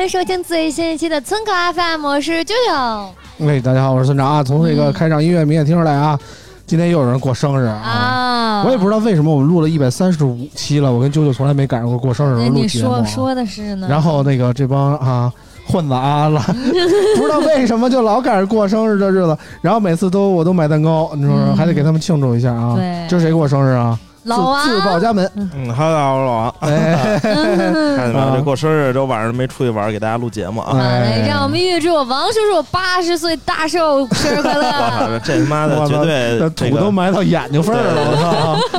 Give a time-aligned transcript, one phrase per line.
[0.00, 3.04] 欢迎收听最新一期的村口 FM，我是啾啾
[3.36, 4.42] 喂，大家好，我是村长啊。
[4.42, 6.18] 从这个开场音乐明显听出来啊，
[6.64, 7.74] 今天又有人过生日啊。
[7.74, 8.64] 啊。
[8.64, 13.04] 我也不知道为什么我们录了一百三十五期了，我跟啾啾从来没赶上过过生日你时候录节目啊。
[13.04, 13.86] 说说的是呢？
[13.90, 15.30] 然后那个这帮啊
[15.66, 22.72] 混子啊，老 不知道为什么就老赶上过生日这日子，然后每次都我都买蛋糕，你说还得给他们庆祝一下啊。
[22.80, 24.00] 对这是谁过生日啊？
[24.24, 25.30] 老王自自报家门。
[25.34, 26.54] 嗯，哈喽，我是老王。
[26.60, 28.36] 哎， 看见没啊有？
[28.36, 30.76] 这过生日，这晚上没出去玩，给大家录节目啊！
[30.78, 35.18] 哎让我们预祝王叔叔八十岁大寿生日快，乐！
[35.24, 38.16] 这他妈的绝对这这个土都埋到眼睛缝儿了，我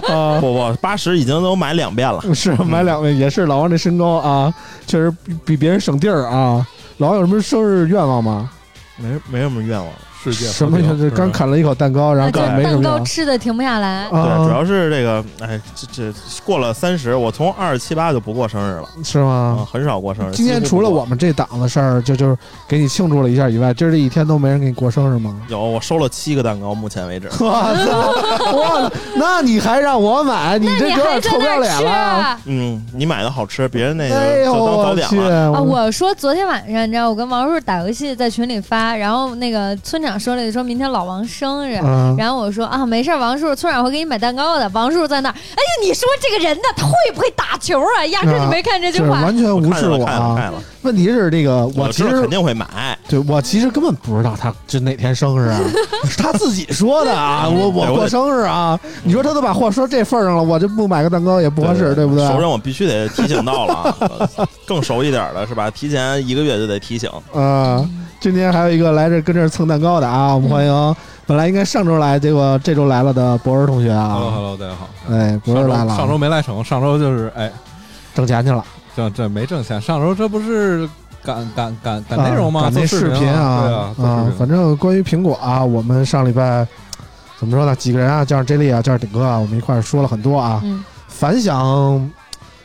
[0.01, 0.13] 操！
[0.13, 2.21] 啊，不不，八十已经都买两遍了。
[2.35, 4.53] 是买两遍，也是老王这身高啊，
[4.85, 6.65] 确实比比别人省地儿啊。
[6.97, 8.49] 老王有什么生日愿望吗？
[8.97, 9.87] 没没什么愿望，
[10.23, 10.99] 世界什么愿？
[10.99, 14.07] 就刚啃了一口蛋糕，然后这刚没什蛋糕么愿望吃的停不下来。
[14.09, 16.13] 对，啊，主要是这个，哎，这这
[16.45, 20.31] 过了三十，我从二十七八就不过生日了是啊吗？，很少过生日。
[20.33, 22.37] 今天除了我们这档子事儿，就就是
[22.67, 25.35] 给你庆祝了一下以外，今儿这一天都没人给你过生日吗？
[25.47, 27.27] 有，我收了七个蛋糕，目前为止。
[27.39, 28.51] 我操！
[28.51, 30.59] 我那你还让我买？
[30.59, 31.89] 你这有点臭不要脸了。
[31.91, 32.39] 啊？
[32.45, 34.95] 嗯，你买的好吃，别人那个就当早！
[34.95, 35.51] 点了。
[35.51, 35.59] 啊！
[35.59, 44.69] 我说昨天晚上，你知道我跟王叔叔打游戏，在群里发，然后那个村长说了，说明天老王生日，嗯，然后我说啊，没事儿，王叔叔，村长会给你买蛋糕的。
[44.73, 48.05] 王叔叔在那儿，哎呀，你说这个人呢，他会不会打球啊？
[48.07, 49.19] 压根儿就没看这句话。
[49.19, 50.35] 是完全无视我看见了，看了，啊！
[50.37, 50.61] 看了。
[50.83, 52.97] 问题是这个，我其实知道肯定会买。
[53.07, 55.59] 对我其实根本不知道他这哪天生日啊，
[56.09, 62.27] 是他自己说的啊，我我过生日啊，你说他都把话说这份儿上了，我就不买个蛋糕也不合适，对不对？
[62.27, 65.69] 熟人我必须得提醒到了啊，更熟一点的是吧？
[65.69, 67.07] 提前一个月就得提醒。
[67.31, 67.87] 啊，
[68.19, 70.95] 今天还有一个来这跟这儿蹭蛋糕的啊，我们欢迎
[71.27, 74.89] 本来应该上周来，结果这周来了的博儿同学啊，Hello，大家好。
[75.09, 77.49] 哎，博上周儿来了，上周没来成，上周就是哎，
[78.15, 79.79] 挣钱去了，这这没挣钱。
[79.79, 80.89] 上周这不是
[81.23, 82.61] 赶赶赶赶内容吗？
[82.61, 86.67] 啊赶那做视频啊，对啊，反正关于苹果啊，我们上礼拜
[87.39, 87.75] 怎么说呢？
[87.75, 92.11] 几个人啊，加上 J 莉啊，加上顶哥啊，我们一块儿说了很多啊，嗯，反响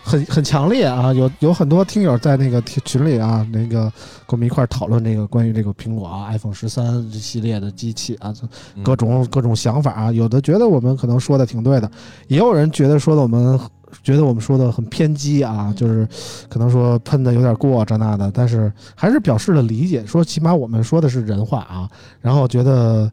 [0.07, 3.93] 很很强烈啊，有有很多听友在那个群群里啊，那个
[4.25, 8.33] 跟我们一块儿讨论这个关于这个苹果啊 iPhone 十三系列的机器啊，
[8.77, 11.91] 嗯各种各种想法啊，有的觉得我们可能说的挺对的，
[12.29, 13.59] 也有人觉得说的我们
[14.05, 16.07] 觉得我们说的很偏激啊，就是
[16.49, 21.91] 可能说喷的有点过这那的，但是还是表示了理解，说起码我们说的是人话啊，
[22.21, 23.11] 然后觉得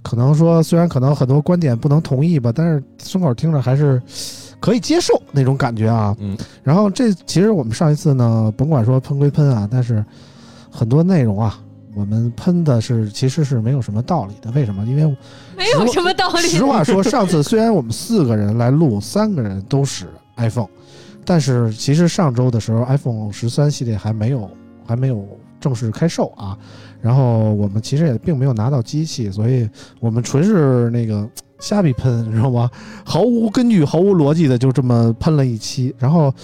[0.00, 4.00] 可能说虽然可能很多观点不能同意吧，但是村口听着还是
[4.62, 6.16] 可以接受那种感觉啊。
[6.20, 10.02] 嗯，然后这其实我们上一次呢，甭管说喷归喷啊，但是
[10.70, 11.58] 很多内容啊，
[11.96, 14.50] 我们喷的是其实是没有什么道理的。
[14.52, 14.84] 为什么？
[14.86, 15.04] 因为
[15.56, 16.48] 没有什么道理。
[16.48, 20.06] 实话说，上次虽然我们四个人来录，三个人都使
[20.36, 20.68] iPhone，
[21.24, 24.48] 但是其实上周的时候，iPhone 十三系列还没有
[24.86, 25.26] 还没有
[25.60, 26.56] 正式开售啊。
[27.00, 31.28] 然后我们其实也并没有拿到机器，所以我们纯是那个
[31.62, 32.68] 瞎逼喷，你知道吗？
[33.04, 35.94] 毫无根据、毫无逻辑的就这么喷了一期。
[35.96, 36.34] 然后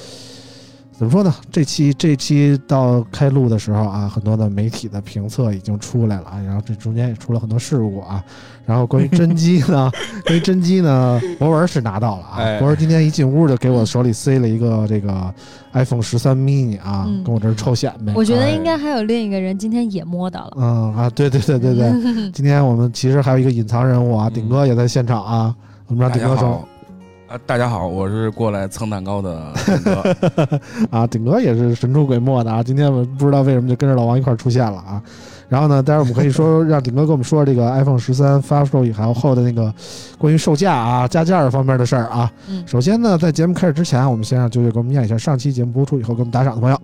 [0.98, 1.32] 怎么说呢？
[1.52, 8.22] 这期这期到开录的时候啊，很多的媒体的评测已经出来了啊，然后这中间也出了很多事故啊。
[8.66, 9.88] 然后关于真机呢，
[10.26, 12.36] 关于真机呢，博文是拿到了啊。
[12.38, 15.32] 哎博文今天一进屋就给我手里塞了一个这个
[15.72, 18.12] iPhone 十三 mini 啊，嗯跟我这儿臭显摆。
[18.14, 20.56] 我觉得啊应该还有另一个人今天也摸到了。
[20.56, 21.92] 嗯啊，对对对对对，
[22.32, 25.54] 今天我们其实还有一个隐藏人物啊，顶哥也在现场啊，
[25.86, 26.68] 我们让顶哥说好，
[27.28, 30.58] 啊，大家好，我是过来蹭蛋糕的顶哥。
[30.90, 35.02] 啊，顶哥也是神出鬼没的啊，今天我不知道为什么就跟着老王一块儿出现了啊。
[35.46, 39.72] 然后呢，待会儿我们可以说 让顶哥跟我们说说这个 iPhone 十三发售以后后的那个
[40.16, 42.32] 关于售价啊、加价方面的事儿啊。
[42.48, 46.80] 嗯首先呢，在节目开始之前，我们先让九九给我们念一下上期节目播出以后给我们打赏的朋友。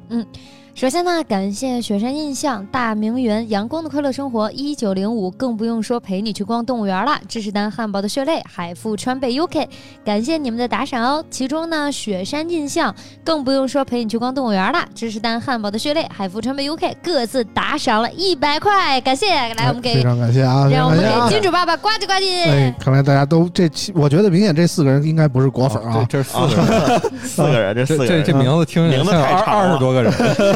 [0.75, 7.17] 首先呢，感谢雪山印象、大名园、阳光的快乐生活、一九零五，更不用说陪你去逛动物园了。
[7.29, 9.69] 芝士丹汉堡的血泪、海富川贝 UK，
[10.05, 11.25] 感谢你们的打赏哦。
[11.31, 12.93] 其中呢，雪山印象
[13.23, 14.85] 更不用说陪你去逛动物园了。
[14.97, 19.29] 芝士丹汉堡的血泪、海富川贝 UK 各自打赏了一百块，感谢。
[19.29, 22.51] 来，我们给 非常感谢啊，让我们给金主爸爸呱唧呱唧。
[22.51, 25.99] 哎，看来大家都这期，我觉得明显这四个人应该不是果粉啊。
[25.99, 30.13] 哦这这是四个人，四个人，这四个人，这名字听着 名字太长了二十多个人，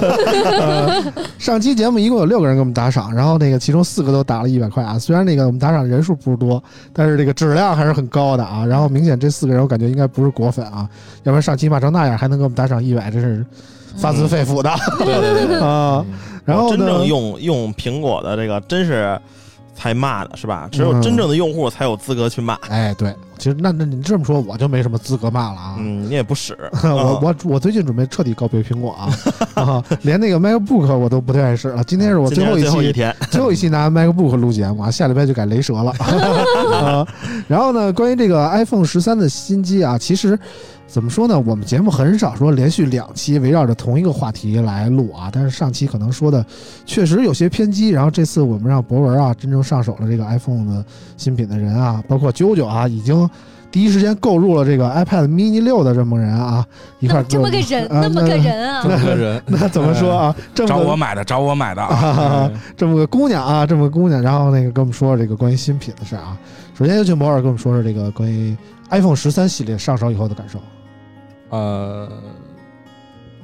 [0.09, 4.99] 呃 上期节目一共有六个人给我们打赏，然后那个其中四个都打了一百块啊。
[4.99, 6.63] 虽然那个我们打赏人数不是多，
[6.93, 8.65] 但是这个质量还是很高的啊。
[8.67, 10.89] 然后明显这四个人我感觉应该不是果粉啊，
[11.25, 13.45] 要不然上期骂成那样还能给我们打赏一百，真是
[13.97, 15.61] 发自肺腑的对对对对。
[15.65, 16.05] 啊。
[16.45, 19.21] 然后呢真正，用用苹果的这个，真是
[19.79, 20.69] 才骂的是吧？
[20.73, 22.55] 只有嗯真正的用户才有资格去骂。
[22.69, 25.77] 哎，对，其实那那你这么说，我就没什么资格骂了啊。
[25.79, 29.09] 嗯，你也不使， 我我我最近准备彻底告别苹果啊，
[29.55, 31.85] 啊，连那个 MacBook 我都不太爱使了。
[31.85, 35.93] 今天是我最后一期最后一天， 最后一期拿 MacBook 录节目啊，下礼拜就改雷蛇了。
[36.73, 37.07] 啊，
[37.47, 40.37] 然后呢，关于这个 iPhone 十三的新机啊，其实
[40.89, 41.39] 怎么说呢？
[41.39, 46.45] 我们节目很少说连续两期围绕着同一个话题来录啊，但是上期可能说的
[46.87, 47.91] 确实有些偏激。
[47.91, 50.85] 然后这次我们让博文啊真正上手了这个 iPhone 的
[51.17, 53.29] 新品的人啊，包括啾啾啊，已经。
[53.71, 56.65] 第一时间购入了这个 iPad mini 六的这么人啊，
[57.01, 60.35] 一块儿 这么个人，那么个人啊这，么个人，那，怎么说啊？
[60.55, 61.83] 这么找我买的，找我买的
[62.79, 66.35] 这么个姑娘啊，这么个姑娘，然后那个跟我们说说这个关于新品的事儿啊。
[66.79, 68.57] 首先有请博尔跟我们说说这个关于
[68.89, 70.59] iPhone 十三系列上手以后的感受。
[71.51, 72.09] 呃，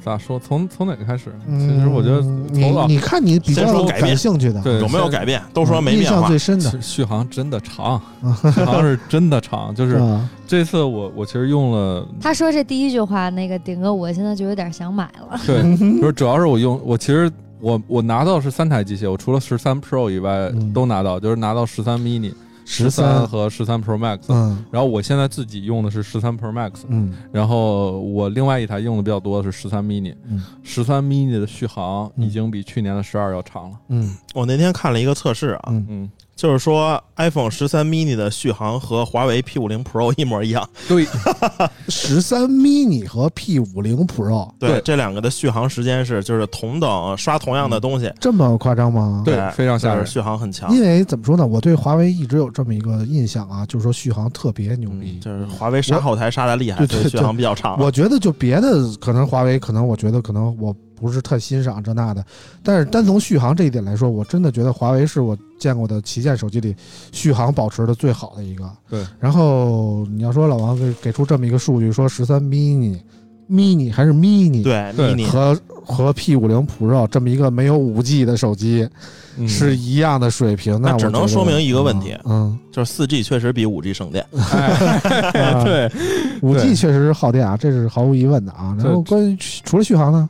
[0.05, 0.39] 咋说？
[0.39, 1.33] 从从哪个开始？
[1.49, 5.43] 其实我觉得嗯你从老你看你比较先说改变感兴趣的，对有没有改变？
[5.53, 8.01] 都说没印变化象最深的续续航真的长，
[8.55, 9.75] 续航是真的长。
[9.75, 15.41] 就是啊这次我我其实用了，他说这第一句话，那个顶哥，我现在就有点想买了。
[15.47, 15.63] 对，
[16.01, 17.31] 就是主要是我用我其实
[17.61, 22.31] 我我拿到是三台机械，我除了十三 Pro 以外嗯都拿到，就是拿到十三 mini、
[22.65, 24.21] 十三三，和十三 Pro Max。
[24.29, 24.65] 嗯。
[24.71, 27.15] 然后我现在自己用的是十三 Pro Max，嗯。
[27.33, 30.43] 然后我另外一台用的比较多的是十三 mini，嗯。
[30.63, 32.25] 十三 mini 的续航嗯。
[32.27, 33.77] 已经比去年的十二要长了。
[33.89, 34.17] 嗯。
[34.35, 40.69] 我那天看了一个测试啊，嗯，嗯，就是说 iPhone 十三 mini 的续航和华为 P 五零 Pro 一模一样。
[40.89, 41.07] 对，
[41.89, 49.23] 十三 mini 和 P 五零 Pro 对，对这两个的续航时间是就是同等刷同样的东西，这么夸张吗？
[49.25, 50.75] 对哎非常吓人续航很强。
[50.75, 55.21] 因为怎么说呢，我对华为一直有这么一个印象啊，就是说续航特别牛逼嗯，。
[55.21, 57.79] 就是华为杀后台杀的厉害，对续航比较长。
[57.79, 60.75] 我觉得就别的可能华为可能我觉得可能我
[61.05, 62.25] 不是特欣赏这那的，
[62.63, 66.75] 但是单从续航这一点来说，我真的觉得华为是我见过的旗舰手机里
[67.13, 68.71] 续航保持的最好的一个。
[68.89, 72.99] 对，然后你要说老王给给出这么一个数据，说十三 mini。
[73.47, 75.15] mini 还是 mini 对对。
[75.15, 75.55] mini 和
[75.85, 78.89] 和 P 五零 Pro 这么一个没有五 G 的手机
[79.37, 79.47] 嗯。
[79.47, 84.25] 是一样的水平，那只能说明一个问题嗯，就是四 G 确实比五 G 省电。
[84.33, 85.93] 哎，对，
[86.41, 88.75] 五 G 确实是耗电啊，这是毫无疑问的啊。
[88.79, 90.27] 然后关于除了续航呢，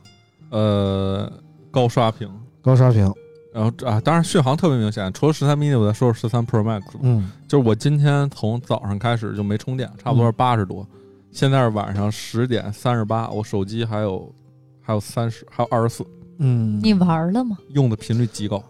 [0.55, 1.29] 呃，
[1.69, 2.29] 高刷屏，
[2.61, 3.13] 高刷屏，
[3.53, 5.11] 然后啊，当然续航特别明显。
[5.11, 6.99] 除了十三 mini，我再说说十三 Pro Max 吧。
[7.01, 10.87] 嗯就是我今天从早上开始就没充电，差不多是八十多，
[11.31, 14.33] 现在是晚上十点三十八，我手机还有
[14.81, 16.05] 还有三十，还有二十四，
[16.39, 17.57] 嗯，你玩了吗？
[17.73, 18.63] 用的频率极高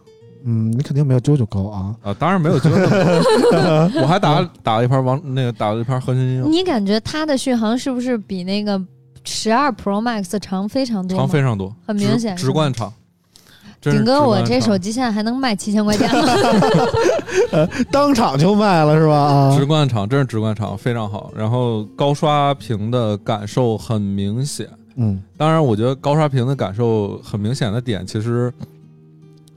[0.44, 1.96] 嗯，你肯定没有九九高啊。
[2.01, 2.13] 啊！
[2.20, 8.80] 当然没有觉得， 我还打打了一盘王那个打了一盘和平精英，你感觉它的续航是不是比那个
[9.25, 11.17] 十二 Pro Max 长非常多？
[11.17, 12.91] 长非常多，很明显直观长。
[13.82, 16.27] 顶哥，我这手机现在还能卖七千块钱吗？
[17.91, 19.13] 当场就卖了是吧？
[19.15, 21.32] 啊直，观场真是直观场，非常好。
[21.36, 24.67] 然后高刷屏的感受很明显。
[24.96, 28.51] 嗯当然，我觉得高刷屏的感受很明显的点，其实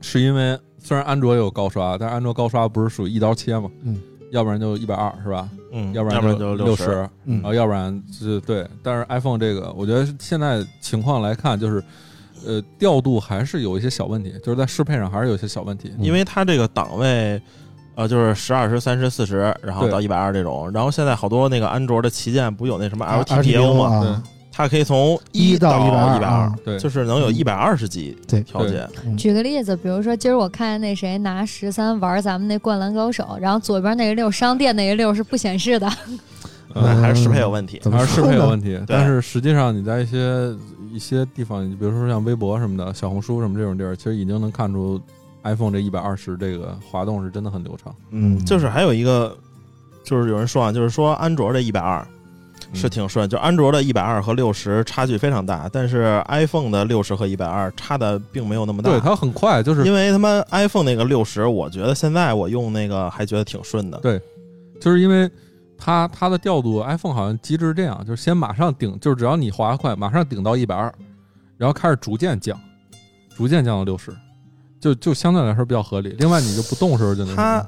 [0.03, 3.97] 是因为虽然安卓也有高刷，但是安卓高刷不是属于一刀切嘛，嗯，
[4.31, 5.49] 要不然就一百二是吧？
[5.73, 6.55] 嗯，要不要不然就。
[6.55, 8.67] 六十，嗯然后要不然是对。
[8.83, 11.83] 但是 iPhone 这个，我觉得现在情况来看，就是
[12.47, 15.93] 呃调度还是有一些小问题，就是在适配上还是有一些小问题。
[15.99, 17.41] 因为它这个档位，
[17.95, 20.71] 呃，就是十、二十、三十、四十，然后到一百二这种。
[20.73, 24.23] 然后现在好多那个安卓的旗舰不有那什么啊 LTPO 吗？
[24.59, 28.87] 啊，它可以从一到到一百二，对，就是能有一百二十级对调节。
[29.05, 35.89] 嗯举个例子，比如说今儿我看见那谁拿十三玩咱们那灌篮高手，然后左边那个六商店那个六是不显示的，
[36.75, 37.79] 那还是适配有问题。
[37.83, 38.81] 怎么还是适配有问题。
[38.87, 40.53] 但是实际上你在一些
[40.93, 45.01] 一些地方，你比如说像微博什么的、小红书什么这种地儿，其实已经能看出
[45.45, 47.95] iPhone 这一百二十这个滑动是真的很流畅。
[48.11, 49.37] 嗯，就是还有一个，
[50.05, 52.18] 就是有人说啊，就是说安卓这一百二嗯
[52.75, 58.91] 是挺顺，就安卓的一百二和六十差距非常大，但是 iPhone 的六十和一百二差的并没有那么大。
[58.91, 63.99] 对，它很快，就是因为他妈 iPhone 那个六十，我觉得现在我用那个还觉得挺顺的。
[63.99, 64.21] 对
[64.81, 65.29] 就是因为
[65.77, 70.93] 它它的调度，iPhone 好像机制是这样，就是先马上顶，就是只要你滑快，马上顶到一百二，
[71.57, 72.59] 然后开始逐渐降，
[73.35, 74.15] 逐渐降到六十，
[74.79, 76.15] 就就相对来说比较合理。
[76.19, 77.67] 另外，你就不动的时候就能它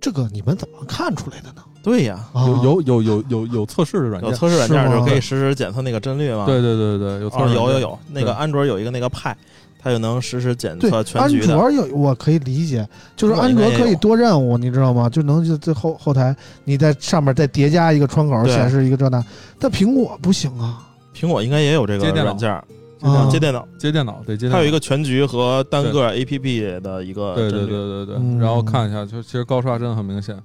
[0.00, 1.62] 这个你们怎么看出来的呢？
[1.82, 6.44] 对呀，啊有有有有有有测试的软件，有测试软件就可以实时检测那个帧率嘛？
[6.44, 9.34] 对对对对，有测哦，试软件、有有有，那个安卓有一个那个派，
[9.78, 11.46] 它就能实时检测，全安局的。
[11.56, 15.08] 卓有我可以理解，就是安卓可以多任务，你知道吗？
[15.08, 19.24] 就能就在后后台你在上面再叠加一个窗口，显示一个这那，
[19.58, 20.86] 但苹果不行啊。
[21.14, 27.60] 苹果应该也有这个接电脑软件，啊接电脑，接电脑对接电脑，它有一个全局和单个 APP 的一个对对。
[27.60, 30.36] 对对对，嗯然后看一下，就其实高刷真的很明显。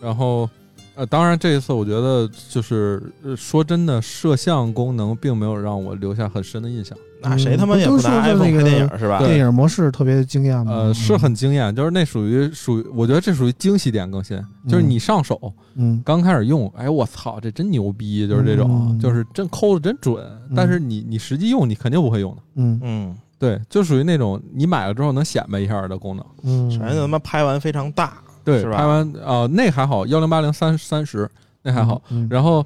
[0.00, 0.48] 然后，
[0.94, 6.96] 呃，当然这一次我觉得就是呃说真的，摄像功能并没有让我留下很深的印象。
[7.24, 9.18] 那谁他妈也不拿 iPhone 那个拍电影是吧？
[9.18, 10.72] 电影模式特别惊艳吗。
[10.72, 14.36] 呃，是很惊艳，就是那属于属于，我觉得这属于惊喜点更新，
[14.68, 20.22] 就是你上手嗯刚开始用，哎，我操，这真牛逼，就是这种，嗯就是真抠的真准。
[20.54, 22.42] 但是你你实际用，你肯定不会用的。
[22.56, 26.26] 嗯嗯，对，就属于那种你买了之后能显摆一下的功能。
[26.42, 31.28] 嗯，首先他妈拍完非常大，对，拍完啊、那还好，幺零八零三三十
[31.62, 32.00] 那还好。
[32.10, 32.64] 嗯，然后，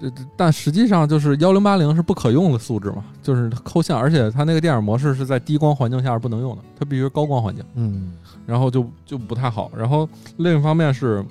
[0.00, 8.12] 这这但实际上就是幺零八零是不可用的素质嘛，就是它抠像，而且它那个电影模式是在低光环境下是不能用的，它必须高光环境，嗯。
[8.46, 9.72] 然后就就不太好。
[9.76, 11.24] 然后另一方面是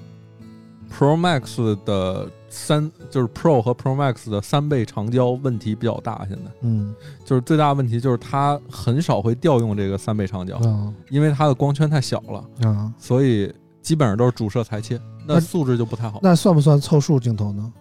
[0.92, 6.94] Pro Max 的三，就是 Pro 和 Pro Max 的三倍长焦问题比较大，现在嗯。
[7.24, 10.94] 就是最大问题就是它很少会调用这个三倍长焦，嗯。
[11.10, 13.54] 因为它的光圈太小了，嗯，所以
[13.86, 17.72] 基本上都是主摄裁切，那那素质就不太好，那算不算凑数镜头呢？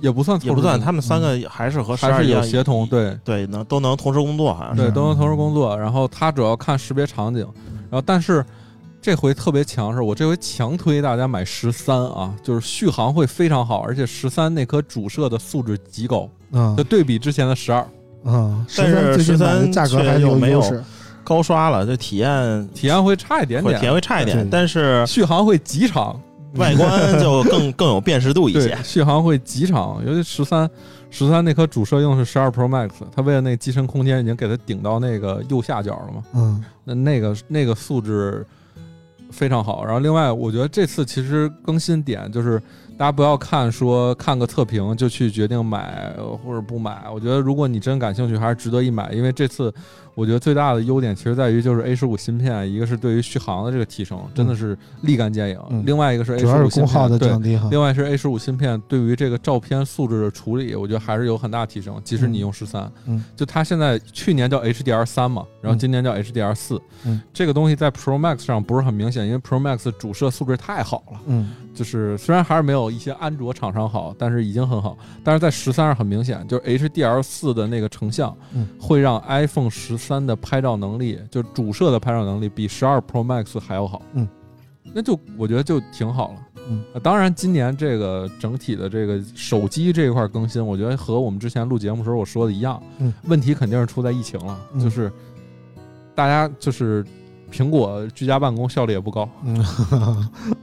[0.00, 3.18] 也不算也不算，凑数他们三个还是和十还是二有协同，对。
[3.24, 4.82] 对，能都能同时工作，好像是。
[4.82, 5.76] 对，都能同时工作。
[5.76, 7.40] 然后它主要看识别场景，
[7.90, 8.46] 然后但是
[9.02, 17.80] 这回特别强势，我这回强推大家买十三啊，就是续航会非常好，而且十三那颗主摄的素质极高，嗯就对比之前的十二，
[18.24, 20.84] 啊，但是13最近买的13价格还有没有优势。
[21.28, 26.18] 高刷了，就体验体验会差一点点，体验会差一点，但是续航会极长，
[26.54, 28.74] 外观就更更有辨识度一些，。
[28.82, 30.68] 续航会极长，尤其十三。
[31.10, 38.46] 十三那颗主摄用的是十二 Pro Max，它为了那个机身空间已经给它顶到那个右下角了嘛，嗯那那个那个素质
[39.30, 39.82] 非常好。
[39.86, 42.60] 然后另外，我觉得这次其实更新点就是
[42.98, 47.04] 大家不要看说看个测评就去决定买呃或者不买。
[47.10, 49.72] 我觉得如果你真感兴趣，还是值得一买，因为这次
[50.16, 55.84] 我觉得最大的优点其实在于就是 A 十五芯片，一个是对于续航的这个提升，真的是立竿见影；嗯。
[55.86, 57.18] 另外一个是 A 十五芯片对。
[57.20, 57.68] 的降低哈。
[57.70, 62.00] 另外是 A 十五芯片对于这个照片素质的处理，我觉得还是有很大提升。
[62.02, 71.48] 即使你用十三、嗯，就它现在去年叫 HDR 三嘛，然后嗯今年叫 HDR 四、嗯，这个东西在 Pro Max 上不是很明显，因为 Pro Max 主摄素质太好了，嗯。
[71.78, 74.96] 就是虽然还是没有一些安卓厂商好，但是已经很好。
[75.22, 84.02] 但是在十三上很明显，就是 HDR 四的那个成像，嗯会让 iPhone 十三的拍照能力，就主摄的拍照能力比十二 Pro Max 还要好。
[84.12, 84.26] 嗯，
[84.92, 86.38] 那就我觉得就挺好了。
[86.70, 95.10] 嗯呃，当然，今年这个整体的这个手机这一块更新，我觉得和我们之前录节目时候我说的一样，嗯，问题肯定是出在疫情了，嗯就是
[96.14, 97.02] 大家就是
[97.50, 99.58] 苹果居家办公效率也不高，嗯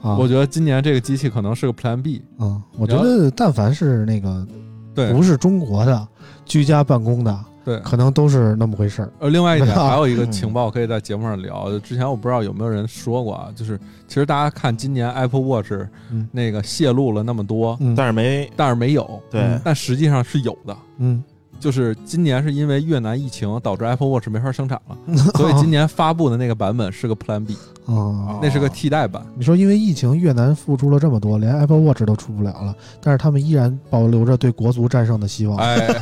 [0.01, 4.45] 啊，我觉得今年这个机器可能是个 Plan B，嗯，我觉得但凡是那个
[4.93, 5.11] 对。
[5.13, 6.07] 不是中国的
[6.45, 7.79] 居家办公的，对。
[7.79, 9.11] 可能都是那么回事儿。
[9.19, 15.71] 呃，另外一点啊 还有一个嗯情报可以在节目上聊，就之前我不知道有没有人说过啊，就是其实大家看今年 Apple Watch
[16.11, 16.27] 嗯。
[16.31, 19.41] 那个泄露了那么多，嗯，但是没但是没有，对。
[19.41, 20.77] 嗯但实际上是有的。
[20.97, 21.23] 嗯，
[21.59, 24.97] 就是今年是因为越南疫情导致 Apple Watch 没法生产了，
[25.35, 29.25] 所以今年发布的那个版本是个 Plan B，啊，那是个替代版。
[29.35, 35.57] 你说因为疫情，越南付出了这么多，连 Apple Watch 都出不了了，但是他们依然保留着对国足战胜的希望。
[35.57, 35.87] 哎，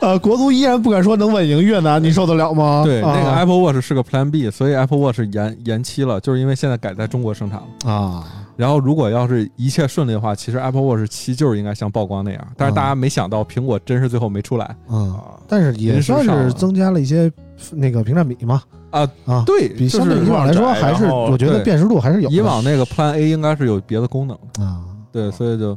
[0.00, 2.82] 啊，国足依然不敢说能稳赢越南，你受得了吗？
[2.84, 7.90] 对，啊、那个 Apple Watch 是个 Plan B，所以 Apple Watch 延延期了，就是因为现在改在中国生产了。
[7.90, 8.24] 啊，
[8.56, 17.30] 然后如果要是一切顺利的话，其实 Apple Watch 七就是应该像曝光那样，但是大家没想到苹果真是最后没出来嗯，啊，但是也算是增加了一些
[17.72, 18.62] 那个屏占比嘛。
[18.90, 19.08] 啊。
[19.26, 22.30] 啊，对，比相对以往来说，还是我觉得辨识度还是有。
[22.30, 24.64] 以往那个 Plan A 应该是有别的功能的。
[24.64, 25.76] 啊，对，所以就，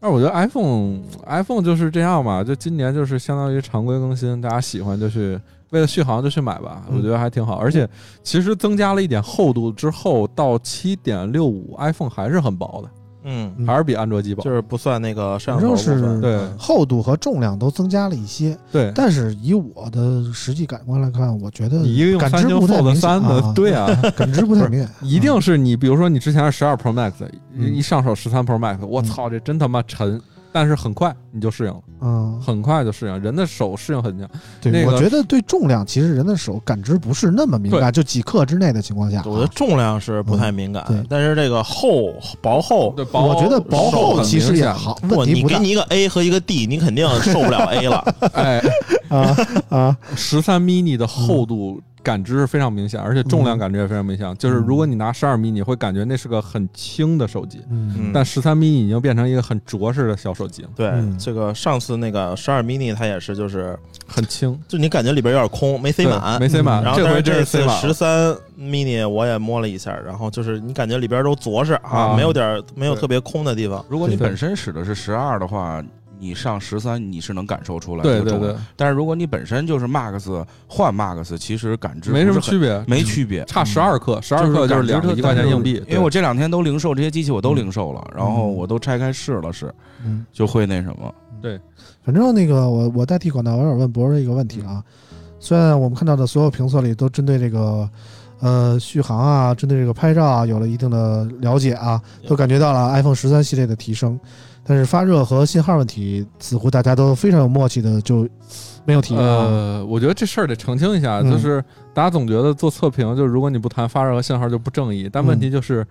[0.00, 5.38] 但是我觉得 iPhone iPhone 就是这样嘛，就今年就是相当于常规更新，大家喜欢就去
[5.70, 6.96] 为了续航就去买吧，嗯。
[6.96, 7.56] 我觉得还挺好。
[7.56, 7.88] 而且
[8.22, 12.90] 其实增加了一点厚度之后，到七点六五 iPhone 还是很薄的，
[13.24, 14.42] 嗯，嗯还是比安卓机薄。
[14.42, 16.38] 就是不算那个摄像头是部分，对。
[16.56, 23.00] 厚度和重量都增加了一些，对，但是以我的实际感官来看，我觉得你一个用感知三星不太 Fold 明显。
[23.00, 27.12] 三的，啊，对啊， 感知不太明显， 一定是你，比如说你之前是十二 Pro Max，
[27.52, 27.74] 嗯。
[27.74, 30.20] 一上手十三 Pro Max，我操，这真他妈沉，
[30.56, 34.26] 但是很快你就适应了，嗯，很快就适应，人的手适应很强。
[34.58, 39.18] 对，那个我觉得对重量其实人的手感知不是那么敏感，就几克之内的情况下。
[39.18, 48.14] 啊，我觉得重量是不太敏感，但是这个厚薄厚，对，薄我觉得薄厚其实也好，不，问题不大你给你一个 A 和一个 D，你肯定受不了 A 了。
[48.32, 48.62] 哎，
[49.12, 49.36] 啊
[49.68, 54.32] 啊，十三 mini 的厚度感知是非常明显，而且重量感知也非常明显。
[54.36, 57.60] 就是如果你拿十二 mini，会感觉那是个很轻的手机，
[58.14, 60.62] 但十三 mini 已经变成一个很着实的小手机。
[60.62, 61.18] 了，对，嗯。
[61.18, 66.80] 这个上次那个十二 mini 它也是，就是很轻，就你感觉里边有点空，没塞满，没塞满。
[66.80, 67.72] 嗯然后但这次塞了。
[67.80, 72.16] 十三 mini 我也摸了一下，然后就是你感觉里边都着实啊，啊。
[72.16, 73.84] 没有点没有特别空的地方。
[73.88, 75.82] 如果你本身使的是十二的话，
[76.18, 85.82] 你上十三你是能感受出来对对这个重量对，但是如果你本身就是 Max 换 Max，其实感知没什么区别，没区别，差十二克，十二克就是两个一块钱硬币。
[85.88, 89.72] 因为我这两天都零售这些机器，我都零售了，然后嗯我都拆开试了试，
[90.04, 90.24] 嗯。
[90.32, 91.14] 就会那什么。
[91.42, 91.60] 对
[92.02, 94.82] 反正那个我我代替广大网友问博士一个问题啊，
[95.38, 97.88] 虽然我们看到的所有评测里都针对这个
[98.40, 104.18] 呃续航啊，针对这个拍照啊有了一定的了解啊，都感觉到了 iPhone 十三系列的提升，
[104.66, 108.28] 但是发热和信号问题似乎大家都非常有默契的就
[108.84, 109.20] 没有提啊。
[109.20, 111.62] 呃，我觉得这事儿得澄清一下，嗯就是
[111.94, 115.86] 大家总觉得做测评，就是如果你不谈发热和信号就不正义，但问题就是，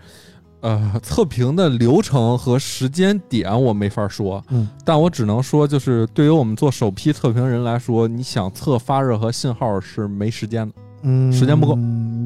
[0.61, 10.73] 呃，测评的流程和时间点我没法说，嗯，但我只能说，就是对于我们做首批测评人来说，你想测发热和信号是没时间的。
[11.05, 11.77] 嗯，时间不够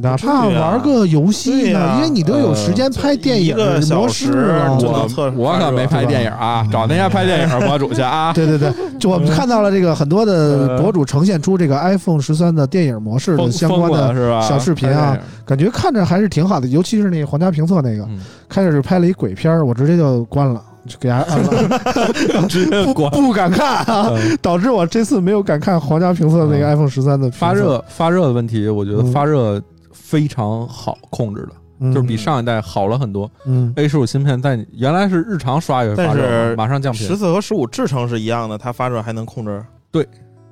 [0.02, 3.54] 哪怕玩个游戏呢，因为你都有时间拍电影
[3.89, 4.78] 模式了。
[4.82, 8.32] 我我可没拍电影啊，找那些拍电影博主去啊。
[8.36, 14.39] 对对对，就我们看到了这个很多的 博主呈现出这个 iPhone 十三的电影模式的相关的，是吧？
[14.42, 23.10] 小视频啊感觉看着还是挺好的，尤其是那个皇家评测那个，嗯，开始拍了一鬼片儿，我直接就关了，就给他按了，直接不关。
[23.12, 24.38] 不敢看啊，嗯。
[24.41, 26.69] 导致我这次没有敢看皇家评测那个嗯。
[26.75, 29.12] iPhone 十三的发，热发热的问题，我觉得嗯。
[29.12, 29.62] 发热
[29.93, 31.93] 非常好控制的，嗯。
[31.93, 33.30] 就是比上一代好了很多。
[33.45, 33.71] 嗯。
[33.78, 37.08] A 十五芯片在原来是日常刷也会发热，马上降频。
[37.08, 37.15] 十。
[37.15, 39.63] 四和十五制程是一样的，它发热还能控制，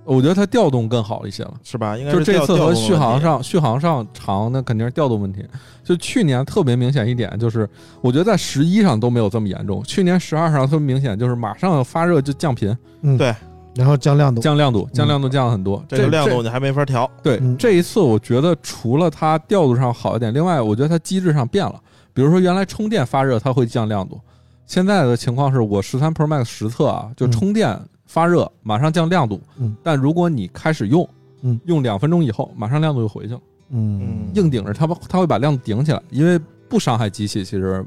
[0.08, 1.54] 我觉得它调动更好一些了。
[1.64, 1.98] 是吧？
[1.98, 5.46] 应该就是这次和续航，上续航上长，那肯定是调动问题。
[5.84, 7.70] 就去年特别明显一点，就是
[8.02, 13.34] 我觉得在十一上都没有这么严重，去年十二上特别明显，就是马上发热就降频、嗯，对
[13.76, 15.84] 然后降亮度，降亮度、降亮度降了很多。
[15.88, 17.10] 这个亮度你还没法调。
[17.22, 21.80] 对嗯这一次，我觉得除了它调度上好一点，另外我觉得它机制上变了。
[22.12, 24.20] 比如说原来充电发热它会降亮度，
[24.66, 31.08] 现在的情况是我十三 Pro Max 实测啊，就嗯充电发热马上降亮度，嗯但如果你开始用，
[31.42, 33.40] 嗯用两分钟以后马上亮度就回去了。
[34.34, 36.40] 硬顶着它，它会把亮度顶起来，因为
[36.70, 37.44] 不伤害机器。
[37.44, 37.86] 其实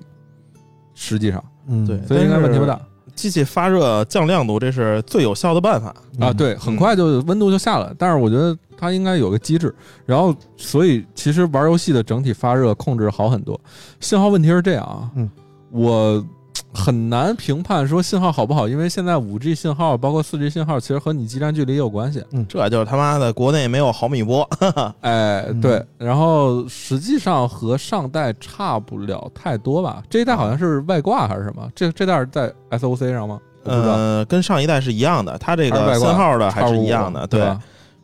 [0.95, 2.79] 实际上，嗯，对所以应该问题不大
[3.15, 5.95] 机器发热降亮度，这是最有效的办法。
[6.19, 6.33] 嗯啊。
[6.33, 9.75] 对，很快就温度就下来，但是我觉得它应该有个机制。
[10.05, 13.59] 然后，所以其实玩游戏的整体发热控制好很多。
[14.01, 15.31] 信号问题是这样啊，嗯，
[15.71, 16.25] 我
[16.73, 22.25] 很难评判说信号好不好，因为现在五 G 信号包括四 G 信号，其实和你基站距离也有关系。
[22.33, 24.49] 嗯这就是他妈的国内没有毫米波，
[25.03, 30.03] 哎，嗯对，然后实际上和上代差不了太多吧。
[30.09, 31.69] 这一代好像是外挂还是什么？
[31.75, 33.41] 这这代是在 SOC 上吗？
[33.65, 37.41] 呃，跟上一代是一样的，它这个信号的还是一样的，对。
[37.41, 37.57] 对？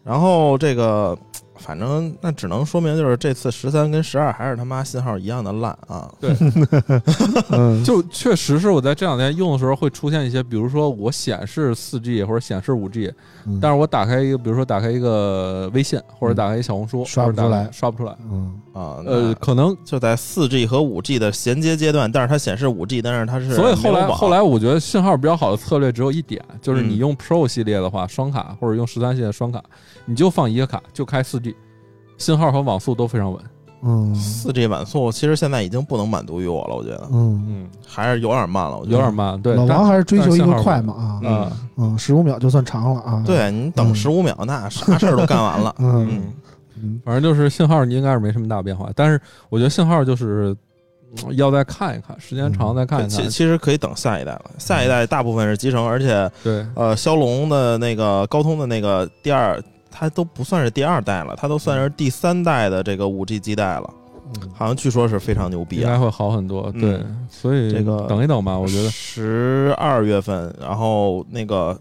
[0.05, 1.19] 然后这个，
[1.59, 6.11] 反正那只能说明就是这次十三跟十二还是他妈信号一样的烂啊。
[6.21, 6.35] 对，
[7.85, 13.13] 就确实是我在这两天用的时候会出现一些，比如说我显示四 G 或者显示五 G，
[13.47, 13.59] 嗯。
[13.61, 17.69] 但是我打开一个，比如说打开一个微信或者打开一小红书，刷不出来。
[17.73, 18.17] 刷不出来。
[18.31, 18.61] 嗯。
[18.73, 29.63] 啊，呃，可能就在四 G 和五 G 的衔接阶段，但是它显示五 G，但是它是所以后来后来我觉得信号比较好的策略只有一点，就是你嗯用 Pro 系列的话，双卡或者用十三系列双卡，
[30.05, 31.57] 你就放一个卡，就开四 G，
[32.19, 33.43] 信号和网速都非常稳。
[33.83, 34.15] 嗯。
[34.15, 37.09] 四 G 晚速，其实现在已经不能满足于我了，我觉得。
[37.13, 38.97] 嗯，嗯，还是有点慢了，我觉得。
[38.97, 41.37] 有点慢，对，老王还是追求一个快嘛啊，嗯。
[41.37, 43.95] 啊，嗯，十五秒就算长了啊，，对你等嗯。
[43.95, 45.75] 十五秒，那啥事儿都干完了。
[45.81, 46.09] 嗯。
[46.09, 46.33] 嗯，
[46.83, 47.01] 嗯。
[47.05, 50.57] 反正就是信号应该是没什么大变化，但是我觉得信号就是
[51.17, 53.31] 嗯要再看一看，时间长再看一其看。
[53.31, 59.63] 其实可以等下一代了，下一代大部分是集成，而且对，呃，骁龙的那个高通的那个第二，
[59.99, 63.91] 它都不算是第二代了，它都算是第三代的这个五 G 基带了，
[64.35, 64.51] 嗯。
[64.55, 65.81] 好像据说是非常牛逼啊。
[65.81, 66.71] 应该会好很多。
[66.75, 66.81] 嗯。
[66.81, 68.91] 对，所以这个等一等吧，我觉得。
[68.91, 71.79] 十二月份，然后那个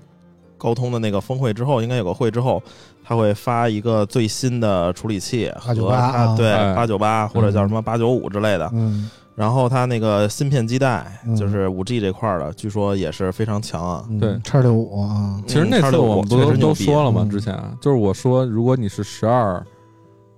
[0.57, 2.63] 高通的那个峰会之后，应该有个会之后，
[3.03, 6.35] 他会发一个最新的处理器和898它啊。
[6.37, 6.73] 对哎。
[6.73, 14.05] 八九八或者叫什么八九五之类的，嗯然后它那个芯片基带嗯就是五 G 这块儿的，据说也是非常强啊。
[14.09, 17.21] 嗯对叉六五啊，其实那次我们不都都说了吗？
[17.23, 19.61] 嗯之前就是我说，如果你是十二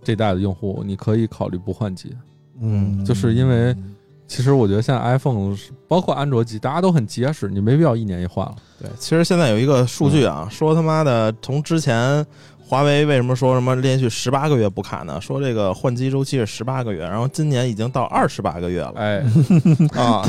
[0.03, 2.15] 这代的用户，你可以考虑不换机。
[2.60, 3.75] 嗯，就是因为
[4.25, 5.55] 其实我觉得现在 iPhone
[5.88, 8.55] 包括安卓机，大家都很结实，你没必要一年一换了。
[8.81, 12.25] 对，其实现在有一个数据啊，说他妈的从之前
[12.67, 15.21] 华为为什么说什么连续十八个月不卡呢？
[15.21, 19.23] 说这个换机周期是十八个月，然后今年已经到二十八个月了哎，
[19.95, 20.21] 啊。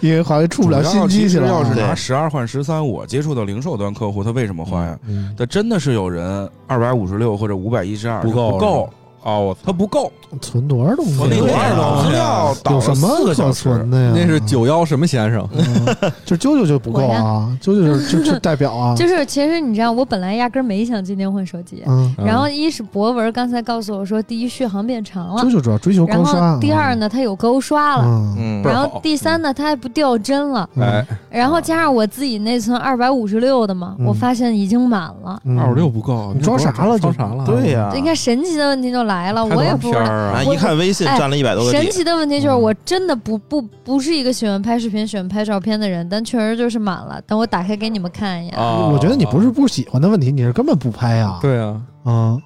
[0.00, 1.50] 因为华为出不了新机器了啊。
[1.50, 4.98] 要是拿十二换十三，我接触的零售端客户，他为什么换呀？
[5.08, 8.90] 嗯他真的是有人二百五十六或者五百一十二不够不够，
[9.22, 11.18] 哦，我他不够，存多少东西啊？
[11.20, 14.12] 我那多少资料导了有什么可存的呀？
[14.14, 15.46] 那是九幺什么先生？
[15.52, 28.04] 嗯，就啾啾就不够啊，啾啾就就就代表啊， 就是其实你知道，我本来压根儿没想今天换手机，嗯，然后一是博文刚才告诉我说，第一续航变长了舅舅主要追求然高刷，后第二呢，它有勾刷了。
[28.38, 30.82] 嗯，然后第三呢，它还不掉帧了，嗯。
[30.82, 35.40] 哎，然后加上我自己内存二百五十六的嘛，嗯我发现已经满了。
[35.44, 37.46] 嗯二五六不够，你装啥了就装啥了？
[37.46, 40.00] 对呀、你看神奇的问题就来了，太我也不知道。
[40.00, 47.20] 片儿啊，啊，一看微信哎占了一百多个神奇的问题就是，嗯我真的不不不是一个喜欢拍视频、喜欢拍照片的人，但确实就是满了。
[47.26, 48.56] 等我打开给你们看一眼。
[48.56, 52.42] 啊，我觉得你不是不喜欢的问题，你是根本不拍呀。，对啊，嗯，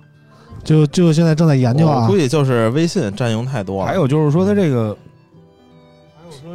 [0.63, 3.87] 就就现在正在研究啊估，计就是微信占用太多了。
[3.87, 4.97] 还有就是说，它这个，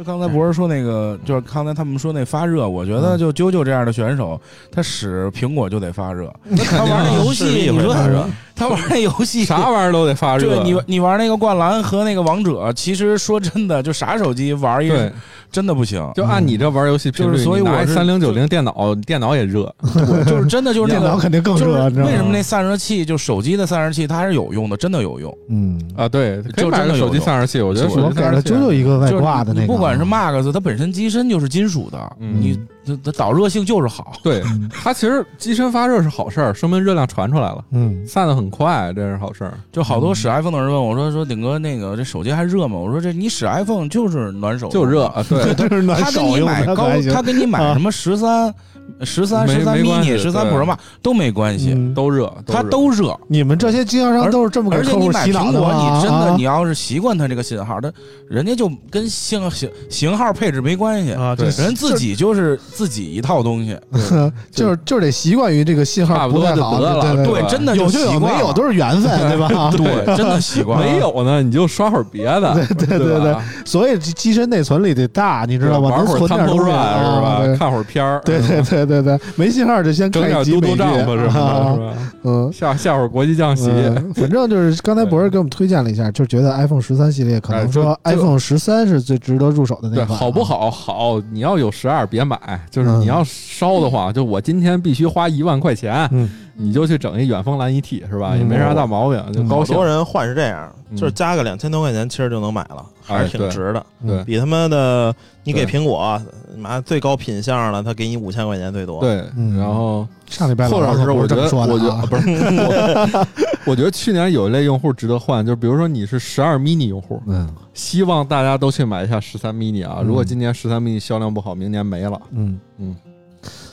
[0.04, 6.32] 刚才不是说那个，就是刚才他们说那发热，我觉得就啾啾这样的选手，他使苹果就得发热。
[6.56, 10.56] 他玩那游戏，势必你说会发热 他玩那游戏啥玩意儿都得发热。
[10.56, 15.10] 对你你玩那个灌篮和那个王者，其实说真的，就啥手机玩一个，
[15.50, 16.06] 真的不行。
[16.14, 21.06] 就按你这玩游戏频率，就是所以我是三零九零电脑电脑也热， 对，就是真的就是那个。
[21.06, 22.04] 电脑肯定更就是热？
[22.04, 25.34] 为什么那散热器就手机的散热器它还是有用的，真的有用。
[25.48, 34.12] 嗯，啊，对，可以就买个手机真的有用散热器，我觉得我给了啾啾一个外就是挂的那个，管是 Max，它本身机身就是金属的，嗯你它它导热性就是好。
[34.22, 39.54] 对嗯它其实机身发热是好事儿，说明热量传出来了，嗯散的很快，这是好事儿。
[39.72, 42.78] 就好多使 iPhone 的人问我说说顶哥那个这手机还热吗？
[42.78, 45.04] 我说这你使 iPhone 就是暖手，就热。
[45.06, 48.54] 啊，对， 就是暖他给手用你买高的还行，他给你买啊什么十三、
[49.02, 53.16] 十三、十三 mini、十三对 Pro 嘛都没关系，嗯都热，它都热。
[53.28, 57.90] 你们这些经销商都是这么给而且你买客户洗脑苹果，的吗你真的啊你要是习惯它这个信号，它
[58.28, 63.78] 人家就跟型型型号配置没关系，啊，对人自己就是自己一套东西。
[64.50, 69.70] 就是就是得习惯于这个信号差不多太好，就得了对对，真的有就有，习惯了没有都是缘分，对吧？
[69.76, 70.78] 对，真的习惯。
[70.78, 75.88] 没有呢，你就刷会儿别的，对对对所以机机身内存里得大，你知道吗？
[75.90, 77.40] 玩会儿能存点东西是吧？
[77.58, 81.94] 看会儿片儿，对对对对对，没信号就先整看一集美剧点嘟嘟丈夫什么的，啊是吧？
[82.24, 82.50] 嗯。
[82.52, 90.44] 下下会儿国际象棋，嗯，反正就是刚才博士给我们推荐了一下，就觉得 iPhone 十三系列可能哎说 iPhone 十三是最值得入手的那对，款，好不？
[90.44, 90.70] 好？
[90.70, 92.38] 好，你要有十二别买，
[92.70, 96.28] 就是嗯你要烧的话，就我今天必须花一万块钱，嗯
[96.60, 98.32] 你就去整一远峰蓝一 T 是吧？
[98.34, 99.86] 嗯也没啥大毛病，就高兴好多。
[99.86, 103.84] 人换是这样，嗯就是加个两千多块钱，其实就能买了，还是挺值的。
[104.06, 106.20] 对比他妈的你给苹果
[106.58, 113.26] 妈最高品相了，他给你五千块钱最多。，对，嗯然后上礼拜或者是老师我觉得，这么说的啊我觉得不是，我
[113.72, 119.98] 我觉得去年有一类用户值得换，就比如说你是十二 mini 用户，嗯希望大家都去买一下十三 mini 啊。
[120.00, 122.20] 嗯如果今年十三 mini 销量不好，明年没了。
[122.32, 122.96] 嗯嗯，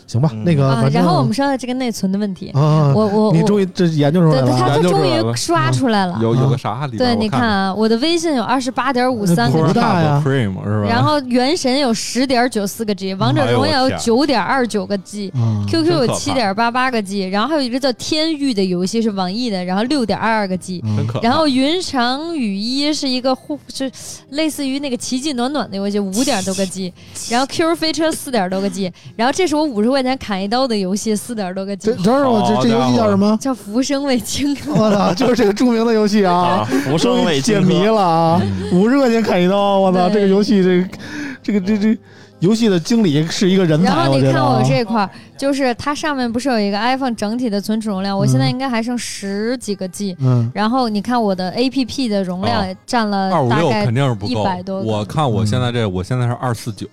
[0.07, 6.17] 行吧，那个然后我们说到这个内存的问题，啊，我我我你终于这研究出来了啊，他他终于刷出来了。
[6.21, 6.87] 有有啊个啥？
[6.97, 10.87] 对，你看看啊，我的微信有二十八点五三个 G，大呀 Cream 是吧？
[10.89, 15.31] 然后原神有十点九四个 G，王者荣耀有九点二九个 G。
[15.35, 20.81] 嗯 QQ 有七点八八个 G，然后还有一个叫天域的游戏是网易的，然后六点二二个 G。
[21.21, 23.91] 然后云长雨衣是一个互是
[24.29, 26.93] 类似于那个奇迹暖暖的游戏，五点多个 G，
[27.29, 33.37] 然后 Q 飞车四点多个 G，然后这是我五十块钱砍一刀的游戏，四点多个这 G，等会儿我这这游戏叫什么？
[33.39, 34.55] 叫浮生未清。
[34.67, 38.41] 我操，就是这个著名的游戏啊，啊， 浮生未解谜了啊！
[38.71, 40.89] 五十块钱砍一刀，我操，这个游戏这个
[41.43, 41.97] 这个这这
[42.39, 50.15] 游戏的经理是一个人才，然后你看我这块儿，就是它上面不是有一个 iPhone 整体的存储容量，我现在嗯应该还剩十几个 G。
[50.19, 54.83] 嗯然后你看我的 APP 的容量占了二五六大概肯定是不够100多。
[54.83, 56.85] 个我看我现在这，我现在是二四九，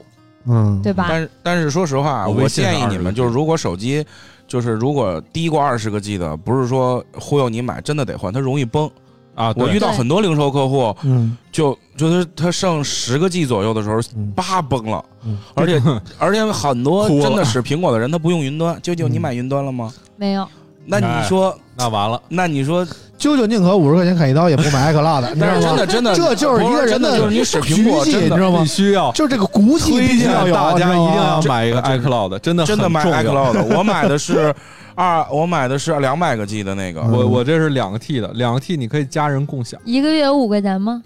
[0.46, 1.06] 嗯，对吧？
[1.08, 4.04] 但是但是说实话，我我微信是20建议你们就是如果手机
[4.46, 8.90] 就是如果低过二十个 G 的，不是说忽悠你买，真的得换，它容易崩。
[9.34, 11.36] 啊，我遇到很多零售客户，嗯。
[11.50, 14.30] 就就是他剩十个 G 左右的时候，嗯。
[14.32, 15.04] 叭崩了。
[15.24, 15.82] 嗯，而且
[16.18, 18.78] 而且很多 真的使苹果的人他不用云端。
[18.80, 19.20] 舅舅，你嗯。
[19.20, 19.92] 买云端了吗？
[20.16, 20.46] 没有，
[20.86, 22.84] 那你说，那完了，那你说，
[23.18, 25.76] 啾啾宁可五十块钱砍一刀也不买 iCloud，你知但是道吗？
[25.76, 28.66] 真的真的，这就是一个人的就是你使苹果你知道吗必？
[28.66, 34.54] 须要就这个骨气推必须要有，荐大家一定要买一个这 iCloud，真的真的买很重要 iCloud， 我买的是
[34.94, 41.02] 二，我买的是两百个 G 的那个，嗯我我这是两个 T 的，两个 T 你可以家人共享，一个月五块钱吗？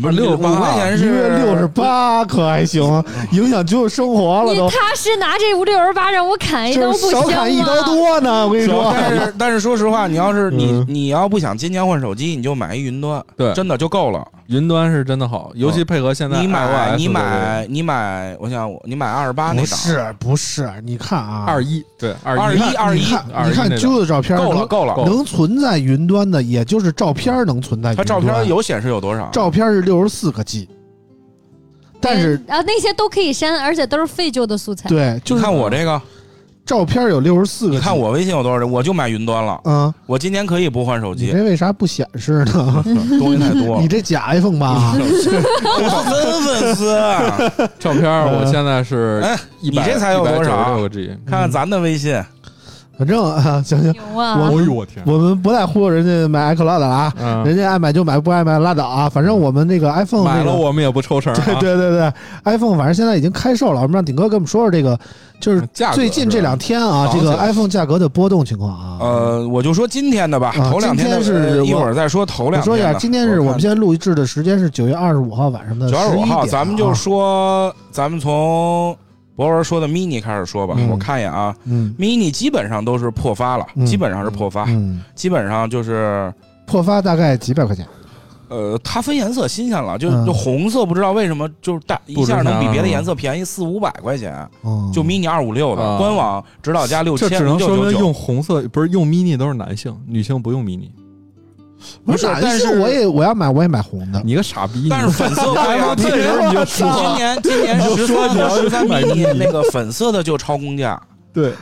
[0.00, 2.82] 不是六十八块钱一个月是六十八可还行，
[3.32, 7.82] 影响啾啾生活了都，你踏实拿这五六十八让我砍一刀就是不香少砍一刀吗？
[7.84, 8.92] 多呢，我跟你说。
[8.92, 14.26] 但是但是说实话，你要是你嗯你要不想今年换手机，你就买一云端，对真的就够了。
[14.48, 28.20] 云端是真的好，尤其配合现在你买 iOS 你买你买，我想我你买二十八那不档，是不是，你看啊，二一对二二一一二一你看二一你看那啾的照片够了能够了，能存在云端的，也就是照片能存在云它端。
[28.20, 29.28] 照片有显示有多少？
[29.32, 30.68] 照片是六十四个 G，
[32.00, 34.88] 但是啊，那些都可以删，而且都是废旧的素材。
[34.88, 36.02] 对，就你是看我这个，
[36.66, 37.76] 照片有六十四个 G。
[37.76, 39.60] 你看我微信有多少人，我就买云端了。
[39.64, 42.82] 嗯，我今年可以不换手机，你这为啥不显示呢？
[43.16, 43.86] 东西太多了 你。
[43.86, 44.92] 这假 iPhone 吧？
[44.98, 47.38] 我真粉丝，啊
[47.78, 52.20] 照片儿，我现在是哎，一你这才有多少六个 G，看看咱的微信，
[52.98, 54.38] 反正啊，行行，啊！
[54.38, 59.08] 我哎呦我天，我们不带忽悠人家买 iCloud 了啊，嗯，人家爱买就买，不爱买拉倒啊。
[59.08, 62.12] 反正我们那个 iPhone 买这个了我们也不抽成啊， 对对对对
[62.44, 64.98] ，iPhone 反正现在已经开售了，我们让顶哥跟我们说说这个，
[65.40, 68.96] 就是价最近这两天啊，这个 iPhone 价格的波动情况啊。
[69.00, 72.94] 呃，我就说今天的吧，啊头两天的今天是呃一会儿再说头我说一下。
[72.94, 78.96] 今天是我们现在录制的时间是九月二十五号晚上的九月二十五号，11点咱们就啊说，咱们从
[79.36, 80.74] 博文说的 mini 开始说吧。
[80.78, 80.88] 嗯。
[80.88, 83.86] 我看一眼啊嗯，mini 基本上都是破发了，嗯。
[83.86, 86.32] 基本上是破发，嗯，基本上就是
[86.66, 87.86] 破发大概几百块钱，
[88.48, 90.24] 呃，它分颜色新鲜了，就嗯。
[90.26, 97.76] 就红色不知道为什么就是大一下能比别的颜色便宜四五百块钱，嗯，就 mini 二五六的啊官网指导价六千这只能说。
[97.76, 100.88] 明用红色不是用 mini 都是男性，女性不用 mini。
[102.04, 104.88] 不是男但是我也我要买我也买红的，你个傻逼！
[104.90, 111.00] 但是粉色会啊，这时候你就今说年今年十三和十三 mini 那个粉色的就超公价，
[111.32, 111.52] 对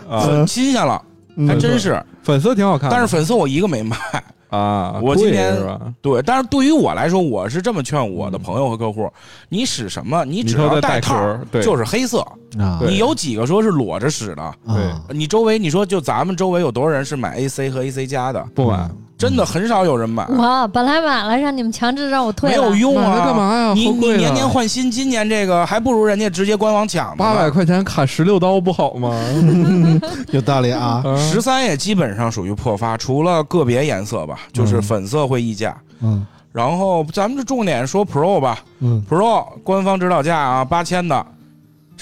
[0.46, 1.00] 新鲜了，
[1.37, 2.03] 嗯还真是。
[2.22, 3.96] 粉色挺好看，但是粉色我一个没买，
[4.48, 5.55] 啊，我今年？
[6.00, 9.12] 对，但是对于我来说，我是这么劝我的朋友和客户：
[9.50, 12.20] 你使什么，你只要带套壳对就是黑色。
[12.59, 14.55] 啊，你有几个说是裸着使的？
[14.68, 18.42] 对你周围你说就咱们周围有多少人是买 AC 和 AC 加的？
[18.55, 22.57] 不买，真的很少有人买，我本来买了，让你们强制让我退没。
[22.57, 23.24] 有用啊！
[23.24, 23.72] 干嘛呀？
[23.72, 27.16] 你你年年换新，今年这个还不如人家直接官网抢。
[27.16, 29.16] 八百块钱砍十六刀不好吗？
[30.33, 31.16] 有道理啊，啊。
[31.16, 35.77] 十三也基本上属于破发，除了个别颜色吧，就是嗯粉色会溢价。
[36.00, 36.27] 嗯。
[36.53, 38.59] 然后咱们就重点说 Pro 吧。
[38.81, 41.24] 嗯，Pro 官方指导价啊八千的，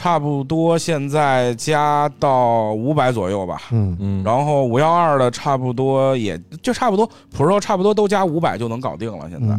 [0.02, 3.62] 差不多现在加到五百左右吧。
[3.70, 3.96] 嗯。
[4.00, 9.56] 嗯，然后五幺二的差不多也就差不多，Pro 差不多都加五百就能搞定了现在。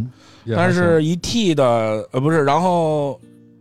[0.53, 3.17] 但是一 T 的呃不是，然后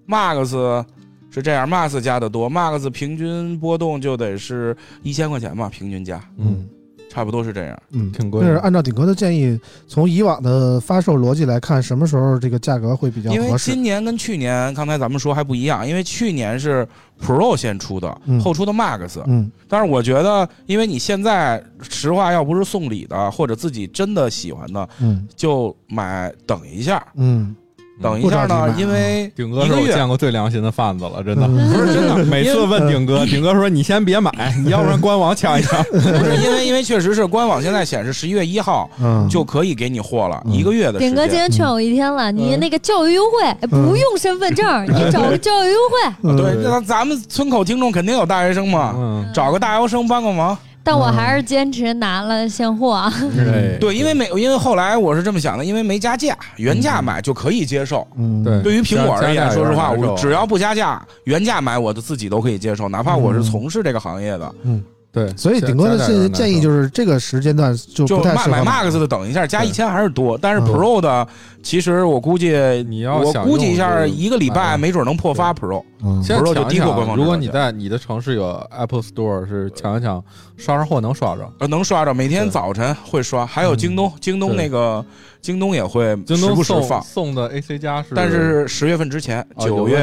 [0.08, 0.84] Max
[1.30, 6.20] 是这样，Max 加的多，Max 平均波动就得是一千块钱吧，平均加。
[6.36, 6.68] 嗯
[7.12, 7.78] 差不多是这样。
[7.90, 13.72] 嗯，挺贵的，就是按照顶哥的建议，从以往的发售逻辑来看，什么时候这个价格会比较因为合适？
[13.72, 16.88] 今年跟去年，刚才咱们说还不一样，因为去年是
[17.22, 19.20] Pro 先出的，嗯后出的 Max。
[19.26, 27.54] 嗯但是我觉得，因为你现在实话要不是送礼的，或者自己真的喜欢的，嗯就买等一下，嗯
[28.00, 31.46] 等一下呢，因为顶哥是我见过最良心的贩子了，真的。
[31.46, 31.72] 嗯。
[31.72, 34.32] 不是真的， 每次问顶哥，顶哥说：“你先别买，
[34.64, 35.82] 你要不然官网抢一抢。
[35.92, 40.52] 不是因为因为确实是官网现在显示十一月一号嗯，就可以给你货了，嗯。
[40.52, 41.36] 一个月的时顶哥今。
[41.36, 46.14] 天劝我一天了，你嗯那个教育优惠哎不用身份证，你 找个教育优惠。
[46.22, 46.36] 嗯。
[46.36, 50.56] 对，那咱们村口听众肯定有大学生嘛，嗯，找个大学生帮个忙。
[50.84, 53.12] 但我还是坚持拿了现货啊。
[53.34, 58.06] 对对，因为没，因为后来我是这么想的，因为没加价，原价买就可以接受。
[58.16, 64.54] 嗯对对于苹果而言，说实话，我只要不加价，原价买我的自己都可以接受，哪怕我是从事这个行业的。
[64.62, 71.28] 嗯对，所以顶多的是建建议就是这个时间段就就不太适合买买 Max 的等一下，加对一千还是多，但是嗯 Pro 的
[71.62, 72.56] 其实我估计
[72.88, 75.82] 你要我估计一下，一个礼拜没准能破发 Pro。
[76.02, 80.24] 嗯先 Pro 就抢一低过官方抢如果你在你的城市有 Apple Store，是抢一抢，
[80.56, 81.46] 刷上货能刷着。
[81.58, 85.04] 呃，能刷着，每天早晨会刷，还有京东，京东那个
[85.42, 90.02] 京东也会时京东送不时放，送的 AC 加是，但是十月份之前，九月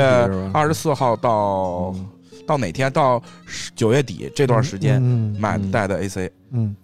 [0.53, 2.05] 二十四号到嗯
[2.49, 2.91] 到哪天？
[2.91, 3.21] 到
[3.75, 4.99] 九月底这段时间
[5.39, 6.31] 买带的 AC。
[6.51, 6.75] 嗯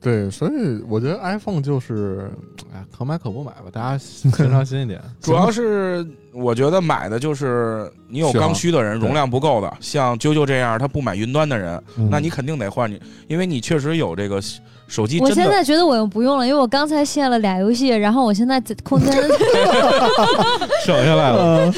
[0.00, 2.30] 对，所以我觉得 iPhone 就是，
[2.72, 5.00] 哎，可买可不买吧，大家 平常心一点。
[5.20, 14.40] 主要是我觉得买的就是你有刚需的人，容量不够的，像啾啾这样他不买云端的人，嗯那你肯定得换你，因为你确实有这个
[14.88, 15.48] 手机我现。
[15.48, 19.12] 在觉得我又不用了，因为我刚才卸了俩游戏，然后我现在空间
[20.84, 21.72] 省下来了，呃，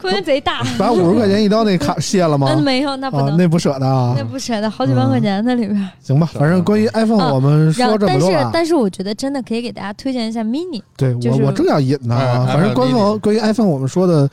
[0.00, 0.62] 空间贼大。
[0.78, 2.48] 把五十块钱一刀那卡 卸了吗？
[2.54, 4.24] 嗯，没有，那不啊，能，那不舍得啊那。
[4.24, 5.88] 不舍得，好几万块钱在里边。
[6.02, 8.50] 行吧，反正关于 iPhone 啊我们，说这么多但是多。
[8.52, 14.28] 但是我觉得真的可以给大家推荐一下 mini，对就是我我正要引呢反正官方关于 iPhone 我们说的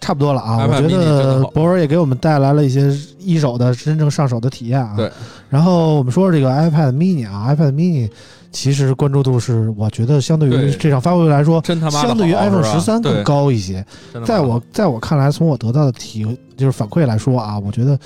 [0.00, 0.66] 差不多了啊。
[0.66, 4.94] iPad 我觉得博尔也给我们带来了一些一手的真正上手的体验啊。
[4.96, 5.10] 对。
[5.48, 8.10] 然后我们说说这个 iPad mini 啊，iPad mini
[8.52, 13.84] 其实关注度是我觉得相对于这场发布会来说，真他妈相对于 iPhone 十三更高一些。
[14.24, 17.98] 在我在我看来，从我得到的体就是反馈来说啊，我觉得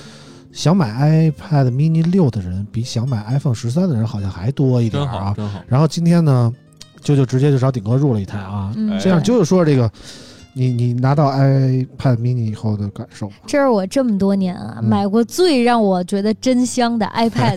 [0.52, 5.34] 想买 iPad mini 六的人比想买 iPhone 十三的人好像还多一点真好啊。
[5.34, 6.52] 真好，然后今天呢，
[7.02, 8.70] 啾啾直接就找顶哥入了一台啊。
[8.76, 9.90] 嗯，这样对啾啾说这个，
[10.56, 13.34] 你你拿到 iPad mini 以后的感受吧？
[13.46, 17.56] 这是我这么多年啊、嗯买过最让我觉得真香的 iPad，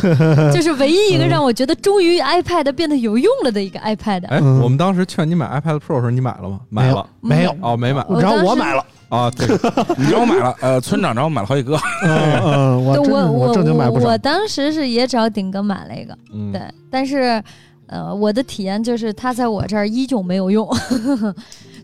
[0.52, 4.26] 就是唯一一个让我觉得终于 iPad 变得有用了的一个 iPad。
[4.28, 6.60] 哎，嗯我们当时劝你买 iPad Pro 的时候，你买了吗？
[6.70, 7.06] 买了。
[7.20, 7.54] 没有？
[7.60, 9.46] 哦，没买然后我买了，啊，对，
[9.98, 14.18] 你找我买了，呃，村长找我买了好几个，嗯嗯，我我我正经买不少我。
[14.18, 17.42] 当时是也找顶哥买了一个，嗯，对，但是
[17.86, 20.66] 呃，我的体验就是它在我这儿依旧没有用。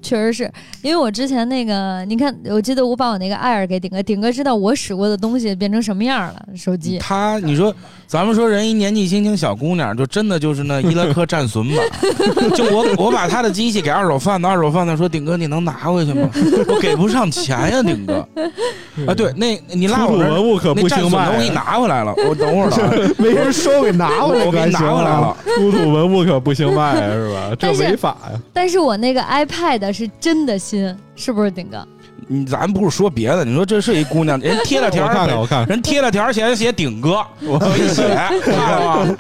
[0.07, 6.99] 确实是因为我之前那个，你看，我记得我把我那个 Air 给顶哥，顶哥知道我使过的东西变成什么样了，手机。
[6.99, 7.75] 他你说，
[8.07, 11.83] 咱们说人一年纪轻轻小姑娘，就真的就是那伊拉克战损吧？
[12.55, 16.29] 就我我把他的机器给二手贩子，二手贩子说顶哥你能拿回去吗？
[16.69, 18.27] 我给不上钱呀，顶哥。
[19.07, 25.37] 啊，对，那你拉我这儿物可那战损的我给你拿回来了，我等会儿了， 没人收，给拿回来，我给你拿回来了。。
[25.57, 27.57] 出土文物可不行卖呀，是吧？
[27.59, 28.41] 这违法呀。
[28.53, 31.87] 但是我那个 iPad 是真的新，是不是顶哥？
[32.29, 38.03] 你咱不是说别的，你说这是一姑娘，人贴了条儿我看看，我看看，人贴了条儿写写顶哥，我没写，
[38.43, 39.17] 看了吗？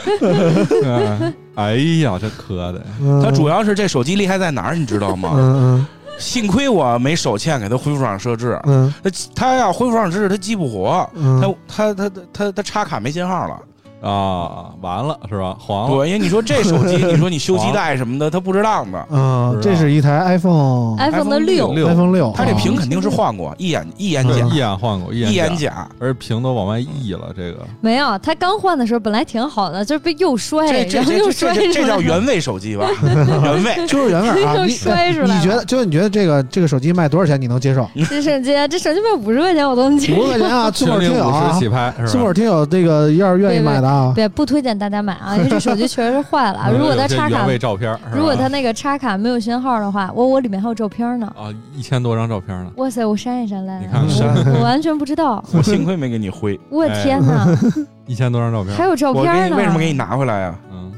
[0.84, 2.84] 嗯哎呀，这磕的，
[3.22, 5.32] 他主要是这手机厉害在哪儿，你知道吗？
[5.36, 5.86] 嗯
[6.18, 13.60] 幸亏我没手欠给他恢复上设置，嗯它它要恢复上设置，他激不活，嗯它它它它它它插卡没信号了。
[14.00, 15.56] 啊，完了是吧？
[15.58, 19.06] 黄了，对，因为你说这手机， 你说你修基带什么的，他不值当的。
[19.10, 25.88] 嗯，这是一台 iPhone iPhone 的六，六 iPhone 六，它这啊屏肯定是换过，一眼一眼假，一眼换过，一一眼眼假，假。
[25.98, 31.54] 而屏都往外溢了，这个没有，他刚换的时候本来挺好的，就是被又摔，然后又摔。
[31.54, 32.86] 这叫原味手机吧？
[33.02, 33.76] 原味。
[33.86, 34.56] 就是原味儿啊！
[34.56, 37.88] 又你摔出来你觉得，就是你觉得这个这个手机卖多少钱你能接受？
[38.08, 42.08] 这手机，这手机卖五十块钱我都能接受五十块钱啊，村口零五听友啊十，起拍是吧？
[42.08, 47.46] 村口听友这个要是愿意买的啊，别不推荐大家买啊，因为这手机确实是坏了 如果它插卡
[48.12, 51.26] 如果它那个插卡没有信号的话，我我里面还有照片呢。
[51.36, 54.02] 啊一千多张照片呢，哇塞，我删一删来你，看
[54.54, 55.42] 我完全不知道。
[55.52, 57.46] 我幸亏没给你挥，我天哪，
[58.06, 59.56] 一千多张照片，还有照片呢？
[59.56, 60.54] 为什么给你拿回来呀？
[60.72, 60.92] 嗯，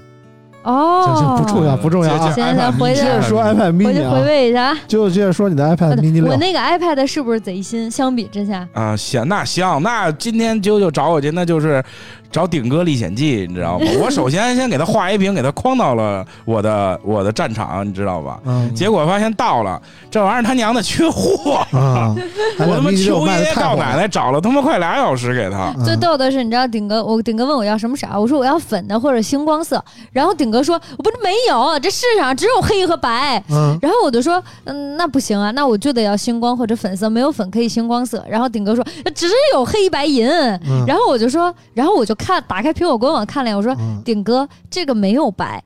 [0.62, 2.32] 哦，不重要不重要啊。
[2.34, 4.76] 这行行回去接着说 iPad mini 回去回，味一下。
[4.86, 7.90] 就接着说你的 iPad mini，我那个 iPad 是不是贼新？
[7.90, 11.82] 相比之下，啊，行，那行，那今天啾啾找我去，那就是
[12.30, 13.86] 找顶哥历险记，你知道吗？
[14.02, 18.38] 我首先先给他画一饼，给他框到了我的我的战场，你知道吧？
[18.44, 22.14] 嗯结果发现到了这玩意儿，他娘的缺货，啊，
[22.60, 23.54] 我他妈求爷爷。
[23.54, 25.72] 告奶奶找了他妈快俩小时给他。
[25.76, 33.42] 嗯最逗的是，你知道顶哥，我顶哥问我要什么色，我说我要粉的或者星光色，然后顶哥说，我不是没有，这世上只有黑和白。
[33.50, 38.24] 嗯然后我就说，嗯，那不行啊，那我就得要星光或者粉色，没有粉可以星光色。
[38.28, 40.28] 然后顶哥说，只有黑白银。
[40.28, 45.62] 嗯然后我就说，然后我就看打开苹果官网看了一眼，我说，嗯，顶哥这个没有白，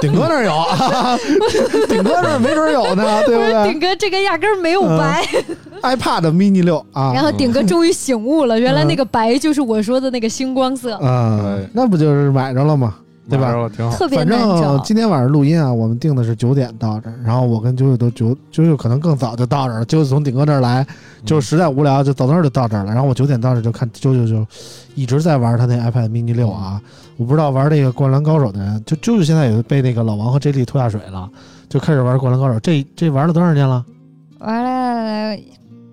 [0.00, 0.52] 顶哥那儿有，
[1.86, 5.24] 顶哥那儿没准有呢，对不对顶哥这个压根儿没有白。
[5.82, 10.94] ？iPad mini 六啊，然后顶哥终于醒悟了，原来那个白就是我说的那个星光色。
[10.96, 12.96] 啊，那不就是买着了吗？
[13.28, 13.96] 对吧挺好。
[13.96, 14.82] 特别反难找正。
[14.82, 20.86] 今天晚上录音啊，我们定的是九点到这儿，然后我跟九九都九九九可能更早就到这儿了，啾啾从顶哥这儿来，
[21.24, 24.46] 就实在无聊就走到那儿就到这儿了，然后我九点到这儿就看九九就
[24.94, 26.80] 一直在玩他那 iPad mini 六啊，
[27.16, 31.28] 我不知道玩那个灌篮高手的人，就啾啾现在也被那个老王和 J D 拖下水了，
[31.68, 33.84] 就开始玩灌篮高手，这这玩了多长时间了？
[34.38, 35.36] 玩了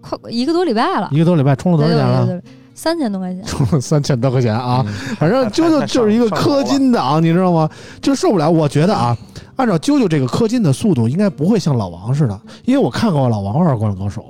[0.01, 2.25] 快一个多礼拜了，一个多礼拜，充了多少钱了？
[2.25, 3.43] 对对对对三千多块钱。
[3.45, 4.86] 充 了三千多块钱啊！
[4.88, 7.67] 嗯反正啾啾就是一个氪金党， 你知道吗？
[8.01, 8.47] 就受不了。
[8.51, 9.17] 我觉得啊，
[9.55, 14.23] 按照啾啾这个氪金的速度，应该不会像老王似的，因为我看过老王玩《灌篮高手》，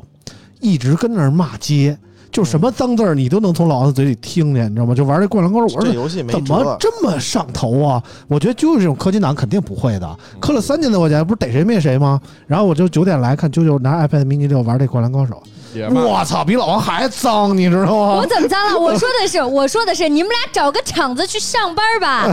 [0.62, 1.98] 一直跟那儿骂街，
[2.32, 4.94] 就什么脏字儿你都能从老王的嘴里听见，你知道吗？
[4.94, 8.02] 就玩这《灌篮高手》，我说这游戏没怎么，这么上头啊？
[8.28, 12.22] 我觉得啾啾这种氪金党肯定不会的，氪了三千多块钱，不是逮谁灭谁吗？
[12.46, 15.42] 然后我就九点来看啾啾拿 iPad mini 六玩这《灌篮高手
[15.84, 18.14] 我操，比老王还脏，你知道吗？
[18.16, 18.78] 我怎么脏了？
[18.80, 22.28] 我说的是，我说的是，你们俩找个厂子去上班吧。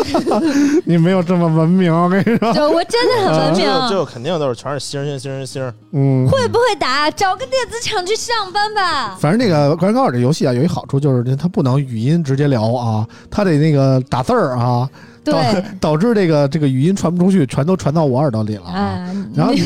[0.84, 2.52] 你没有这么文明，我跟你说。
[2.52, 3.64] 就我真的很文明。
[3.64, 7.10] 这就肯定都是全是星儿星星儿星，嗯，会不会打？
[7.10, 9.16] 找个电子厂去上班吧。
[9.20, 14.88] 反正那个《灌篮高手》这游戏啊，有一好处就是它不能语音直接聊啊，它得那个打字儿啊，
[15.24, 18.80] 导对， 导致这个这个语音传不出去，全都传到我耳朵里了啊。
[18.80, 19.60] 啊，然后你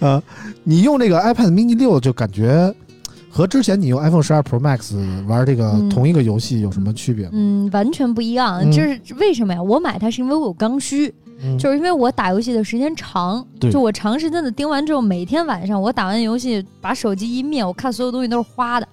[0.00, 0.22] 呃，
[0.64, 2.72] 你用这个 iPad mini 六就感觉
[3.30, 4.94] 和之前你用 iPhone 十二 Pro Max
[5.26, 7.30] 玩这个嗯同一个游戏有什么区别吗？
[7.34, 8.60] 嗯，完全不一样。
[8.62, 9.62] 嗯这是为什么呀？
[9.62, 11.12] 我买它是因为我有刚需，
[11.42, 18.88] 嗯就是因为我打游戏的时间长，就我长时间的盯完之后，每天晚上我打完游戏，把手机一灭，我看所有东西都是花的，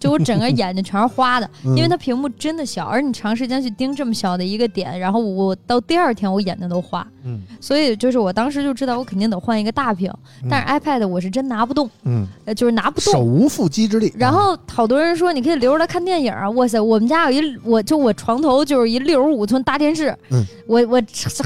[0.00, 10.12] 就我整个眼睛全是花的，嗯因为它屏幕真的小，而你长时间去盯这么小的一个点，然后我到第二天我眼睛都花，嗯所以就是我当时就知道我肯定得换一个大屏，
[10.48, 13.20] 但是 iPad 我是真拿不动，嗯，呃，就是拿不动手。
[13.20, 14.12] 无缚鸡之力。
[14.16, 16.48] 然后好多人说你可以留着它看电影啊！
[16.50, 21.02] 哇塞，我们家有一我就我床头就是一六十五寸大电视，嗯我我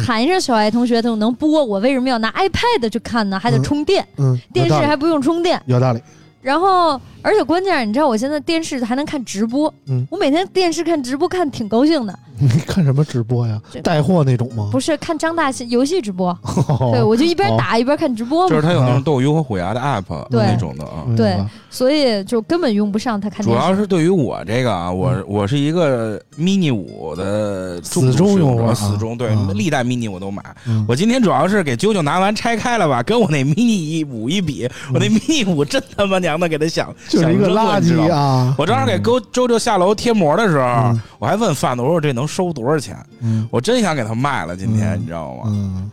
[0.06, 3.38] 喊一声小爱同学他就能播，我为什么要拿 iPad 去看呢？
[3.38, 4.06] 还得嗯充电，
[4.52, 5.60] 电视还不用充电。
[5.66, 6.00] 有道理。
[6.44, 10.06] 然后而且关键是你知道我现在电视还能看直播，嗯。
[10.10, 13.58] 我每天电视看直播看挺高兴的，你 看什么直播呀？
[13.82, 14.68] 带货那种吗？
[14.70, 16.28] 不是看张大戏游戏直播，
[16.68, 16.90] 哦。
[16.92, 20.86] 对我就一边打一边看直播嘛，就是他有那种斗鱼和虎牙的 app 那种的
[21.16, 21.34] 对
[21.70, 23.54] 所以就根本用不上他看主。
[23.54, 28.74] 要是对于我这个啊，我我是一个 mini 五的死忠使用户啊。
[28.74, 30.42] 死忠，对啊，历代 mini 我都买。
[30.66, 30.84] 嗯。
[30.86, 38.54] 我今天主要是给啾啾拿完拆开了吧，跟我那 mini 五一比，我那 mini 五真他妈娘的给他想嗯就是一个垃圾啊！
[38.58, 42.96] 我正好给周周周下楼贴膜的时候，嗯我还问贩子，我说这能收多少钱？
[43.20, 45.42] 嗯我真想给他卖了，今天嗯你知道吗？
[45.46, 45.90] 嗯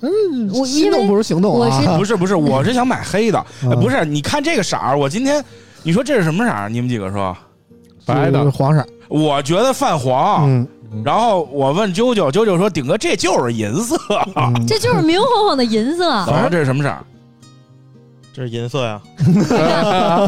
[0.00, 0.10] 嗯，
[0.52, 1.80] 我因为心动不如行动啊！
[1.96, 3.44] 不是不是，我是想买黑的，
[3.80, 4.04] 不是？
[4.04, 5.42] 你看这个色儿，我今天
[5.82, 6.68] 你说这是什么色儿？
[6.68, 7.34] 你们几个说？
[8.06, 8.86] 白的黄色。
[9.08, 10.44] 我觉得泛黄。
[10.50, 10.66] 嗯
[11.04, 13.96] 然后我问啾啾，啾啾说：“顶哥，这就是银色。
[14.36, 17.02] 嗯这就是明晃晃的银色， 我说这是什么色儿？
[18.34, 19.00] 这是银色呀，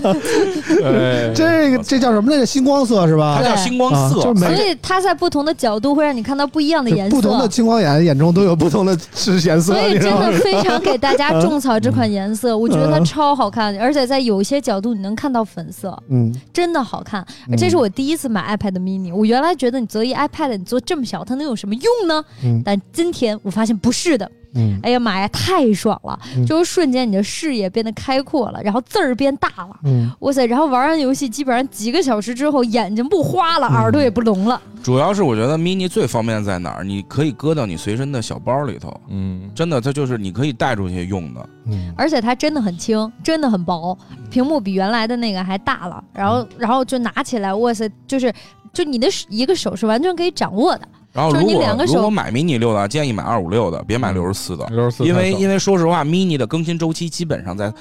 [0.00, 2.46] 对， 这个这叫什么来着？
[2.46, 3.48] 星光色是吧它？
[3.48, 4.20] 叫星光色。
[4.22, 7.16] 所以它在不同的角度会让你看到不一样的颜色。
[7.16, 17.26] 不同的青光眼眼中都有不同的是颜色，所以真的非常给大家种草这款颜色，我觉得它超好看，而且在有些角度你能看到粉色，嗯，真的好看。
[17.48, 22.24] 嗯这是我第一次买 iPad mini，我原来觉得你做一 iPad 你做这么小，它能有什么用呢？
[22.44, 26.18] 嗯但今天我发现不是的，嗯哎呀妈呀，太爽了！
[26.36, 29.76] 嗯就是瞬间你的视野变得开阔了，然后字儿变大了。
[29.84, 30.46] 嗯哇塞！
[30.46, 34.60] 然后玩完游戏，基本上几个小时之后，眼睛不花了，嗯耳朵也不聋了。
[34.82, 36.84] 主要是我觉得 mini 最方便在哪儿？
[36.84, 41.48] 你可以搁到你随身的小包里头，嗯，真的，它就是你可以带出去用的。
[41.68, 43.96] 嗯而且它真的很轻，真的很薄，
[44.30, 46.02] 屏幕比原来的那个还大了。
[46.12, 48.32] 然后，然后就拿起来，哇塞，就是
[48.72, 50.86] 就你的一个手是完全可以掌握的。
[51.16, 57.72] 就是然后如果如果买 mini 六的，建议买二五六的，别买六十四的，六十四，因为因为说实话，mini 的更新周期基本上在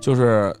[0.00, 0.54] 就是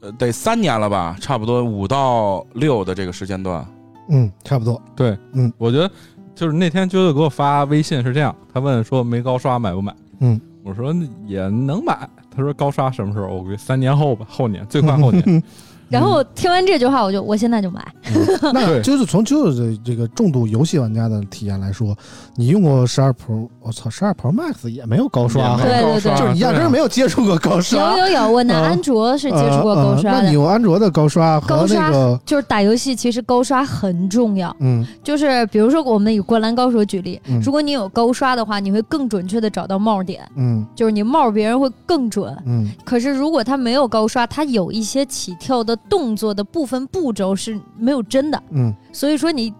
[0.00, 3.66] 呃得三年了吧，差不多五到六的这个时间段。
[4.08, 4.80] 嗯，差不多。
[4.94, 5.90] 对，嗯，我觉得
[6.34, 9.94] 就是那天啾啾给我发微信是这样，他问说没高刷买不买？
[10.20, 10.94] 嗯，我说
[11.26, 12.08] 也能买。
[12.34, 13.28] 他说高刷什么时候？
[13.28, 15.22] 我估计三年后吧，后年最快后年。
[15.88, 17.86] 然后听完这句话，我就我现在就买。
[18.52, 21.96] 那就是从啾啾的这个重度游戏玩家的体验来说，
[22.34, 27.96] 你用过十二 Pro，我操，十二 Pro Max 也没有高刷对对对就是你压根儿没有接触过高刷。
[27.96, 30.34] 有有有，我拿呃安卓是接触过高刷的呃呃那你。
[30.34, 34.54] 用安卓的高刷和高刷那个，就是打游戏，其实高刷很重要。
[34.60, 42.36] 嗯就是比如说，我们以《灌篮高手》举例，嗯如果你有高刷的话，你会更准确的找到帽点，嗯就是你帽别人会更准。
[42.46, 49.52] 嗯可是如果他没有高刷，他有一些起跳的动作的部分步骤是没有真的，嗯所以说你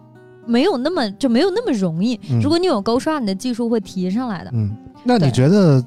[0.46, 2.18] 没有那么就没有那么容易。
[2.30, 4.50] 嗯如果你有高刷，你的技术会提上来的。
[4.54, 5.84] 嗯，那你觉得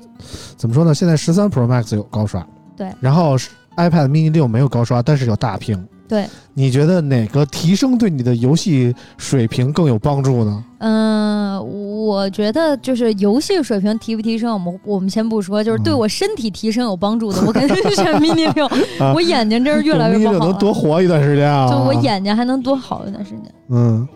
[0.57, 0.93] 怎么说呢？
[0.93, 3.35] 现在十三 Pro Max 有高刷，对，然后
[3.77, 5.87] iPad mini 六没有高刷，但是有大屏。
[6.09, 10.63] 对，你觉得哪个提升对你的游戏水平更有帮助呢？
[10.79, 11.59] 嗯、
[12.03, 18.65] 我觉得就是游戏水平提不提升，我们我们先不说，就是对嗯我身体提升有帮助的，我肯定是选 mini 六。
[18.99, 21.69] 啊我眼睛真是越来越用 mini 六不好 了，能多活一段时间啊！
[21.69, 23.43] 就我眼睛还能多好一段时间。
[23.69, 24.07] 嗯，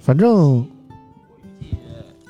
[0.00, 0.64] 反正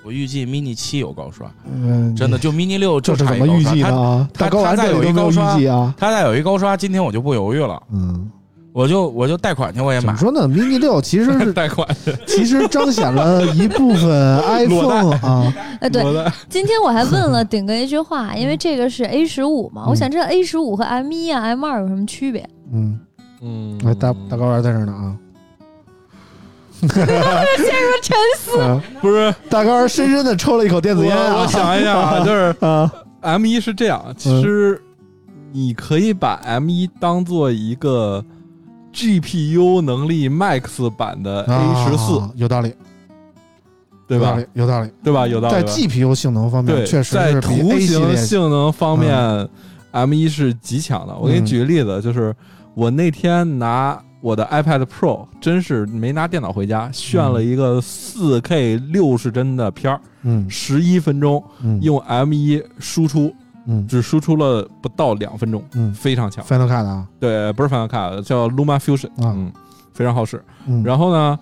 [0.02, 4.28] 我预计 mini 七有高刷，嗯，真的就 mini 六这就是差怎么预计的一高刷。
[4.32, 4.64] 它啊？
[4.64, 5.94] 它再有一高刷啊。
[5.98, 8.30] 它再有一高刷，今天我就不犹豫了，嗯，
[8.72, 10.14] 我就我就贷款去我也买。
[10.14, 11.86] 怎么说呢？mini 六其实是 贷款
[12.26, 22.48] 其实彰显了一部分 iPhone 啊，哎，对，我的今天我还问了顶哥一句话，因为这个是 A 十五嘛，嗯我想知道 A 十五和 M 一啊、M 二有什么区别？
[22.72, 22.98] 嗯，
[23.42, 25.16] 嗯，哎，大大高玩在这儿呢啊。
[26.80, 28.58] 陷入沉思。
[28.60, 31.34] 啊不是大高玩深深的抽了一口电子烟啊！
[31.36, 32.90] 我我想一下啊， 就是啊
[33.20, 34.80] ，M 一是这样，其实
[35.52, 38.24] 你可以把 M 一当做一个
[38.92, 42.72] GPU 能力 Max 版的 A 十四，啊有道理，
[44.06, 44.90] 对吧有道理？。
[45.02, 45.26] 对吧？
[45.26, 45.64] 有道理在。
[45.64, 49.48] GPU 性能方面，对，确实在图形性能方面
[49.92, 51.16] ，M 一是极强的。
[51.16, 52.34] 我给你嗯举个例子，就是
[52.74, 63.32] 我那天拿我的 iPad Pro，真是没拿电脑回家，炫了一个4 K 六十帧的片儿，嗯十一分钟，嗯用 M 一输出，
[63.66, 63.86] 嗯。
[63.86, 65.92] 只输出了不到两分钟，嗯。
[65.94, 66.44] 非常强。
[66.44, 69.32] ，Final Cut 啊，对，不是 Final Cut，叫 Luma Fusion，啊。
[69.36, 69.52] 嗯，
[69.92, 70.42] 非常好使。
[70.66, 71.38] 嗯，然后呢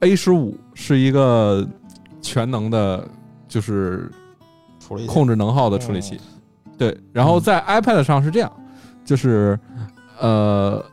[0.00, 1.66] ，A 十五是一个
[2.20, 3.06] 全能的，
[3.48, 4.10] 就是
[4.78, 6.20] 处理控制能耗的处理器。
[6.78, 8.52] 对，然后在 iPad 上是这样，
[9.04, 9.58] 就是
[10.20, 10.84] 呃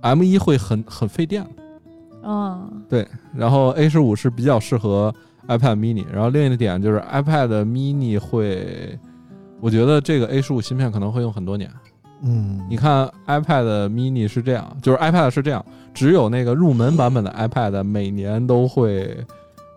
[0.00, 1.46] ，M 一会很很费电，
[2.22, 2.82] 嗯，
[3.34, 5.14] 然后 A 十五是比较适合
[5.48, 8.98] iPad mini，然后另一个点就是 iPad mini 会，
[9.60, 11.70] 我觉得这个 A 十五芯片可能会用很多年。
[12.22, 19.16] 嗯，你看 iPad mini 是这样，就是 iPad 是这样，只有那个入门版本的 iPad 每年都会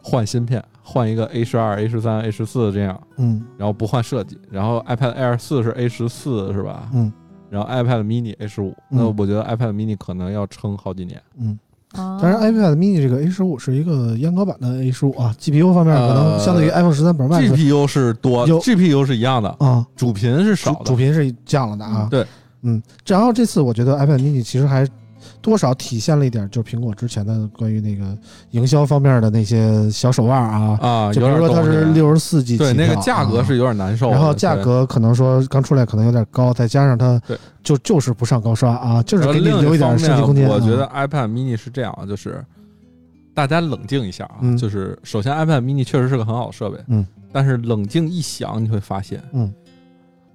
[0.02, 4.38] 换芯片，换一个 A 十二、A 十三、A 十四这样，嗯然后不换设计。
[4.50, 6.90] 然后 iPad Air 四是 A 十四是吧？
[6.94, 7.12] 嗯
[7.50, 11.22] 然后 iPad mini A 十五，嗯那我觉得 iPad mini 可能要撑好几年。
[11.38, 20.78] 嗯，啊当然 iPad mini 这个 A 十五是一个阉割版的 A 十五啊，GPU 方面可能呃相对于 iPhone 十三 Pro Max GPU 是多，GPU 是一样的，啊，主频是少的。
[20.80, 22.08] 主主频是降了的啊。
[22.12, 22.24] 对，
[22.62, 24.88] 嗯，然后这次我觉得 iPad mini 其实还
[25.50, 28.16] 多少体现了一点，就是苹果之前的关于那个
[28.52, 40.54] 营销方面的那些小手腕啊，啊，就比如说它是六十四 G 对那个价格是有点难受的，然后价格可能说刚出来可能有点高，再加上它对就就是不上高刷啊，就是给你留一点方面设计空间啊。
[40.54, 42.46] 我觉得 iPad mini 是这样，就是
[43.34, 44.56] 大家冷静一下啊，嗯。
[44.56, 49.52] 就是首先 iPad mini 确实是个很好的设备，嗯，但是冷静一想，你会发现，嗯，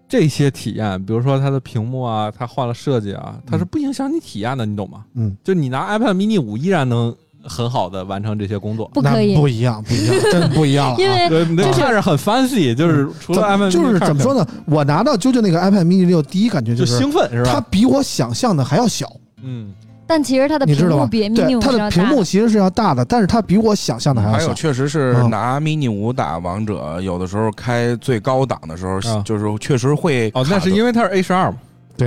[0.09, 5.05] 这些体验，比如说它的屏幕啊，它换了设计啊，它是不影响你体验的，你懂吗？
[5.15, 8.89] 嗯，就你拿 iPad mini 五依然能很好的完成这些工作。
[8.95, 10.97] 不可以那，不一样，不一样，真不一样了啊。
[11.01, 14.47] 因为对，那就是看着很 fancy，就是除了 iPad mini 就是怎么说呢？
[14.67, 17.61] 我拿到啾啾那个 iPad mini 六，第一感觉就是兴奋是吧它？
[17.63, 19.11] 比我想象的还要小。
[19.43, 19.75] 嗯，
[20.07, 21.07] 但其实它的你知道吧？
[21.07, 24.39] 屏幕比 mini 对，五它的屏幕其实是要大的，但是它比我想象的还要小。
[24.39, 31.57] 还有，确实是嗯拿 mini 五打王者，有的时候开最高档的时候，啊就是确实会哦，那是因为它是 A 十二嘛。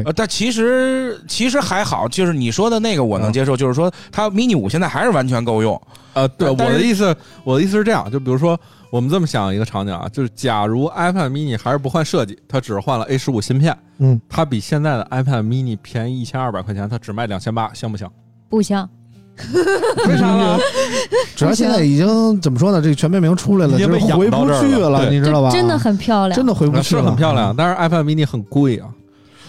[0.04, 5.82] 呃，但其实其实还好，就是你说的那个我能接受，就是说它 mini 五现在还是完全够用。
[6.14, 8.60] 呃，对，我的意思，我的意思是这样，就比如说，
[8.90, 18.12] 我们这么想一个场景啊，就是假如 iPad mini 还是不换设计，它只是换了 A 十五芯片，嗯，它比现在的 iPad mini 便宜一千二百块钱，它只卖两千八，香不香？
[18.50, 18.90] 不香。
[20.08, 20.58] 为啥呢？
[21.36, 22.82] 主要现在已经怎么说呢？
[22.82, 25.52] 这个全面屏出来了，已经被就是回不去了你知道吧？
[25.52, 28.90] 真的很漂亮，真的回不去了很漂亮，但是 iPad mini 很贵啊，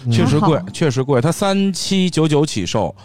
[0.05, 2.95] 嗯确实贵，确实贵，它三七九九起售，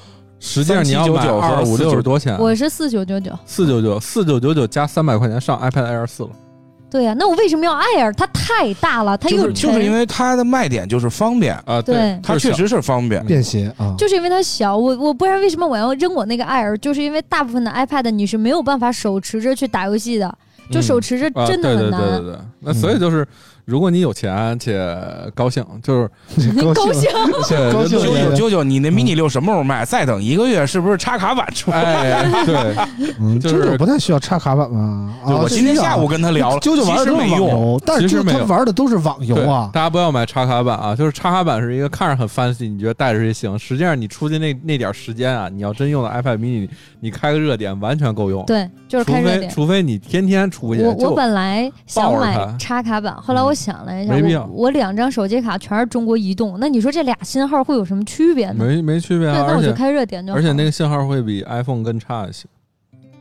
[0.44, 2.38] 实际上你要买3799和二五六是多少钱？
[2.38, 3.32] 我是四九九九。
[3.46, 6.28] 四九九，四九九九加三百块钱上 iPad Air 四了。
[6.90, 8.12] 对呀、那我为什么要 Air？
[8.12, 13.24] 它太大了，它又就是就是因为它的卖点就是方便，啊，对它确实是方便。
[13.24, 16.76] 便携啊，就是因为它小，我我不然为什么我要扔我那个 Air？
[16.76, 20.32] 就是因为大部分的 iPad 你是没有办法手持着去打游戏的，
[20.70, 22.00] 就手持着啊，真的对对很难。
[22.00, 23.26] 对对对，那所以就是
[23.64, 24.86] 如果你有钱且
[25.34, 27.10] 高兴，就是 高兴，
[27.48, 29.84] 对 高兴九对对九九九，你那 mini 六什么时候卖？
[29.84, 31.82] 再等一个月，是不是插卡版出来？
[31.82, 32.76] 哎，对，
[33.20, 34.78] 嗯，就是九九不太需要插卡板吧？
[35.24, 37.48] 啊，我今天下午跟他聊了，九九玩的都是网其实没用。
[37.48, 39.70] 游，但是其实玩的都是网游啊。
[39.72, 40.94] 大家不要买插卡版啊！
[40.94, 46.68] 就是插卡版是一个看着很 fancy，你觉得带着也行，实际上你出去那那点时间啊，你要真用到 iPad mini，
[47.00, 48.44] 你开个热点完全够用。
[48.46, 49.50] 对，就是除非开热点。
[49.50, 58.64] 除非你天天出去，我我就本来想买插卡版，后来我想了一下，没必要我我两张手机卡全是中国移动，那你说这俩信号会有什么区别呢？
[58.64, 60.38] 没没区别对，啊，对那我就开热点就好。
[60.38, 62.46] 而且那个信号会比 iPhone 更差一些。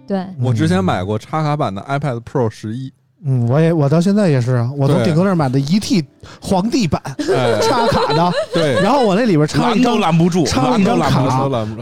[0.06, 2.92] 对，我之前买过插卡版的 iPad Pro 十一，
[3.26, 6.04] 嗯，我也我到现在也是啊，我从顶哥那儿买的一 T
[6.42, 11.00] 皇帝版哎，插卡的，对，然后我那里边插了一张，拦不住，插了一张。
[11.00, 11.24] 卡。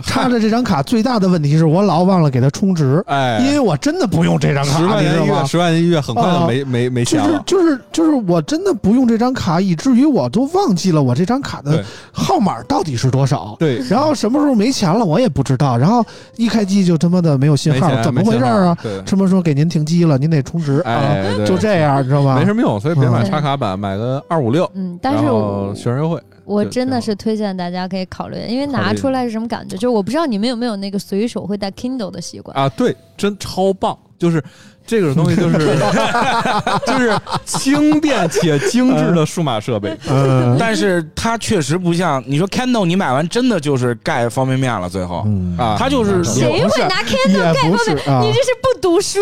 [0.04, 5.46] 插着这张卡最大的问题是我老忘了给它充值，哎，因为我真的不用这张十卡，十万一个月？
[5.46, 7.44] 十块钱一个月，很快就啊没没没就是钱了。
[7.46, 13.56] 就是就是我真的不用这张卡，以至于我都忘记了我这张卡的号码到底是多少。
[13.58, 18.78] 对，然后什么时候没钱了我也不知道，然后一开机就他妈的没有信号，怎么回事啊？？
[19.06, 20.18] 什么时候给您停机了？
[20.18, 22.36] 您得充值，啊，哎，对就这样，你知道吗？
[22.38, 26.22] 没什么用，所以别买嗯插卡版，买个二五六，嗯，但是我学生优惠。
[26.44, 29.76] 我真的是推荐大家可以考虑，因为拿出来是什么感觉？
[29.76, 32.58] 就是我不知道你们有没有那个随手会带 Kindle 的习惯。
[32.58, 34.44] 啊，对，真超棒，就是
[34.86, 35.58] 这个东西就是
[36.86, 39.96] 就是轻便且精致的数码设备。
[40.10, 47.96] 嗯但是它确实不像你说 Kindle，你买完真的就是盖方便面了，最后嗯啊它就是谁会拿 Kindle 盖方便？
[47.96, 49.20] 面啊你，这是不读书。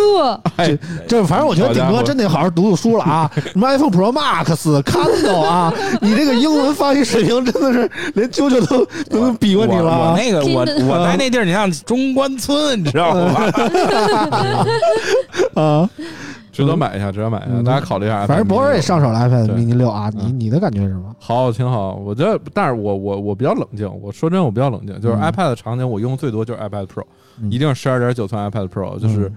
[0.57, 3.30] 哎，这反正我觉得顶哥真得好好读读书了啊！
[3.51, 10.16] 什么 iPhone Pro Max、Kindle 啊，你这个英文发音水平真的是连啾啾都都能比过你了我我啊！
[10.18, 13.51] 那个我我在那地儿，你像中关村，你知道吗？
[15.54, 15.89] 啊，
[16.52, 18.26] 值得买一下，值得买一下，嗯大家考虑一下。
[18.28, 21.16] 反正博尔也上手了 iPad mini 六啊，你嗯你的感觉是什么？
[21.20, 21.95] 好，挺好。
[21.95, 23.89] 我觉得，但是我我我比较冷静。
[24.02, 25.00] 我说真，我比较冷静。
[25.02, 27.04] 就是嗯 iPad 的场景，我用最多就是 iPad Pro，
[27.41, 29.32] 嗯一定是十二点九寸 iPad Pro，就是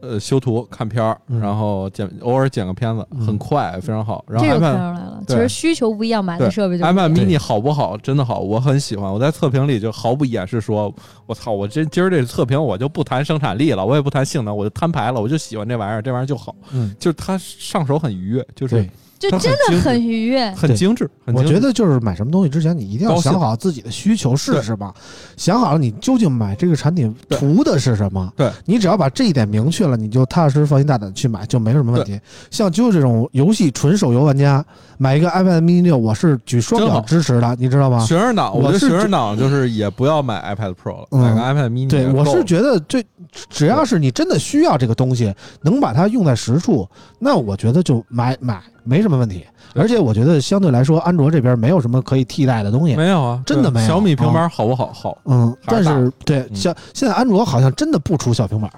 [0.00, 1.40] 呃修图、看片儿，嗯。
[1.40, 3.26] 然后剪偶尔剪个片子，嗯。
[3.26, 4.24] 很快，非常好。
[4.28, 7.96] 然后这就看 iPad 出来了，其实需求不一样，买的对设备就不一样 iPad mini 好不好？
[7.96, 9.12] 真的好，我很喜欢。
[9.12, 10.92] 我在测评里就毫不掩饰说，
[11.26, 20.50] 我操，我这今儿这测评我就不谈生产力了，我也不谈性能，我就摊牌了，我就喜欢这玩意儿，这玩意儿就好，嗯，就是它上手很愉悦，就是对，就真的很愉悦。
[20.52, 21.08] 很精致。
[21.24, 24.92] 很精致我觉得就是买什么东西之前，你一定要想好自己的需求是什么，
[25.36, 28.32] 想好了你究竟买这个产品图的是什么。
[28.36, 32.20] 对你只要把这一点明确了，你就踏踏实实、放心大胆地去买，就没什么问题。
[32.50, 34.64] 像就这种游戏纯手游玩家，
[34.98, 38.00] 买一个 iPad mini 六，我是举双脚支持的，你知道吗？
[38.00, 43.02] 学生党，我觉得我是觉学生党就是也不要买 iPad Pro 了，嗯买个 iPad mini 对，我是觉得这
[43.48, 45.32] 只要是你真的需要这个东西，
[45.62, 46.88] 能把它用在实处，
[47.18, 49.46] 那我觉得就买买没什么问题。
[49.74, 52.96] 而且我觉得相对来说，安卓这边没有什么可以替代的东西。
[52.96, 54.90] 没有啊，真的没有小米平板好不好？
[54.92, 58.68] 好，嗯，但是是对嗯像现在安卓好像真的不出小平板，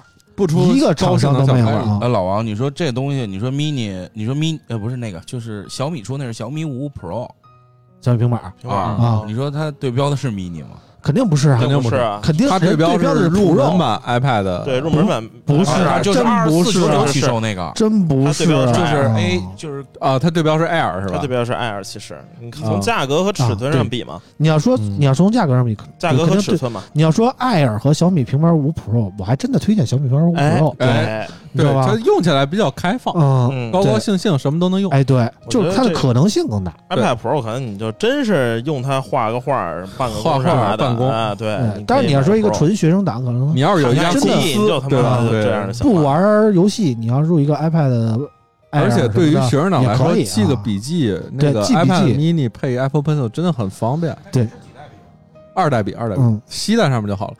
[0.41, 7.29] 不出一个厂高性商都没有了老王，你说这东西，你说 mini，你说 mini，呃，不是那个，就是小米出那是小米五 Pro
[8.01, 9.23] 小米平板啊啊。
[9.27, 10.79] 你说它对标的是 mini 吗？
[11.01, 21.13] 肯定不是啊，肯定不是啊，肯定它对标的是入门版 iPad，对入门版不是啊，就是真二十不是九九起售那个，真不是啊，它对标的就是啊 A，就是啊，它对标是 Air 是吧？
[21.13, 21.27] 它对？
[21.27, 22.17] 标是 Air，其实。
[22.39, 24.97] 你啊从价格和尺寸上比嘛，你要说嗯。
[24.99, 31.95] 你要从价格上比，价格和尺寸嘛，你要说 Air 和小米平板五 Pro，我还真的推荐小米平板五哎 Pro，哎，对，你知道吧它？
[32.05, 34.91] 用起来比较开放，嗯，嗯高高兴兴，什么都能用。
[34.91, 36.73] 哎，对，就是它的可能性更大。
[36.89, 48.27] iPad Pro 可能你就真是用它画个画儿、办个画画办公啊，对但是你要说一个纯学生党，可能你要是有一家公司记忆你就他对吧对不玩游戏，你要入一个 iPad，
[48.69, 54.15] 而且对于学生党来说，也可以啊记个笔记，那个记笔 iPad 记 mini 配 Apple Pencil 真的很方便。
[54.31, 54.47] 对，
[55.53, 57.33] 二代笔，二代笔，嗯，吸在上面就好了，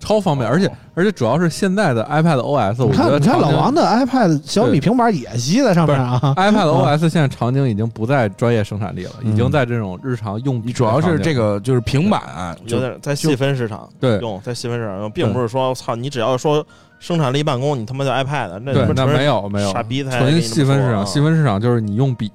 [0.00, 0.50] 超方便。
[0.50, 13.88] 而且而且主要是现在的 iPad OS，我你看，觉得你看老王的 iPad 小米平板也吸在上面啊， iPad OS 现在场景已经不在专业生产力了，嗯已经在这种日常用你主要是这个就是平板，就有点在细分市场。
[14.00, 14.18] 对。
[14.18, 16.66] 用，在细分市场用，并不是说操你只要说
[16.98, 19.72] 生产力办公，你他妈就 iPad，那，那没有没有。
[19.72, 22.30] 傻逼才细分市场，细分市场就是你用笔，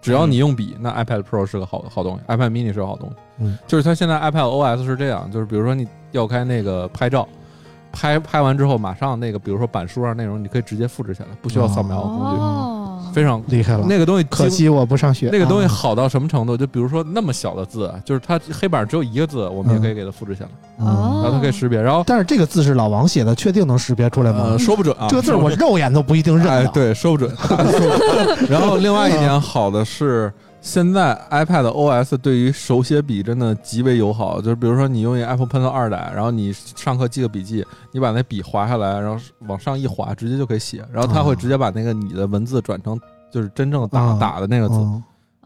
[0.00, 3.16] 只要你用笔，那 iPad Pro 是个好好东西，iPad mini 是个好东西。
[3.38, 7.28] 嗯，就是它现在 iPad OS 是这样，就是比如说你调开那个拍照。
[7.90, 13.84] 拍拍完之后，马上那个比如说板书上内容，你可以直接复制下来，不需要扫描工具，哦，非常厉害了。
[13.88, 16.56] 那个东西可惜我不上学，那个东西啊好到什么程度？
[16.56, 20.50] 就比如说那么小的字，就是它黑板只有一个字，我们也可以给它复制下来，
[20.84, 21.80] 然后它可以识别。
[21.80, 24.58] 然后但是这个字是老王写的，确定能识别出来吗呃，？
[24.58, 26.94] 说不准啊，这个字我肉眼都不一定认得。，哎对。
[26.98, 27.32] 说不准
[28.50, 34.40] 然后另外一点好的是，现在 iPad OS 对于手写笔真的极为友好。
[34.40, 40.84] 就是比如说你用一 Apple Pencil 二代，然后你上课记个笔记，你把那笔划下来，然后往上一划，直接就可以写。
[40.92, 43.00] 然后它会直接把那个你的文字转成
[43.30, 45.02] 就是真正打、啊打的那个字，嗯，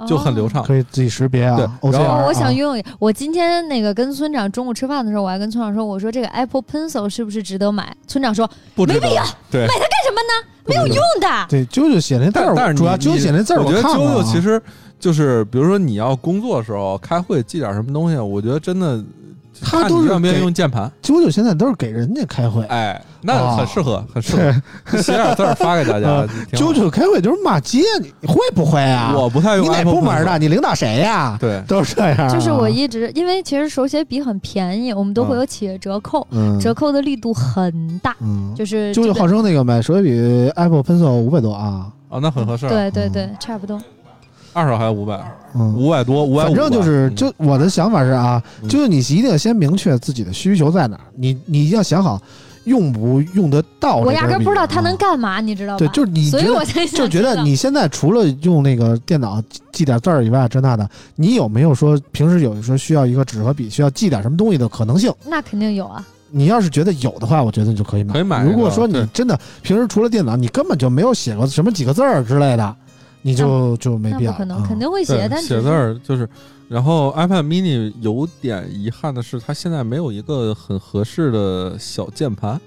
[0.06, 0.64] 就很流畅。
[0.64, 1.56] 可以自己识别啊。
[1.56, 2.82] 对然后我想拥有。
[2.98, 7.94] 我今天那个跟村长中午吃饭的时候，我还跟村长说，我说这个 Apple Pencil 是不是值得买？
[8.06, 10.48] 村长说不值得没必要对，干什么呢？
[10.64, 11.46] 没有用的。
[11.48, 14.62] 对，啾啾写那字儿，但但是主要你啾啾写那字儿，我觉得啾啾其实
[15.02, 19.02] 就是，比如说你要工作的时候开会记点什么东西，我觉得真的，
[19.60, 20.88] 他都是用键盘。
[21.02, 24.36] 啾啾现在都是给人家开会，哎，那啊很适合，很适
[24.86, 26.28] 合， 写点字儿发给大家 呃。
[26.52, 27.80] 挺好啾啾开会就是骂街，
[28.20, 29.12] 你会不会啊？
[29.16, 30.38] 我不太用你哪部门的？
[30.38, 31.36] 你领导谁呀？
[31.40, 32.28] 对，都是这样啊。
[32.32, 40.10] 就是我一直，因为其实手写笔很便宜，我们都会有企业折扣，嗯折扣的力度很大，嗯，就是啾啾这个号称那个买手写笔
[40.54, 43.80] Apple Pencil 五百多啊，哦，那很合适。，对对对，差不多。
[44.52, 45.20] 二手还有五百，
[45.54, 52.20] 嗯，五百多，五百反正就是，嗯就我的想法是啊，嗯就是你一定要先明确自己的需求在哪儿，你你要想好
[52.64, 53.96] 用不用得到。
[53.96, 55.78] 我压根儿不知道它能干嘛，你知道吧？
[55.78, 65.12] 对，就是你所以我才想就觉得你现在除了用那个电脑记记点字儿以外，这那的，你有没有说平时有说需要一个纸和笔，需要记点什么东西的可能性？
[65.26, 66.06] 那肯定有啊。
[66.34, 68.14] 你要是觉得有的话，我觉得你就可以买。
[68.14, 72.74] 可以买如果说你真的平时除了电脑，你根本就没有写过什么几个字儿之类的，
[73.22, 74.32] 你就就没必要。
[74.32, 76.28] 可能，嗯肯定会写，对但是写字儿就是。
[76.68, 82.58] 然后 iPad mini 有点遗憾的是，它现在没有一个很合适的小键盘。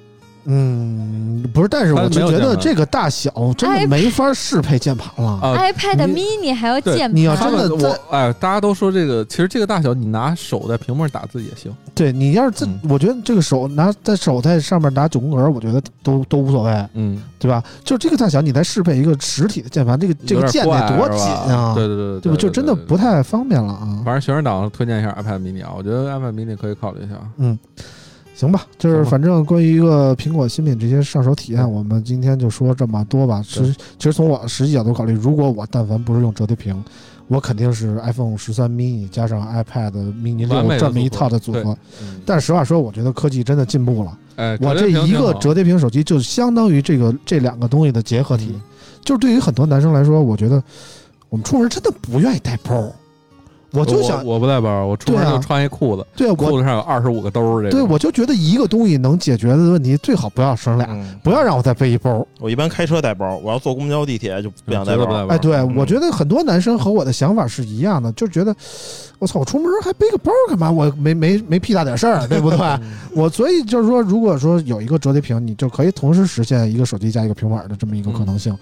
[0.46, 5.32] 嗯，不是，但是我就觉得这个大小真的没法适配键盘了。
[5.42, 11.72] 啊 iPad mini 还要键盘，你要真的在哎，大家都说这个，其实这个大小，你拿手在屏幕上打字也行。
[11.94, 17.64] 对你要是这，嗯我觉得这个手拿在手在上面打九宫格，我觉得都都无所谓，嗯，对吧？
[17.84, 21.74] 就这个大小，你再适配一个实体的键盘，这个这个键得多紧啊！
[21.76, 22.38] 对对对对吧？
[22.38, 22.96] 就真的不。
[22.96, 24.02] 太方便了啊。
[24.06, 27.16] 反正学生党推荐一下 iPad mini 啊，我觉得 iPad mini 可以考虑一下。
[28.36, 33.42] 行吧，就是反正关于一个苹果新品这些上手体验，我们今天就说这么多吧。
[33.42, 36.84] 实其实从我实际角度考虑，如果我但凡不是用折叠屏，
[37.28, 41.78] 我肯定是 iPhone 十三 mini 加上 iPad mini 六这么一套的组合。
[42.02, 44.18] 嗯，但实话说，我觉得科技真的进步了。
[44.36, 48.50] 哎，我这一个折叠屏手机就相当于这个这两个东西的结合体。
[48.52, 48.62] 嗯
[49.06, 50.56] 就是对于很多男生来说，我觉得
[51.30, 52.92] 我们出门真的不愿意带包。
[53.76, 57.64] 我就想，我不带包，我出门就穿一裤子，对我裤子上有二十五个兜儿。
[57.64, 62.26] 这对我就觉得一个东西能解决的问题，最好不要生俩，嗯，不要让我再背一包。
[62.40, 64.98] 我一般开车带包，我要坐公交、地铁就不想带包。
[64.98, 65.28] 绝对不带包。
[65.28, 68.56] 哎，对，嗯我觉得很多男生和我的想法是一样的，就觉得
[69.20, 70.72] 我操，我出门还背个包干嘛？
[70.72, 72.60] 我没没没屁大点事儿，对不对？
[73.14, 78.56] 我所以就是说，如果说有一个折叠屏，你就可以同时实现一个手机加一个平板的这么一个可能性。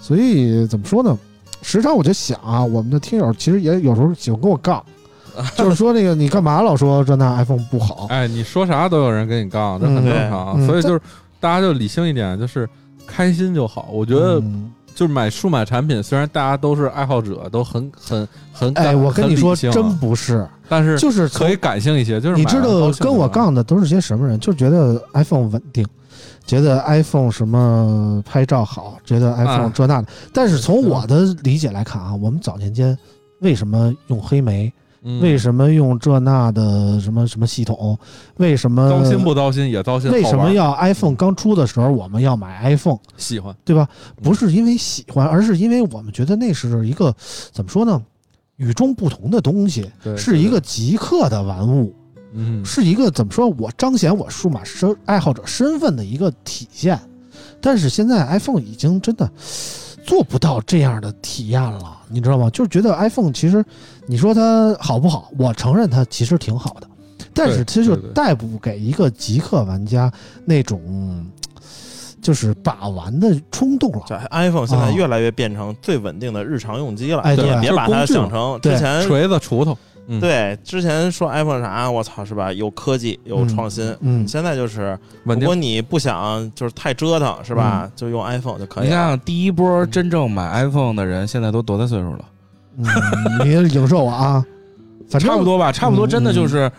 [0.00, 1.16] 所以怎么说呢？
[1.62, 4.82] 时常我就想啊，我们的听友其实也有时候喜欢跟我杠，
[5.56, 8.06] 就是说那个你干嘛老说这那 iPhone 不好？
[8.10, 10.54] 哎，你说啥都有人跟你杠，这很嗯正常。
[10.56, 11.00] 嗯所以就是
[11.40, 12.68] 大家就理性一点，就是
[13.06, 13.88] 开心就好。
[13.92, 22.20] 我觉得嗯就是买数码产品，虽然大家都是爱好者，都很很很感哎，我跟你说，真不是，但是就是可以感性一些。
[22.20, 24.38] 就是你知道跟我杠的都是些什么人？
[24.40, 25.86] 就觉得 iPhone 稳定，
[26.48, 30.08] 觉得 iPhone 什么拍照好，觉得 iPhone 啊这那的。
[30.32, 32.98] 但是从我的理解来看啊，我们早年间
[33.40, 34.72] 为什么用黑莓？
[35.02, 37.96] 嗯为什么用这那的什么什么系统？
[38.38, 40.10] 为什么糟心不糟心也糟心？
[40.10, 43.54] 为什么要 iPhone 刚出的时候我们要买 iPhone，喜欢？
[43.64, 43.88] 对吧？
[44.16, 47.14] 嗯不是因为喜欢，而是因为我们觉得那是一个
[47.52, 48.02] 怎么说呢？
[48.56, 51.94] 与众不同的东西，对，是一个极客的玩物。
[52.32, 53.48] 嗯，是一个怎么说？
[53.58, 56.98] 我彰显我数码身爱好者身份的一个体现。
[57.60, 59.28] 但是现在 iPhone 已经真的
[60.06, 62.48] 做不到这样的体验了，你知道吗？
[62.50, 63.64] 就是觉得 iPhone 其实
[64.06, 66.88] 你说它好不好，我承认它其实挺好的，
[67.34, 70.10] 但是它就带不给一个极客玩家
[70.44, 71.26] 那种
[72.22, 74.02] 就是把玩的冲动了。
[74.06, 79.76] 这 iPhone 现在啊越来越变成最稳定的日常用机了，哎别把它想成之前锤子锄头，
[80.10, 82.50] 嗯，对之前说 iPhone 啥，我操是吧？
[82.52, 85.44] 有科技有创新，嗯，现在就是稳定。
[85.44, 88.96] 如果你不想就是太折腾是吧，就用 iPhone 就可以你了。
[89.08, 92.24] 看第一波真正买 iPhone 的人，现在都多大岁数了？
[92.78, 92.86] 嗯，
[93.44, 94.44] 你影射我啊，
[95.10, 96.70] 反正差不多吧，差不多，真的就是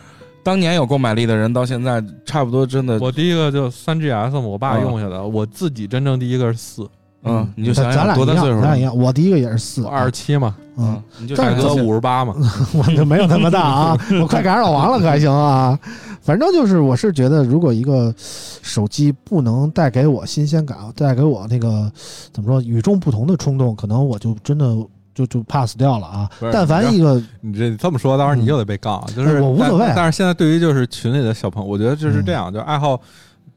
[0.43, 6.89] 当年有购买力的人，到现在差不多真的，我第一个就三 GS 嘛，我爸嗯用下的，我自己真正第一个是四，
[7.23, 12.33] 嗯，你就咱想想咱俩多大岁数了咱俩一，样，我第一个也是四，我二十七嘛，嗯嗯，，你就但是大哥五十八嘛，
[12.73, 15.77] 我就没有那么大啊， 我快赶上老王了，可还行啊。
[16.21, 21.91] 反正就是，我是觉得，如果一个手机不能带给我新鲜感，带给我那个
[22.31, 24.75] 怎么说与众不同的冲动，可能我就真的
[25.15, 26.51] 就就 pass 掉了啊不是。
[26.53, 32.99] 但凡一个你这这么说，到时候你又得被杠，就是哎我无所谓但但是现在对于就是群里的小朋友，我觉得就是这样，就爱好。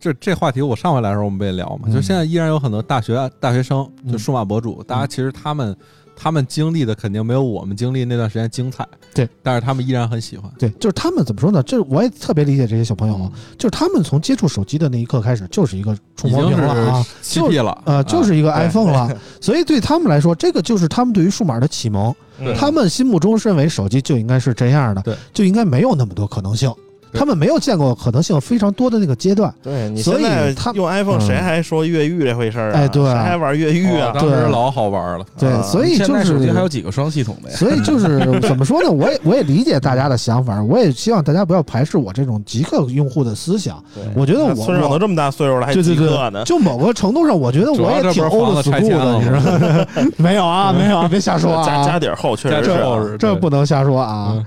[0.02, 5.76] 这这话题我上回来的时候我们不也聊嘛，嗯就现在依然有很多大学大学生，嗯就数码博主，大家其实他们
[6.16, 8.84] 他们经历的肯定没有我们经历那段时间精彩，
[9.14, 10.50] 对，但是他们依然很喜欢。
[10.58, 11.62] 对，就是他们怎么说呢？
[11.62, 19.16] 就是我也特别理解这些小朋友啊，就是他们从接触手机的那一刻开始，就是一个触摸屏了啊是，七 P 了，呃，就是一个 iPhone 了。
[19.40, 22.12] 所以对他们来说，这个就是他们对于数码的启蒙。
[22.40, 26.72] 嗯他们心目中认为手机就应该是这样的，就应该没有那么多可能性。
[27.12, 29.52] 对他们没有见过可能性非常多的那个阶段。
[29.62, 32.78] 对你所以现在他用 iPhone，嗯谁还说越狱这回事儿啊？
[32.78, 34.12] 哎对谁还玩越狱啊哦？
[34.14, 35.24] 当时对老好玩了。
[35.38, 37.56] 对，啊所以现在就是手机还有几个双系统的呀？
[37.56, 38.90] 所以就是 怎么说呢？
[38.90, 43.82] 我也我也理解大家的想法，我也希望大家不要排斥我这种极客用户的思想。
[44.14, 46.42] 我觉得我村长都这么大岁数了，还极客呢，？
[46.44, 49.86] 就某个程度上，我觉得我也挺 old school 的，你知道吗？
[50.16, 54.42] 没有啊，没有啊，别瞎说啊家家，底厚，确实是这不能瞎说啊。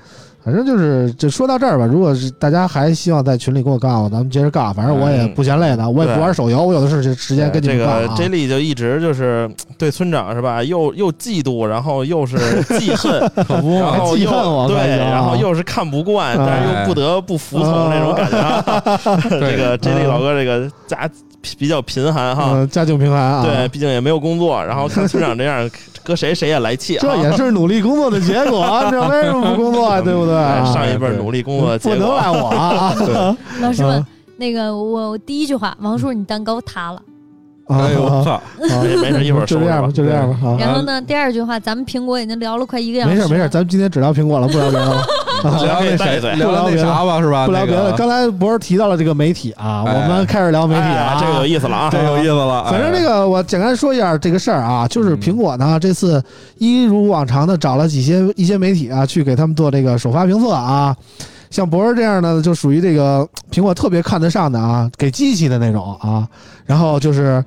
[0.45, 1.87] 嗯反正就是，就说到这儿吧。
[1.87, 4.71] 如果是大家还希望在群里跟我杠，咱们接着杠。
[4.71, 8.15] 反正我也不嫌累的，我也不玩手游，我有的是时间跟你这个们杠啊。
[8.15, 10.63] J 莉就一直就是对村长是吧？
[10.63, 12.37] 又又嫉妒，然后又是
[12.79, 18.63] 记恨，可不，然后又记恨我对，然后又是看不惯，哎但是又不得不服从那种感觉啊。
[19.31, 21.09] 这个 J 莉老哥这个家
[21.57, 23.43] 比较贫寒哈，嗯，家境贫寒啊。
[23.43, 25.67] 对，，毕竟也没有工作，然后看村长这样，
[26.05, 27.01] 搁谁谁也来气啊。
[27.01, 28.89] 这也是努力工作的结果啊！
[28.91, 29.99] 这为什么不工作啊？
[30.05, 30.33] 对不对？
[30.71, 32.05] 上一辈努力工作的不结果。
[32.07, 32.95] 能赖我啊！
[33.59, 34.05] 老师问嗯
[34.37, 37.01] 那个我我第一句话，王叔你蛋糕塌了。
[37.73, 38.31] 哎呦我 啊操！
[38.69, 40.57] 啊没没事一会儿就这样吧，就这样吧啊。
[40.59, 43.15] 然后呢，第二句话，咱们苹果已经聊了快一个小时了。
[43.15, 45.03] 没事没事，咱们今天只聊苹果了，不聊别的了。
[45.43, 47.45] 聊那谁，带嘴聊那啥吧，是吧？
[47.45, 47.91] 不聊别的。
[47.93, 51.89] 刚才不是提到了这个媒体啊，哎我们开始聊媒体啊，哎这个有意思了啊！
[51.91, 52.65] 这有意思了。
[52.65, 56.23] 反正这个个我简单说一下这个事儿啊，就是苹果呢这次
[56.57, 60.95] 一如往常的找了几些一些媒体啊去给他们做这个首发评测啊，
[61.49, 66.27] 像博士这样的就属于这个苹果特别看得上的啊，给机器的那种啊，
[66.65, 67.43] 然后就是。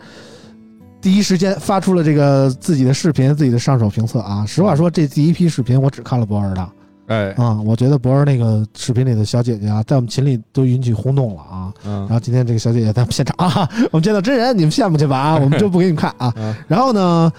[1.01, 4.45] 第一时间发出了这个自己的视频，自己的上手评测啊。
[4.45, 6.69] 实话说，这第一批视频我只看了博儿的
[7.07, 11.73] 哎，啊，我觉得博儿那个视频里的小姐姐啊，在我们群里都引起轰动了啊。
[11.85, 16.35] 然嗯后今天这个小姐姐在我们现场啊， 我们见到真人，你们羡慕去吧啊，我们就不给你们看啊。
[16.37, 17.33] 嗯然后呢，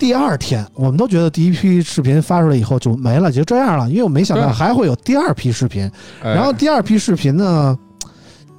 [0.00, 5.84] 第二天我们都觉得第一批视频发出来以后就没了，就这样了，因为我没想到还会有第二批视频。
[6.22, 7.76] 哎然后第二批视频呢，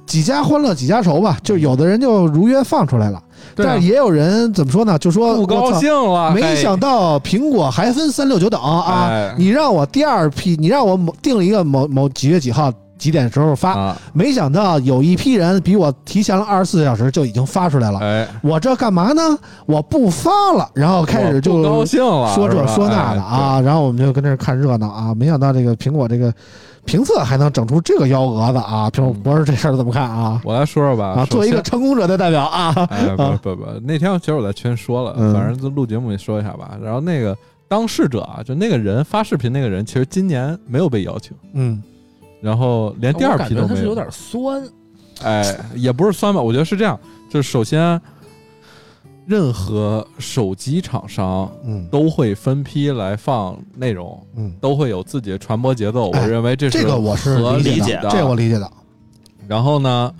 [0.06, 3.20] 几家欢乐几家愁吧，就有的人就如约放出来了，
[3.56, 5.72] 对啊但是也有人怎么说呢，就说不高。
[5.80, 9.08] 兴了，没想到苹果还分三六九等啊！
[9.08, 12.72] 哎你让我第二批，你让我某定了一个某某几月几号
[13.02, 17.98] 几点时候发，啊，没想到有一批人比我提前了二十四小时就已经发出来了。
[17.98, 19.36] 哎，我这干嘛呢？
[19.66, 25.12] 我不发了，然后开始就高兴了，说这说那的，啊，然后我们就跟这儿看热闹啊。
[25.12, 26.32] 没想到这个苹果这个
[26.84, 28.88] 评测还能整出这个幺蛾子啊！
[28.90, 30.40] 苹果博士这事儿怎么看啊？
[30.44, 36.70] 我来说说吧，啊，作为一个成功者的代表啊，哎，不不不，那天其实我在群说了，嗯反正录节目也说一下吧。
[36.80, 37.36] 然后那个
[37.66, 41.82] 当事者啊，就那个人发视频那个人，其实今年没有被邀请，嗯
[42.42, 43.94] 然后连第二批都没有它是有。
[43.94, 44.68] 点酸，
[45.22, 46.98] 哎，也不是酸吧，我觉得是这样，
[47.30, 48.00] 就是首先，
[49.24, 51.86] 任何手机厂商嗯。
[51.90, 56.10] 都会分批来放内容，嗯，都会有自己的传播节奏。
[56.10, 58.68] 哎我认为这是这个我是合理解的，的这我理解的。
[59.46, 60.12] 然后呢，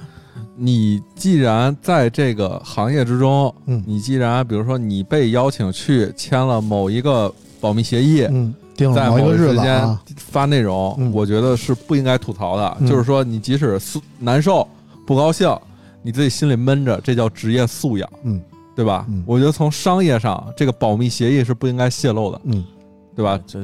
[0.56, 3.82] 你既然在这个行业之中，嗯。
[3.84, 10.02] 你既然比如说你被邀请去签了某一个保密协议，嗯，定了在某某一个日时间子啊，
[10.32, 12.76] 发内容，嗯我觉得是不应该吐槽的。
[12.80, 14.66] 嗯就是说，你即使素难受、
[15.06, 15.54] 不高兴，
[16.02, 18.42] 你自己心里闷着，这叫职业素养，嗯
[18.74, 19.04] 对吧？
[19.08, 22.64] 嗯我觉得从商业上，这个保密协议是不应该泄露的，嗯
[23.14, 23.38] 对吧？
[23.46, 23.60] 这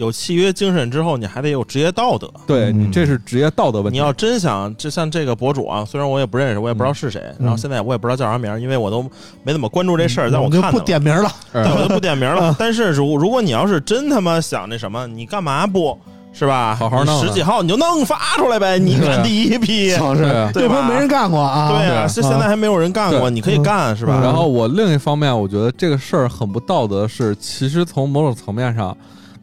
[0.00, 2.26] 有契约精神之后，你还得有职业道德。
[2.46, 3.98] 对这是职业道德问题。
[3.98, 9.02] 你要真想，就像这个博主啊，虽然我也不认识，我也不知道是谁，嗯然后现在我也不知道叫啥名儿，因为我都
[9.42, 11.30] 没怎么关注这事儿，但我我就不，点名了。
[11.52, 12.56] 我就不点名了。
[12.58, 15.98] 但是如如果你要是真他妈想那什么，你干嘛不
[16.32, 16.76] 是吧？
[16.76, 21.68] 好好弄十几号你就弄发出来呗，你干第一批，是对啊对吧这回没人干过啊。
[21.68, 24.14] 对啊，对啊是现在还没有人干过，你可以干是吧？
[24.16, 28.96] 嗯然后我另一方面，我觉得这个事儿很不道德，是其实从某种层面上，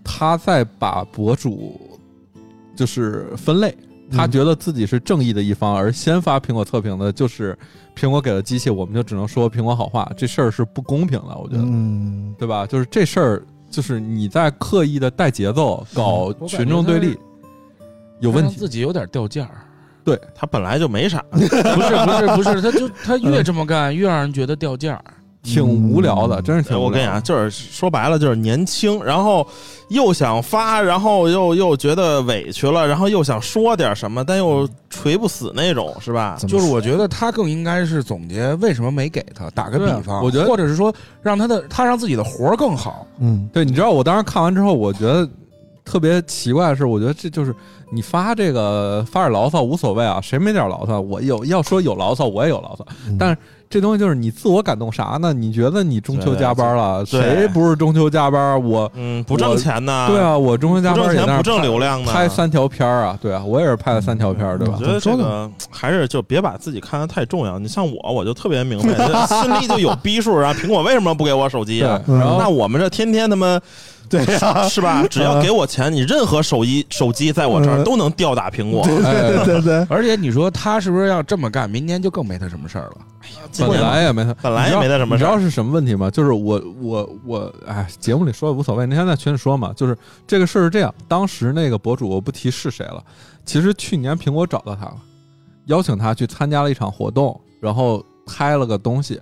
[0.07, 1.99] 他在把博主
[2.75, 3.75] 就是分类，
[4.11, 7.57] 他觉得自己是正义的一方，而先发苹果测评的就是
[7.95, 12.65] 苹果给了机器，我们就只能说苹果好话，这事儿是不公平的，我觉得，嗯，对吧？
[12.65, 17.17] 就是这事儿，就是你在刻意的带节奏，搞群众对立，
[18.21, 18.51] 有问题。
[18.51, 19.61] 让自己有点掉价儿。
[20.33, 25.03] 他本来就没啥， 不是不是不是，他就他越这么干，越让人觉得掉价儿。
[25.53, 26.85] 挺无聊的，嗯真是挺无聊的。
[26.85, 29.47] 我跟你讲，就是说白了就是年轻，然后
[29.89, 36.37] 又想发，然后又又觉得委屈了，然后又想说点什么，但又锤不死那种，是吧？
[36.47, 43.07] 就是我觉得他更应该是总结为什么没给他，打个比方，我觉得或者是说让他的他让自己的活儿更好。
[43.19, 45.27] 嗯对，你知道我当时看完之后，我觉得
[45.85, 47.55] 特别奇怪的是，我觉得这就是
[47.91, 50.99] 你发这个发点牢骚无所谓啊，谁没点牢骚？
[50.99, 52.85] 我有要说有牢骚，我也有牢骚。
[53.07, 53.37] 嗯但是
[53.69, 55.33] 这东西就是你自我感动啥呢？
[55.33, 58.63] 你觉得你中秋加班了，谁不是中秋加班？
[58.63, 64.85] 我嗯，不挣钱呢，对，啊，我中秋加班挣钱不挣流量呢，拍三条片儿啊，对啊，我也是拍了三条片儿，对吧我？
[64.85, 67.59] 觉得这个还是就别把自己看得太重要。
[67.59, 70.53] 你像我，我就特别明白， 这心里就有逼数啊。
[70.53, 72.01] 苹果为什么不给我手机啊？
[72.07, 73.59] 然后那我们这天天他妈
[74.09, 75.05] 对呀，是吧？
[75.09, 78.83] 只要给我钱，你任何手机手机在我这儿嗯都能吊打苹果。
[78.85, 82.97] 对，对对，而且你说他是不是要这么干，明年就更没他什么事儿了？
[83.59, 86.09] 本来也没他，本来也没他什么事儿你知道是什么问题吗？
[86.09, 88.85] 就是我我我，哎，节目里说也无所谓。
[88.85, 93.03] 那天在群里说嘛，就是这个事儿是这样，当时那个博主我不提是谁了，
[93.45, 94.95] 其实去年苹果找到他了，
[95.65, 99.19] 邀请他去参加了一场活动，然后拍了个东西，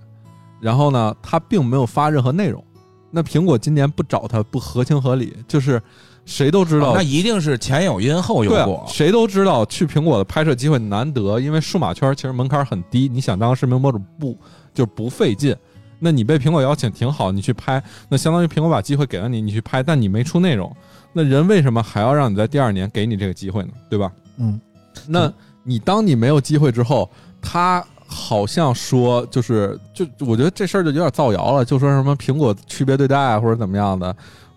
[0.60, 2.62] 然后呢，他并没有发任何内容。
[3.10, 5.80] 那苹果今年不找他不合情合理，就是
[6.24, 8.84] 谁都知道那一定是前有因后有果，。
[8.88, 14.36] 谁都知道去苹果的拍摄机会难得，因为数码圈其实门槛很低，你想当视频博主不
[14.74, 15.56] 就不费劲。
[15.98, 20.70] 那你被苹果邀请挺好，你去拍，那相当于苹果把机会给了你，你去拍，但你没出内容，
[21.14, 23.70] 那人为什么还要让你在第二年给你这个机会呢？
[23.88, 24.12] 对吧？
[24.36, 24.60] 嗯，
[25.06, 25.32] 那
[25.62, 34.14] 你当你没有机会之后，他好像说就是就我觉得这事儿就有点造谣了，就说什么苹果区别对待啊，或者怎么样的，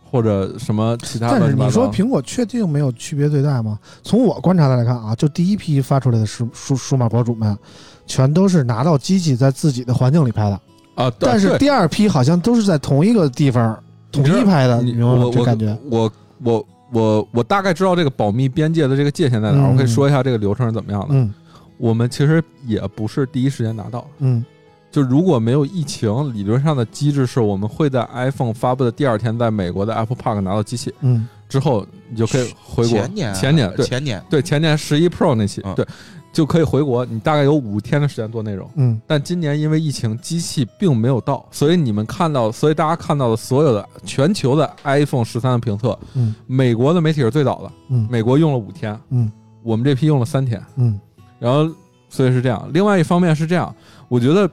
[0.10, 1.56] 或者什么其他的但是。
[1.56, 3.78] 你说苹果确定没有区别对待吗？
[4.04, 7.58] 从我观察的来看啊，就第一批发出来的数数数码博主们，
[8.06, 10.60] 全都是拿到机器在自己的环境里拍的，
[10.96, 13.78] 啊，但是第二批好像都是在同一个地方
[14.12, 15.32] 统一拍的，你你明白？
[15.32, 16.12] 这感觉，我
[16.44, 21.08] 我我我大概知道这个保密边界的这个界限在哪儿，嗯我可以说一下这个流程是怎么样的。
[21.12, 21.34] 嗯
[21.80, 24.46] 我们其实也不是第一时间拿到，嗯。
[24.92, 31.28] 就如果没有疫情，理论上的机制是我们会在 iPhone 发布的第二天，在美国的 Apple Park 拿到机器嗯。
[31.48, 32.98] 之后，你就可以回国。
[32.98, 33.86] 前年前年对。
[33.86, 34.24] 前年。
[34.30, 35.76] 对前年十一 Pro 那期、嗯。
[35.76, 35.86] 对
[36.34, 38.68] 就可以回国，你大概有五天的时间做内容。
[38.78, 39.00] 嗯。
[39.06, 46.34] 但今年因为疫情，机器并没有到，所以你们看到，所以大家看到的所有的全球的 iPhone 十三的评测，嗯。
[46.48, 48.08] 美国的媒体是最早的，嗯。
[48.10, 49.32] 美国用了五天，嗯。
[49.62, 51.00] 我们这批用了三天，嗯
[51.40, 51.68] 然后
[52.10, 52.70] 所以是这样。
[52.74, 53.74] 另外一方面是这样，
[54.08, 54.50] 我觉得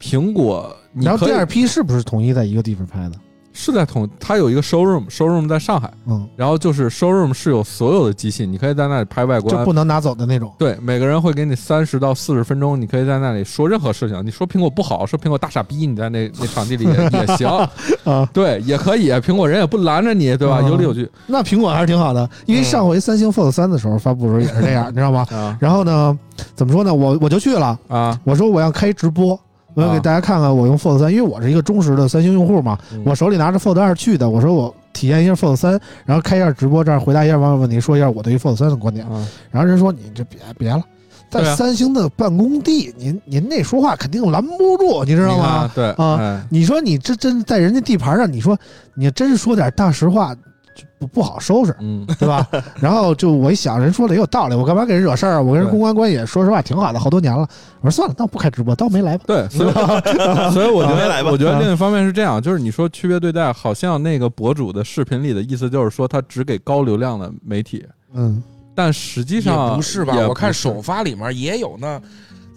[0.00, 3.16] 苹果你然后第二批是不是统一在一个地方拍的？
[3.52, 9.72] 是在同，它有一个 showroom，showroom 在上海，嗯，然后就是 showroom 是有所有的机器，你可以在那里拍外观就不。
[9.72, 10.52] 能拿走的那种。
[10.58, 14.24] 对，每个人会给你三十到四十分钟，你可以在那里说任何事情。
[14.24, 17.48] 你说苹果不好，说苹果大傻逼，你在那 那场地里也也行，
[18.04, 19.10] 啊，对，也可以。
[19.12, 20.58] 苹果人也不拦着你，对吧？
[20.62, 25.26] 嗯有理有据那苹果还是挺好的，因为上回三星 Fold 三的时候发布的时候也是这样，你知道吗？
[25.30, 26.16] 啊然后呢，
[26.54, 26.94] 怎么说呢？
[26.94, 28.18] 我我就去了，啊！
[28.24, 29.38] 我说我要开直播，
[29.74, 33.02] 我要给啊大家看看我用 Fold 三，因为我是一个忠实的三星用户嘛，嗯。
[33.04, 39.06] 我手里拿着 Fold 二去的，我说我体验一下 Fold 三，然后开一下直播，这样回答一下网友问题，说一下我对于 Fold 三的观点。
[39.06, 39.26] 啊。
[39.50, 40.82] 然后人说你这别别了，
[41.30, 45.70] 在三星的办公地，您您那说话肯定拦不住，你知道吗？
[45.74, 46.42] 对啊哎。
[46.50, 48.58] 你说你这真在人家地盘上，你说
[48.94, 50.40] 你真是说点大实话，就
[50.98, 52.46] 不不好收拾，嗯，对吧？
[52.80, 55.40] 然后就我一想，人说的也有道理，我干嘛给人惹事儿啊？
[55.40, 57.48] 我跟人公关关系，说实话挺好的，好多年了。
[57.80, 59.24] 我说算了，那我不开直播，当没来吧。
[59.26, 59.72] 对， 所以
[60.52, 68.42] 所以我觉得，没来吧我觉得另一方面是这样，就是你说区别对待，好像那个博主的视频里的意思就是说他只给高流量的媒体，嗯，
[68.74, 70.14] 但实际上不是吧？
[70.14, 72.00] 也我看首发里面也有呢。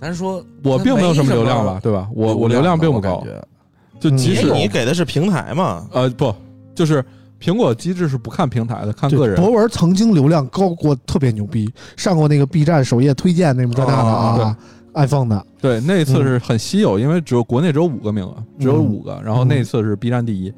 [0.02, 2.10] 咱说我并没有什么流量吧，对吧？
[2.14, 3.24] 我我流量并不高，
[4.02, 5.88] 就即使你你给的是平台嘛？
[5.94, 6.36] 呃不，
[6.76, 7.02] 就是
[7.44, 9.36] 苹果机制是不看平台的，看个人。
[9.36, 14.58] 博文曾经流量高过，特别牛逼，上过那个 B 站首页推荐那么这那的啊
[14.94, 18.86] ，iPhone 的，对，那一次是很稀有，因为只有国内只有五个名额，只有嗯。
[18.86, 20.56] 五个，然后那一次是 B 站第一，嗯，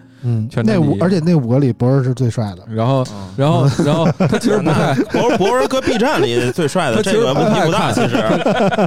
[0.50, 2.64] 全年第一那五而且那五个里博尔是最帅的。
[2.74, 7.92] 然后嗯然后然后 他其实不太博博文搁 B 站里最帅的，他其实这个问题不大。
[7.92, 8.18] 其实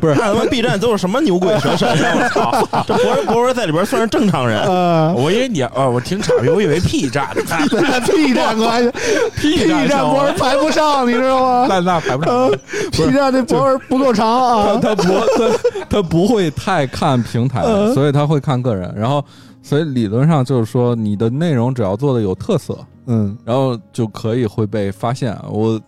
[0.00, 2.14] 不是看他妈 B 站都是什么牛鬼蛇神呀！
[2.14, 4.60] 我操，这博文博文在里边算是正常人。
[4.62, 7.70] 呃我以为你啊，我听岔劈，我以为 P 站呢，
[8.06, 8.90] P 站关系
[9.36, 12.34] P，P 站博尔排不上，你知道吗那那排不上。
[12.34, 12.50] 呃
[12.92, 14.78] ？P 站这博尔不够长啊。
[14.80, 18.92] 他不他他不会太看平台，嗯所以他会看个人。
[18.96, 19.24] 然后，
[19.68, 25.36] 所以理论上就是说，你的内容只要做的有特色，嗯然后就可以会被发现。
[25.50, 25.78] 我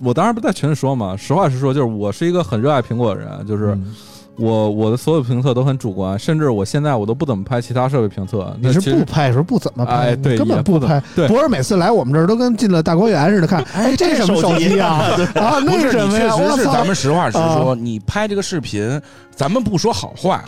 [0.00, 3.94] 我当时不在群里说嘛，实话实说，就是我是一个很热爱苹果的人，就是嗯
[4.38, 8.52] 我我的所有评测都很主观，甚至我现在我都不怎么拍其他设备评测。
[8.60, 11.00] 你是不拍时候不怎么拍，哎对根本不拍。
[11.14, 15.02] 对博尔每次来我们这儿都跟进了大观园似的，看， 哎，这什么手机啊？
[15.34, 16.34] 啊， 那是什么呀？
[16.36, 16.56] 确实！
[16.56, 19.00] 是咱们实话实啊说，你拍这个视频，
[19.36, 20.42] 咱们不说好坏，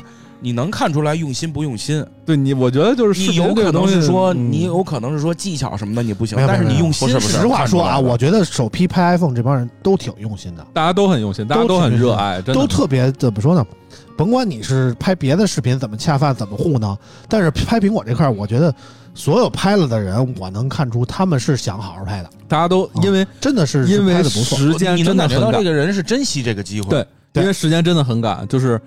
[0.44, 2.04] 你能看出来用心不用心。
[2.26, 13.64] 对你，我觉得就是视你有可能是说，嗯你有可能是说技巧什么的你不行但是你用心实话说啊，我觉得首批拍 iPhone 这帮人都挺用心的，大家都很用心，大家都都很热爱，真的都特别怎么说呢？
[14.18, 18.72] 甭管你是拍别的视频怎么恰饭怎么糊弄，但是拍苹果这块儿，我觉得
[19.14, 24.22] 所有拍了的人，我能看出他们是想好好拍的，大家都因为真的是因为。
[24.22, 26.90] 时间你能感觉真的很赶到这个人是珍惜这个机会。
[26.90, 28.80] 对，对因为时间真的很赶，就是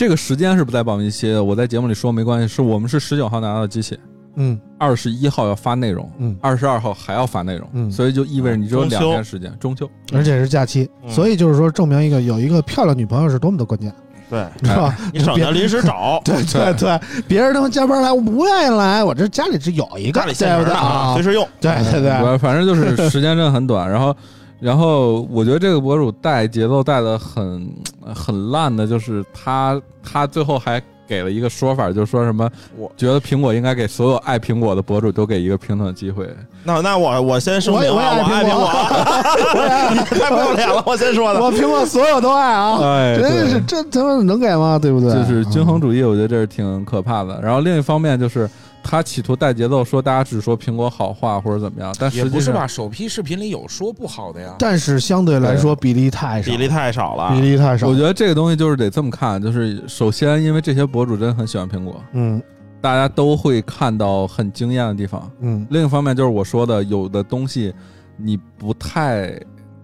[0.00, 1.44] 这个时间是不在保密期的。
[1.44, 3.98] 我在节目里说没关系，是我们是十九号拿到的机器，
[4.36, 9.54] 嗯二十一号要发内容，嗯，二十二号还要发内容，嗯所以就意味着你只有两天时间。
[9.60, 13.92] 中秋，而且是假期，嗯所以就是说证明一个有一个漂亮女朋友是多么的关键，
[14.30, 14.96] 对是吧？
[15.12, 16.98] 你省得临时找， 对对对，
[17.28, 21.22] 别人他妈加班来，我不愿意来，我这家里是有一个，家里现成的对不对啊随？
[21.22, 21.46] 时用。
[21.60, 23.86] 对对对，我 反正就是时间真的很短。
[23.86, 24.16] 然后，
[24.60, 27.68] 然后我觉得这个博主带节奏带的很
[28.14, 30.80] 很烂的，就是他他最后还。
[31.10, 32.48] 给了一个说法，就说什么，
[32.78, 36.24] 我觉得苹果应该给所有爱苹果的博主都给一个平等的机会。
[36.62, 38.54] 那那我我先声我也明啊，我爱苹
[39.58, 41.42] 我也爱苹果太不要脸了，我先说的。
[41.42, 44.78] 我苹果所有都爱啊， 哎真是这他妈能给吗？
[44.80, 45.12] 对不对？
[45.12, 47.40] 就是均衡嗯主义，我觉得这是挺可怕的。
[47.42, 48.48] 然后另一方面就是
[48.82, 52.66] 他企图带节奏，说大家只说苹果好话或者怎么样，但也实际上不是吧？
[52.66, 54.54] 首批视频里有说不好的呀。
[54.58, 57.86] 但是相对来说比例太少，比例太少了，比例太少。
[57.86, 62.42] 我觉得这个东西就是得这么看，就是首先因为这些博主真的很喜欢苹果，嗯
[62.80, 65.30] 大家都会看到很惊艳的地方。
[65.40, 67.74] 嗯另一方面就是我说的，有的东西
[68.16, 69.38] 你不太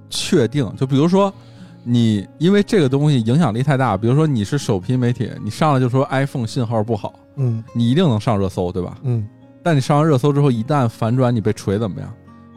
[0.08, 1.32] 确定，就比如说。
[1.88, 8.98] 你因为这个东西影响力太大，比如说你是首批媒体，你上来就说 iPhone 信号不好，嗯你一定能上热搜，对吧？
[9.04, 9.24] 嗯
[9.62, 12.12] 但你上完热搜之后，一旦反转，你被锤怎么样？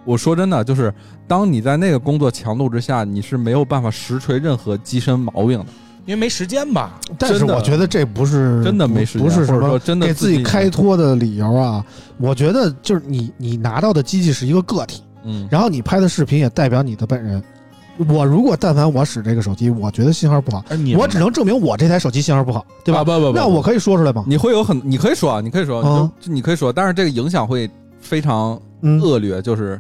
[0.05, 0.91] 我说真的，就是
[1.27, 5.65] 当你在那个工作强度之下，你是没有办法实锤任何机身毛病的，
[6.05, 6.99] 因为没时间吧？
[7.19, 11.86] 但是我觉得这不是真的没时间，不是什么真的给自己开脱的理由啊。
[12.17, 17.43] 我觉得就是你你拿到的机器是一个个体，嗯，然后你拍的视频也代表你的本人。
[18.07, 23.01] 我如果但凡我使这个手机，我觉得信号不好，你我只能证明我这台手机信号不好，对吧？
[23.01, 24.23] 啊不不不，那我可以说出来吗？
[24.25, 27.69] 你会有很，你可以说啊，你可以说，嗯你可以说，但是这个影响会
[27.99, 29.79] 非常嗯恶劣，就是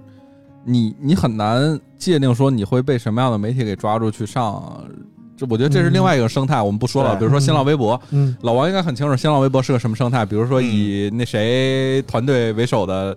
[0.65, 4.83] 你你很难界定说你会被什么样的媒体给抓住去上。
[5.37, 7.15] 这我觉得这是另外一个生态，我们不说了。
[7.15, 10.25] 比如说新浪微博，嗯老王应该很清楚新浪微博是个什么生态。
[10.25, 13.15] 比如说以那谁团队为首的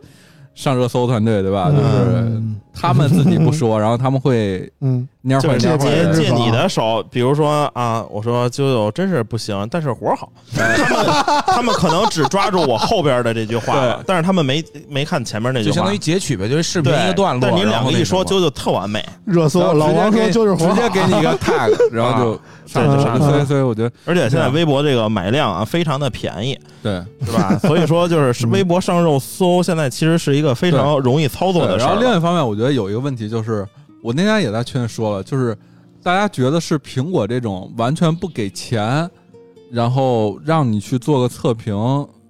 [0.55, 1.71] 上热搜团队，对吧？
[1.71, 6.15] 就是嗯他们自己不说， 然后他们会嗯蔫就坏蔫坏借的。
[6.15, 10.31] 借你的手，比如说啊，我说啾啾真是不行，但是活好。
[10.55, 17.49] 他们他们可能只抓住我后边的这句话了，但是他们没没看前面那句话，就相当于截取呗，就是视频一个段落。
[17.49, 23.31] 但你两个一说，什么啾啾特完美， 热搜，老王说就是活直接给你一个 tag， 然后就上对就上去了。
[23.31, 27.03] 所以所以我觉得而且现在微博这个买量啊非常的便宜，对。
[27.25, 27.57] 是吧？
[27.63, 31.89] 所以说就是是微博上热搜，现在其实是一个非常容易操作的，事儿。
[31.89, 33.67] 然后另一方面，我觉得有一个问题就是，
[34.03, 35.57] 我那天也在群里说了，就是
[36.03, 39.09] 大家觉得是苹果这种完全不给钱，
[39.71, 41.75] 然后让你去做个测评，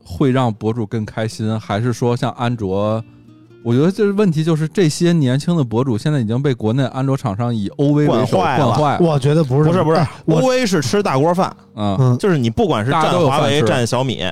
[0.04, 3.02] 会让博主更开心，还是说像安卓？
[3.64, 9.06] 我觉得这个问题就是这些年轻的博主现在已经被国内安卓厂商以 OV 为首惯坏了惯坏了。
[9.06, 14.24] 我觉得不是不是不是哎，OV 是吃大锅饭，嗯，嗯就是你不管是占华为、占小米，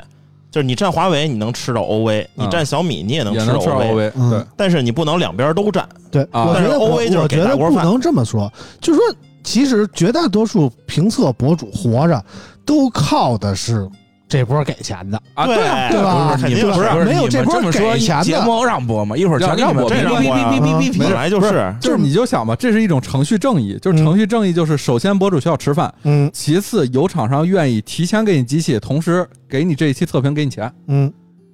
[0.51, 5.89] 就是你占华为你能吃到 OV，你嗯占小米你也能吃到也能吃到 OV，OV，嗯对，但是你不能两边都占。
[6.11, 12.23] 对，啊我觉得但是 OV 就是我给大锅饭能这么说，就是说，其实绝大多数评测博主活着
[12.65, 13.89] 都靠的是
[14.31, 16.37] 这波给钱的，啊，对对啊，对吧？
[16.41, 19.16] 肯定不是没有这波这么说给钱的节目让播吗？
[19.16, 31.12] 一会儿全给你们这让播呀哔哔哔哔哔哔哔本来就是就是你就想吧，这是一种程序正义，就是程序正义，就是首先博主需要吃饭，嗯其次有厂商愿意提前给你机器，同时给你这一期测评给你钱，嗯。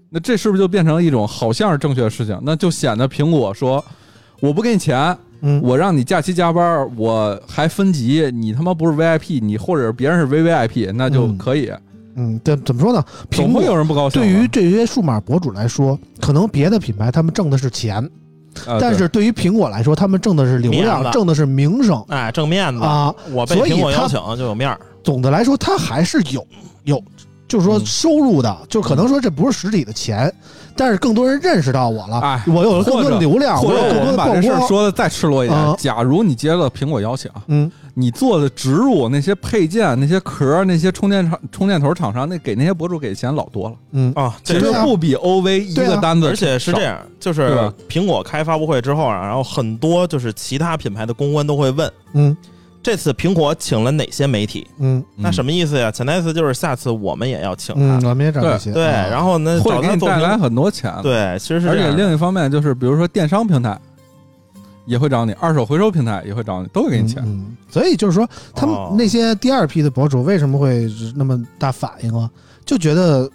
[0.08, 2.38] 那这是不是就变成了一种好像是正确的事情？
[2.42, 3.84] 那就显得苹果说
[4.40, 11.80] 我不给你钱，嗯，我让你假期加班，我还分级，你他妈不是 VIP，你或者别人是 VVIP，那就嗯可以，嗯，
[12.42, 13.04] 对，怎么说呢？
[13.30, 14.26] 苹总会有人不高兴的。
[14.26, 18.02] 对于这些数码博主来说，可能别的品牌他们挣的是钱，
[18.66, 23.14] 啊但是对于苹果来说，他们挣的是流量，子挣的是名声哎挣面子，啊。
[23.32, 24.78] 我被所以苹果邀请就有面儿。
[25.04, 26.44] 总的来说，它还是有
[26.84, 27.02] 有，
[27.46, 30.32] 就是说嗯收入的，就可能说这不是实体的钱，
[30.74, 34.68] 但是更多人认识到我了，哎我有了更多或者的流量，或者我有更多的我们把这事儿曝光。
[34.68, 52.36] 说的再赤裸一点，啊假如你接了苹果邀请，嗯你做的植入那些配件、那些壳、那些充电厂、充电头厂商，那给那些博主给的钱老多了，嗯啊，其实不比 OV 一个单子少，而且是这样，就是苹果开发布会之后啊，然后很多就是其他品牌的公关都会问，嗯
[52.82, 54.64] 这次苹果请了哪些媒体？
[54.78, 55.90] 嗯那什么意思呀？
[55.90, 58.08] 潜台词就是下次我们也要请嗯，他。
[58.10, 58.72] 我们也找这些。
[58.72, 63.76] 对，啊然后呢，会给找他做你带来评很多钱。，对，其实是而且这样另一方面就是，比如说电商平台
[64.86, 67.22] 也会找你，二手回收平台也会找你，都会给你钱。
[67.68, 72.30] 所以就是说，他们那些第二批的博主为什么会那么大反应啊？
[72.64, 73.30] 就觉得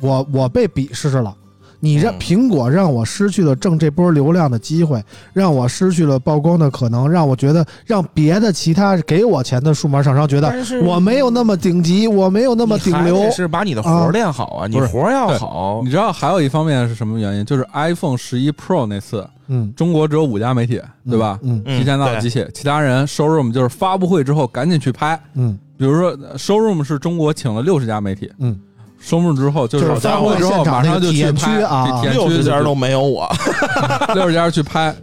[0.00, 1.34] 我我被鄙视了。
[1.80, 5.02] 你让嗯苹果让我失去了挣这波流量的机会，
[5.32, 10.52] 让我失去了曝光的可能，让我觉得让别的其他给我钱的数码厂商觉得
[10.84, 13.30] 我没有那么顶级，我没有那么顶流你。
[13.30, 17.44] 是把你的活儿练好啊，你活儿要好你，知道还有一方面是什么原因？
[17.44, 21.38] 就是 iPhone 十一 Pro 那次，嗯，中国只有五家媒体，对吧？
[21.42, 25.18] 嗯嗯提前到对机器，其他人 showroom 就是发布会之后赶紧去拍。
[25.34, 28.60] 嗯比如说呃 showroom 是中国请了六十家媒体嗯，
[29.02, 33.28] ，showroom 之后就是就是发布会之后马上就去拍区啊六十家都没有我。
[34.14, 34.94] 六十家去拍，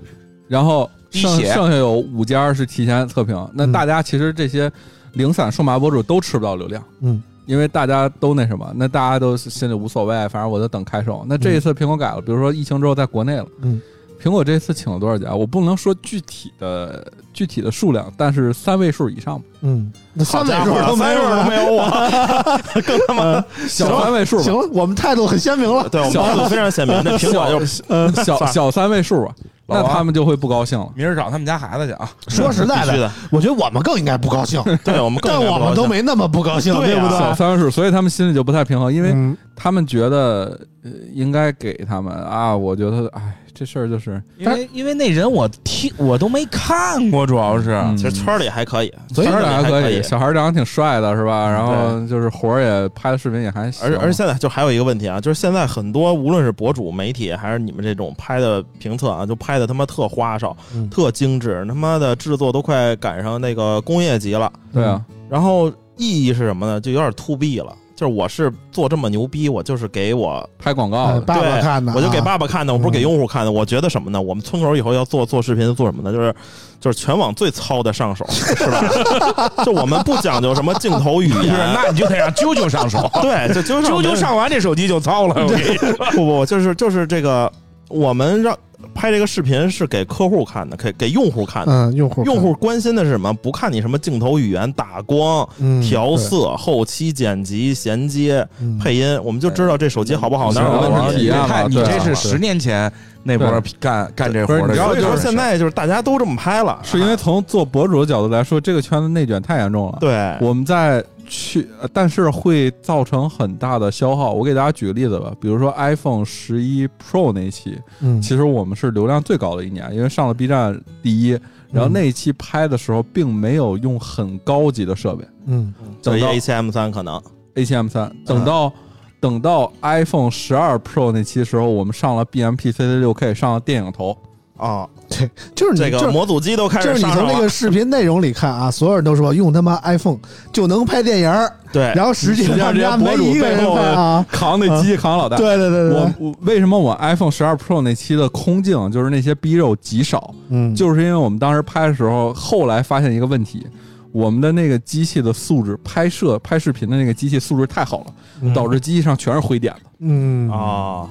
[0.47, 3.35] 然后剩剩下有五家是提前测评。
[3.53, 4.71] 那嗯大家其实这些
[5.13, 11.25] 零散数码博主都吃不到流量，嗯，因为大家都那什么，那大家都心里无所谓，反正我就等开售。
[11.27, 13.81] 那这一次苹果改了，比如说疫情之后在国内了，嗯，
[14.21, 15.33] 苹果这次请了多少家？
[15.33, 25.87] 我不能说具体的具体的数量，但是三位数以上吧，嗯，那三位数，都没有了三位数都没有我， 更他妈小三位数吧，行，我们态度很鲜明了。
[25.89, 26.99] 对我们态度非常鲜明。
[27.03, 29.33] 那苹果就呃，小小三位数吧，
[29.67, 30.89] 那他们就会不高兴了。
[30.95, 32.09] 明儿找他们家孩子去啊。
[32.27, 37.33] 说实在的，的，我觉得我们更应该不高兴， 对我们更但我们都没那么不高兴，对啊不小？
[37.35, 43.21] 三位数，所以他们心里就不太平衡，因为嗯他们觉得呃应该给他们啊，我觉得哎，
[43.57, 51.49] 这事儿就是因为因为那人我听我都没看过，主要是嗯其实圈里还可以，所以当然还圈里可以，小孩儿长得挺帅的是吧？
[51.49, 64.51] 然后就是活儿也拍的视频也还行，而而且现在就还有一个问题啊，就是现在很多无论是博主、媒体，还是你们这种拍的评测啊，就拍的他妈特花哨、嗯特精致，他妈的制作都快赶上那个工业级了。
[64.71, 66.79] 对啊，然后意义是什么呢？
[66.79, 67.75] 就有点 to B 了。
[67.97, 73.51] 就是我是做这么牛逼，我就是给我，拍广告爸爸对看的啊，我就给爸爸看的，我不是给嗯用户看的。
[73.51, 74.21] 我觉得什么呢？
[74.21, 76.15] 我们村口以后要做做视频，做什么呢？
[76.15, 76.35] 就是
[76.79, 79.51] 就是全网最糙的上手，是吧？
[79.65, 85.33] 就我们不讲究什么镜头语，言，那你就得让啾啾上手， 对，就就啾啾上完这手机就糙了。
[85.35, 87.51] 我跟你说， 不不，就是就是这个，
[87.89, 88.55] 我们让
[88.93, 91.71] 拍这个视频是给客户看的，给给用户看的。
[91.71, 93.33] 嗯，用户用户关心的是什么？
[93.33, 101.17] 不看你什么镜头语言、打光、嗯调色、后期剪辑、衔接、嗯配音，我们就知道这手机好不好，哪有问题。
[101.19, 102.91] 体验嘛看你这是十年前
[103.23, 109.97] 那波干干这活的所以说就是现在就是大家都这么拍了，是因为从做博主的角度来说，这个圈子内卷太严重了。
[109.99, 114.33] 对我们在去，呃但是会造成很大的消耗。
[114.33, 121.37] 我给大家举个例子吧，比如说 iPhone 十一 Pro 那一期，嗯，其实我们是流量最高的一年，因为上了 B 站第一。
[121.69, 127.21] 然后那一期拍的时候，并没有用很高级的设备嗯等到 A 7 M 三可能
[127.55, 128.71] ，A7M 三，等到、
[129.19, 134.17] 等到 iPhone 十二 Pro 那期的时候，我们上了 BMP CC 六 K，上了电影头，
[134.57, 134.87] 啊，
[135.55, 137.47] 就是你就是这个模组机都开就是你始上手了从那个。
[137.49, 140.17] 视频内容里看啊，所有人都说用他妈 iPhone
[140.51, 144.25] 就能拍电影儿，对，然后实际上上人家这些博主没一个人背后拍啊。
[144.31, 145.37] 扛那机器扛老大。
[145.37, 153.65] 对对对对，我我为什么我 iPhone 十二 Pro 那期的空镜就是那些逼肉极少，嗯就是因为我们当时拍的时候，后来发现一个问题，
[154.11, 158.05] 我们的那个机器的素质，拍摄拍视频的那个机器素质太好了，
[158.41, 161.07] 嗯导致机器上全是灰点子，嗯啊，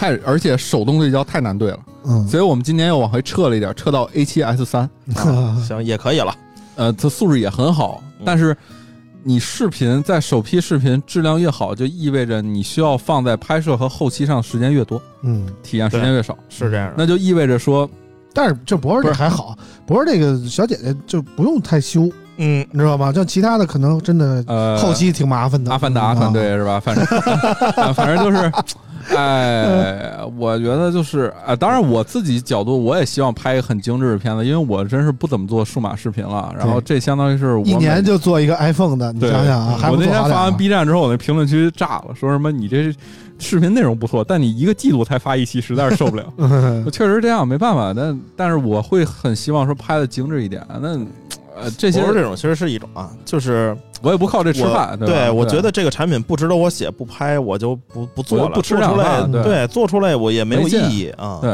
[0.00, 2.26] 太而且手动对焦太难对了，嗯。
[2.26, 6.34] 所以我们今年又往回撤了一点，撤到 A 7 S 三，啊 行也可以了。
[6.76, 8.56] 呃，它素质也很好，但是
[9.22, 16.94] 你视频在首批视频质量越好，就意味着你需要放在拍摄和后期上时间越多，嗯，体验时间越少，是这样的。
[16.96, 17.86] 那就意味着说，
[18.32, 19.54] 但是这博士这还好，
[19.86, 22.08] 博士这个小姐姐就不用太修，
[22.42, 23.12] 嗯，你知道吗？
[23.12, 25.70] 像其他的可能真的呃，后期挺麻烦的。
[25.70, 26.80] 阿凡达嗯团队是吧？
[26.80, 27.04] 反正
[27.84, 28.52] 啊反正就是，
[29.16, 36.50] 哎，我觉得就是啊，当然我自己角度，我也希望拍一个很精致的片子，因为我真是不怎么做数码视频了。
[36.58, 42.94] 然后这相当于是我一年就做一个 iPhone 的，你想想啊，还我那天发完 B 站之后，我那评论区炸了，说什么你这
[43.40, 46.32] 视频内容不错，但你一个季度才发一期，实在是受不了。
[46.92, 47.92] 确实这样，没办法。
[47.92, 50.64] 但但是我会很希望说拍的精致一点。
[50.80, 50.96] 那
[51.56, 61.38] 呃，这些这种其实是一种啊，就是我也不靠这吃饭，我对我觉得这个产品不值得我写不拍，我就不不做了，我不吃做出来两饭对对，做出来我也没有意义啊。
[61.42, 61.50] 对。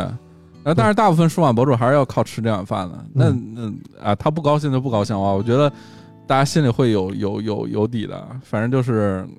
[0.64, 2.98] 呃，但是大部分数码博主还是要靠吃这碗饭的。
[3.12, 5.32] 那嗯那啊，他不高兴就不高兴啊。
[5.32, 5.70] 我觉得
[6.26, 8.20] 大家心里会有有有有底的。
[8.42, 9.36] 反正就是嗯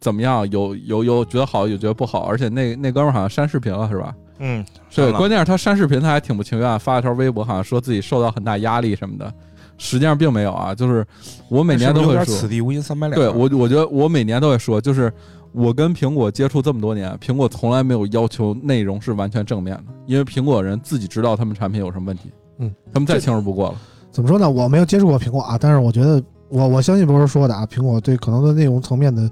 [0.00, 2.24] 怎么样，有有有觉得好，有觉得不好。
[2.24, 4.14] 而且那那哥们儿好像删视频了，是吧？
[4.40, 9.32] 嗯，对，关键是他删视频，他还挺不情愿，发了条微博，好像说自己受到很大压力什么的。
[9.80, 11.06] 实际上并没有啊，就是
[11.48, 13.20] 我每年都会说此，地无银三百两。
[13.20, 15.12] 对我我觉得我每年都会说，就是
[15.52, 23.76] 我跟苹果接触这么多年，苹果从来没有要求内容是完全正面的，因为苹果人自己知道他们产品有什么问题，嗯，他们再清楚不过了。
[24.10, 24.50] 怎么说呢？
[24.50, 29.30] 我没有接触过苹果啊，但是我觉得我我相信博士说的啊，苹果对可能的内容层面的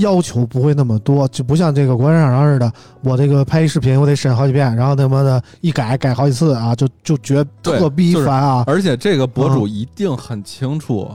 [0.00, 2.72] 要求不会那么多，就不像这个国产厂商似的，
[3.02, 8.64] 我这个拍一视频我得审好几遍，然后他妈的一改改好几次啊，就就觉特逼就是烦啊。
[8.66, 11.08] 而且这个博主一定很清楚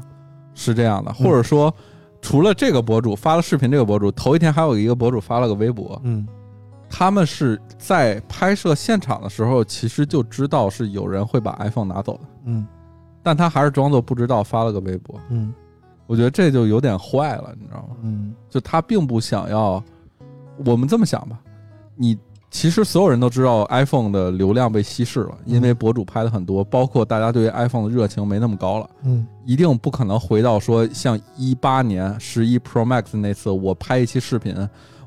[0.54, 1.74] 是这样的，或者说。
[2.22, 6.26] 除了这个博主发了视频，这个博主头一天还有一个博主发了个微博，嗯
[6.90, 12.68] 他们是在拍摄现场的时候，其实就知道是有人会把 iPhone 拿走的，嗯
[13.22, 15.20] 但他还是装作不知道发了个微博。
[15.30, 15.54] 嗯
[16.08, 17.96] 我觉得这就有点坏了，你知道吗？
[18.04, 19.84] 嗯就他并不想要。
[20.66, 21.38] 我们这么想吧，
[21.98, 22.18] 你
[22.50, 34.56] 其实所有人都知道 iPhone 的流量被稀释了，因为博主拍的很多，包括大家对于 iPhone 的热情没那么高了，嗯一定不可能回到说像一八年十一 Pro Max 那次，我拍一期视频，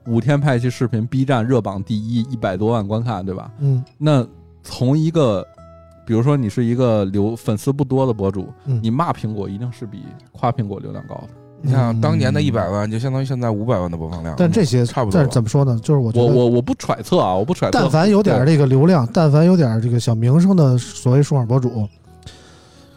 [0.07, 3.51] 五天拍一期视频，B 站热榜第一，一百多万观看，对吧？
[3.59, 4.27] 嗯那
[4.63, 5.43] 从一个，
[6.09, 11.29] 比如说你是一个流粉丝不多的博主，嗯，你骂苹果一定是比夸苹果流量高的。
[11.61, 14.35] 你看当年的嗯一百万，就相当于现在五百万的播放量。
[14.39, 15.79] 但这些差不多但是怎么说呢？
[15.83, 17.79] 就是我觉得，我我我不揣测啊，我不揣测。
[17.79, 21.87] 但凡有点这个流量，但凡有点这个小名声的所谓数码博主，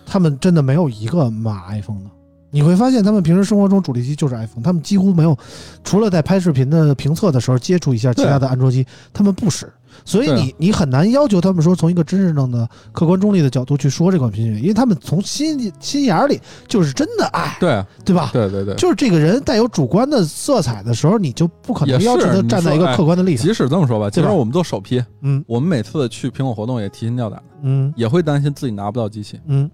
[0.05, 2.05] 他们真的没有一个骂 iPhone 的。
[2.51, 5.37] 你会发现，他们平时生活中主力机就是 iPhone，他们几乎没有，
[5.83, 9.71] 除了在拍视频的评测的时候接触一下其他的安卓机，他们不使。
[10.05, 17.85] 所以你你很难要求他们说从一个真正的客观中立的角度去说这款品因为他们从心心眼儿里就是真的爱，对啊。
[18.05, 18.29] 对吧？
[18.31, 23.45] 对对对，就是这个人带有主观的色彩的时候，你就不可能要求他站在一个客观的立场。
[23.45, 24.29] 即使这么说吧，其对吧？
[24.29, 25.43] 实我们做首批，嗯。
[25.45, 27.93] 我们每次去苹果活动也提心吊胆，嗯。
[27.97, 29.69] 也会担心自己拿不到机器，嗯，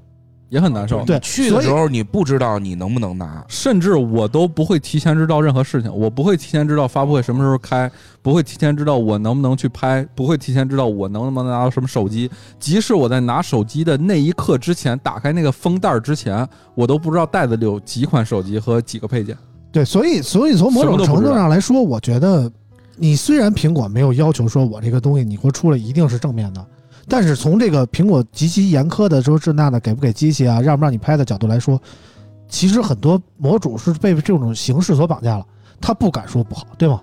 [0.49, 1.03] 也很难受。
[1.03, 7.91] 对去的时候你不知道你能不能拿，甚至我都不会提前知道任何事情，我不会提前知道发布会什么时候开，
[8.21, 12.29] 不会提前知道我能不能去拍，不会提前知道我能不能拿到什么手机。
[12.59, 19.37] 即使我在拿手机的那一刻之前，打开那个封袋儿之前，我都不知道袋子里有几款手机和几个配件。
[19.71, 22.49] 对，所以所以从某种程度上来说，我觉得
[22.95, 26.65] 你虽然苹果没有要求说我这个东西你给我出来一定是正面的，
[27.09, 31.79] 但是从这个苹果极其严苛的说这那的给不给机器啊，让不让你拍的角度来说，
[32.49, 35.45] 其实很多模主是被这种形式所绑架了，
[35.79, 37.01] 他不敢说不好，对吗？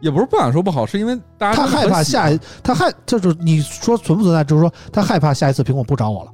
[0.00, 6.32] 也不是不敢说不好，是因为大家他害怕下一他害就是你说存不存在，就是说他害怕下一次苹果不找我了。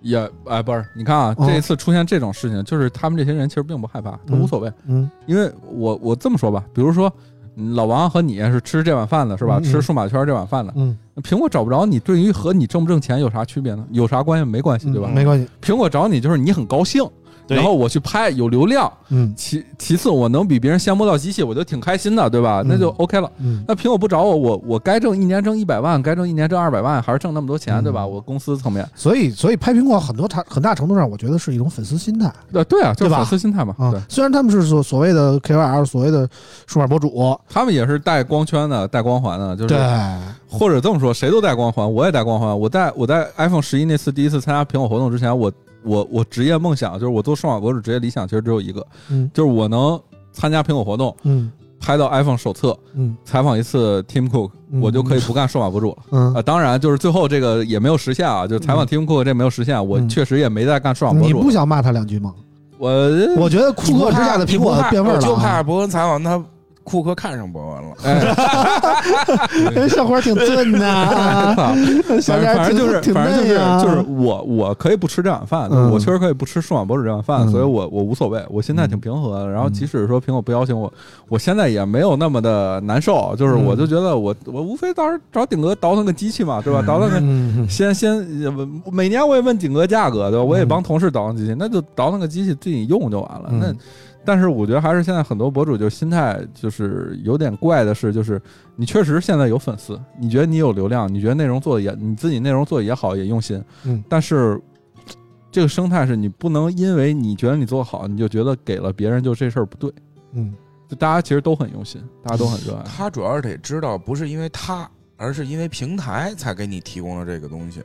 [0.00, 4.40] 也哎不是，你看啊，哦这一次出现这种事情，就是他们这些人其实并不害怕，他嗯。
[4.40, 5.10] 无所谓，嗯。
[5.26, 7.33] 因为我我这么说吧，比如说嗯
[7.74, 9.58] 老王和你是吃这碗饭的是吧？
[9.58, 13.84] 嗯嗯吃数码圈这碗饭的，嗯，苹果找不着你，对于和你挣不挣钱有啥区别呢？
[13.90, 14.44] 有啥关系？
[14.44, 15.08] 没关系，对吧？
[15.10, 15.48] 嗯没关系。
[15.62, 22.62] 苹果找你就是你很高兴，对然后我去拍有流量，嗯其其次我能比别人先摸到机器，我就挺开心的，对吧？
[22.64, 23.30] 嗯那就 OK 了。
[23.38, 28.06] 嗯那苹果不找我，我我该挣一年挣一百万，该挣一年挣二百万，还是挣那么多钱，嗯对吧？
[28.06, 32.32] 我公司层面，所以所以拍苹果很多很大程度上，我觉得是一种粉丝心态。
[32.52, 33.74] 对对啊，就是粉丝心态嘛。
[33.78, 36.28] 啊对，，虽然他们是所所谓的 KOL，所谓的
[36.66, 39.78] 数码博主，他们也是带光圈的，带光环的，就是对，
[40.48, 42.58] 或者这么说，谁都带光环，我也带光环。
[42.58, 45.52] 我在我在 iPhone 十一那次第一次参加苹果活动之前，我
[45.84, 49.30] 我我职业梦想就是我做数码博主职业理想其实只有一个，嗯。
[49.32, 50.00] 就是我能
[50.32, 51.50] 参加苹果活动，嗯。
[51.80, 53.16] 拍到 iPhone 手册，嗯。
[53.24, 54.80] 采访一次 Tim Cook，嗯。
[54.80, 55.96] 我就可以不干数码博主了。
[56.12, 56.34] 嗯。
[56.34, 60.08] 啊，当然就是最后这个也没有实现啊，就是采访 Tim Cook 这没有实现，我嗯。
[60.08, 61.50] 确实也没在干数码博主你不。
[61.50, 62.34] 想骂他两句吗？
[62.76, 62.90] 我
[63.36, 66.42] 我觉得库克之下的苹果变味儿了啊，就怕伯恩采访他，
[66.84, 67.94] 库克看上博文了。
[69.74, 71.74] 哎， 小伙挺 俊的 啊，
[72.20, 75.90] 小反点儿挺正反正就是反正就是就是我我可以不吃这碗饭，嗯。
[75.90, 77.50] 我确实可以不吃数码博主这碗饭，嗯。
[77.50, 79.48] 所以我我无所谓，我心态挺平和的。
[79.48, 80.92] 然后即使说苹果不邀请我，
[81.28, 83.64] 我现在也没有那么的难受，就是嗯。
[83.64, 86.82] 我就觉得我我无非到时候找顶哥倒腾个机器嘛，对吧？
[86.86, 88.26] 倒腾个嗯，先先
[88.92, 90.44] 每年我也问顶哥价格，对吧？
[90.44, 93.44] 我也帮同事倒腾机器，那就倒腾个机器自己用就完了。
[93.50, 93.60] 嗯。
[93.60, 93.74] 那
[94.24, 98.40] 但是我觉得还是现在很多博主就心态就是有点怪的是，就是
[98.76, 104.60] 你确实现在有粉丝，你觉得你有流量，你觉得内容做的也你自己内容做的也好，也用心，嗯但是
[105.50, 109.92] 这个生态是你不能因为你觉得你做得好，你就觉得给了别人就这事儿不对。
[110.32, 110.52] 嗯
[110.88, 112.82] 就大家其实都很用心，大家都很热爱。
[112.84, 114.86] 他主要是得知道，不是因为他，
[115.16, 117.82] 而是因为平台才给你提供了这个东西。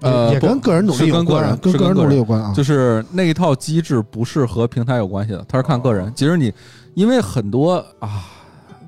[0.00, 6.12] 呃，也跟个人努力是有关啊，跟个人跟个人跟个人努力有关啊，就是那一套机制不是和平台有关系的，它是看个人。
[6.14, 6.52] 其实你
[6.94, 8.24] 因为很多啊，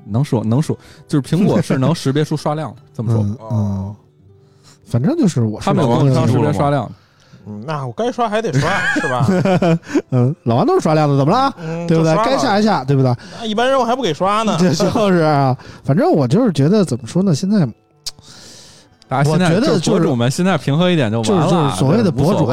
[0.07, 0.77] 能说能说，
[1.07, 3.97] 就是苹果是能识别出刷量的，这么说，嗯嗯，
[4.85, 6.93] 反正就是我是他们有能识别刷量的。
[7.45, 9.27] 嗯，那我该刷还得刷，是吧？
[10.11, 11.53] 嗯，老王都是刷量的，怎么了？
[11.59, 13.13] 嗯，对不对该下一下，对不对？
[13.41, 14.57] 那一般人我还不给刷呢。
[14.61, 17.69] 这 就是啊，反正我就是觉得怎么说呢，现在
[19.13, 21.23] 大家现在我觉得就就是博主们心态平和一点就。
[21.23, 22.47] 就是就是所谓的博主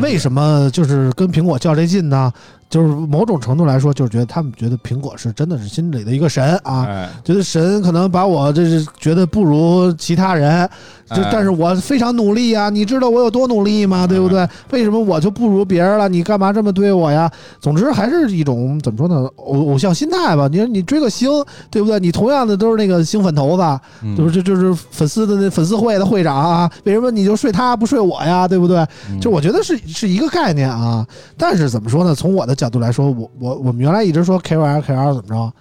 [0.00, 2.32] 为什么就是跟苹果较这劲呢？
[2.70, 10.70] 就是某种程度来说，就是觉得他们觉得苹果是真的是心里的一个神啊，哎，觉得神可能把我这是觉得不如其他人，
[11.14, 14.06] 就哎但是我非常努力呀，你知道我有多努力吗？
[14.06, 14.46] 对不对？
[14.70, 16.08] 为什么我就不如别人了？
[16.08, 17.30] 你干嘛这么对我呀？
[17.60, 20.48] 总之还是一种怎么说呢，偶偶像心态吧。
[20.50, 21.28] 你说你追个星，
[21.70, 21.98] 对不对？
[21.98, 23.62] 你同样的都是那个星粉头子，
[24.02, 28.46] 嗯就是这就是粉丝的那粉丝会的会长啊，为什么你就睡他不睡我呀？
[28.46, 28.78] 对不对？
[29.10, 31.06] 嗯就我觉得是是一个概念啊。
[31.36, 32.14] 但是怎么说呢？
[32.14, 35.52] 从我的角度来说，我我我们原来一直说 KYL KOL 怎么着，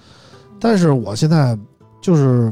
[0.60, 1.58] 但是我现在
[2.02, 2.52] 就是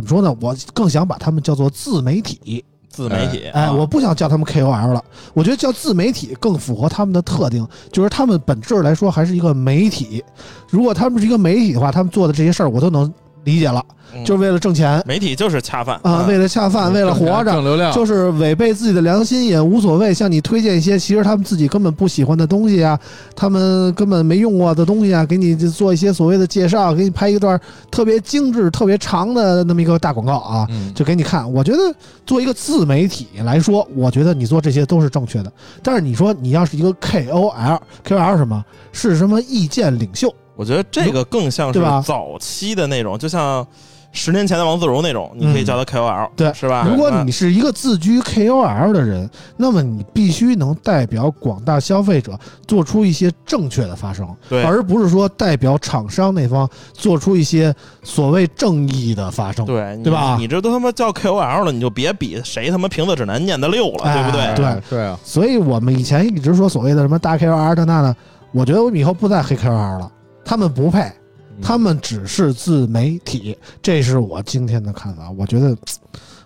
[0.00, 0.36] 怎么说呢？
[0.40, 2.64] 我更想把他们叫做自媒体。
[2.88, 5.02] 自媒体，哎，啊我不想叫他们 KOL 了，
[5.32, 10.22] 我觉得叫自媒体更符合他们的特定，就是他们本质来说还是一个媒体。
[10.68, 13.10] 如果他们是一个媒体的话，他们做的这些事儿我都能
[13.44, 13.82] 理解了，
[14.14, 22.98] 嗯就是为了挣钱媒体就是恰饭啊，为了恰饭，为了活着，挣流量，就是违背自己的良心也无所谓，向你推荐一些其实他们自己根本不喜欢的东西啊，
[23.34, 27.58] 他们根本没用过的东西啊，给你做一些所谓的介绍，给你拍一段
[27.90, 31.50] 特别精致、特别长的那么一个大广告啊，嗯，就给你看。
[31.50, 31.78] 我觉得
[32.26, 35.52] 做一个自媒体来说，我觉得你做这些都是正确的。
[35.82, 38.64] 但是你说你要是一个 KOL，KOL 是什么？
[38.92, 40.34] 是什么意见领袖？
[40.60, 43.66] 我觉得这个更像是早期的那种，就像
[44.12, 46.52] 十年前的王自如那种，你可以叫他 KOL，嗯对。
[46.52, 46.86] 是吧？
[46.86, 49.26] 如果你是一个自居 KOL 的人，
[49.56, 54.62] 那么你必须能代表广大消费者做出一些正确的发声，对。
[54.62, 59.64] 而不是说代表厂商那方做出一些所谓正义的发声。
[59.64, 60.36] 对对吧？
[60.38, 64.54] 你这都他妈叫 KOL 了，你就别比谁他妈评测指南念的溜了，哎对不对？
[64.56, 64.66] 对。
[64.66, 68.14] 哎对啊，所以我们以前一直说所谓的什么大 KOL 的那的，
[68.52, 70.10] 我觉得我们以后不再黑 KOL 了，
[70.50, 75.30] 他们不配，嗯他们只是自媒体，这是我今天的看法。
[75.30, 75.76] 我觉得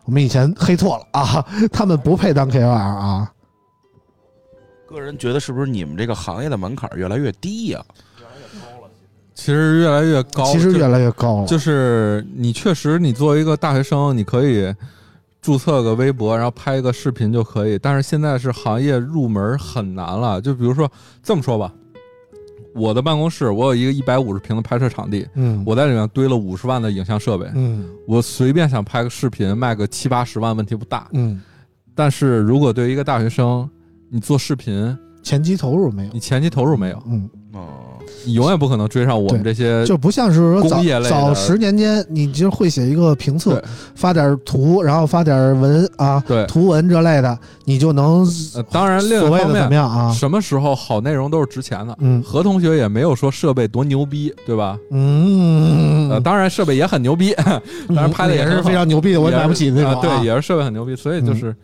[0.04, 3.32] 我们以前黑错了啊， 他们不配当 KOL 啊。
[4.86, 7.82] 个人觉得是不是你们这个行业的门槛越来越低呀、
[9.34, 14.70] 其实越来越高，就其实越来越高了，就是你确实，你作为一个大学生，你可以
[15.40, 17.78] 注册个微博，然后拍一个视频就可以。
[17.78, 20.38] 但是现在是行业入门很难了。
[20.42, 21.72] 就比如说这么说吧，
[22.74, 27.86] 我的办公室我有一个一百五十平的拍摄场地，嗯，我在里面堆了五十万的影像设备，嗯。
[28.06, 31.08] 我随便想拍个视频卖个七八十万问题不大。
[31.12, 31.40] 嗯，
[31.94, 33.68] 但是如果对于一个大学生，
[34.10, 37.93] 你做视频，前期投入没有，你前期投入没有，嗯，哦，
[38.24, 43.62] 你永远不可能追上我们这些就不像是说早工业类早十年间，你就会写一个评测，
[43.94, 46.44] 发点图，然后发点文啊，对。
[46.46, 50.12] 图文这类的，你就能呃，当然，另所谓的怎么样啊？
[50.12, 51.96] 什么时候好内容都是值钱的。
[52.00, 54.78] 嗯何同学也没有说设备多牛逼，对吧？
[54.90, 57.34] 嗯，呃，当然设备也很牛逼，
[57.88, 61.54] 当然拍的也是非常牛逼的，我也买不起那种啊，对，也是设备很牛逼，所以就是，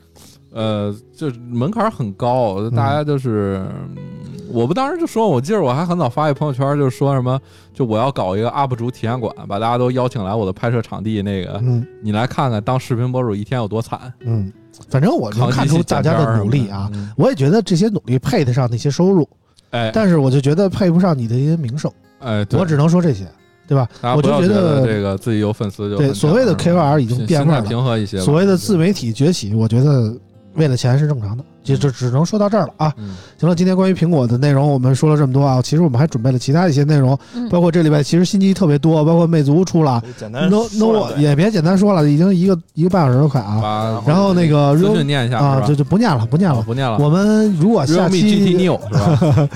[0.52, 3.62] 呃，就是门槛很高，大家就是，
[3.96, 7.40] 嗯我不当时就说，我记得我还很早发一朋友圈，就是说什么，
[7.72, 11.86] 就我要搞一个 UP 主体验馆，把大家都邀请来我的拍摄场地，那个嗯。
[12.02, 14.52] 你来看看当视频博主一天有多惨，嗯，
[14.88, 19.28] 反正我能看出大家的努力啊，嗯，我也觉得这些努力配得上那些收入，
[19.70, 19.90] 哎。
[19.94, 21.90] 但是我就觉得配不上你的一些名声，
[22.20, 22.58] 哎，对。
[22.58, 23.26] 我只能说这些，
[23.68, 23.88] 对吧？
[24.16, 30.12] 我就觉得得这个自己有粉丝就对所谓的 KOL 已经变味儿了，平和一些吧，所谓的自媒体崛起，我觉得
[30.54, 31.44] 为了钱是正常的。
[31.62, 32.92] 就就只能说到这儿了啊。
[32.96, 44.02] 嗯，行了，今天关于苹果的内容我们说了这么多啊，其实我们还准备了其他一些内容，嗯包括这礼拜其实新机特别多，包括魅族出了简单，no 说 no 也别简单说了，已经一个一个半小时了快啊。
[44.06, 46.58] 然后那个资讯念一下啊，就就不念了，不念了。
[46.58, 46.98] 哦不念了。
[46.98, 49.48] 我们如果下期 GT Neo 是吧？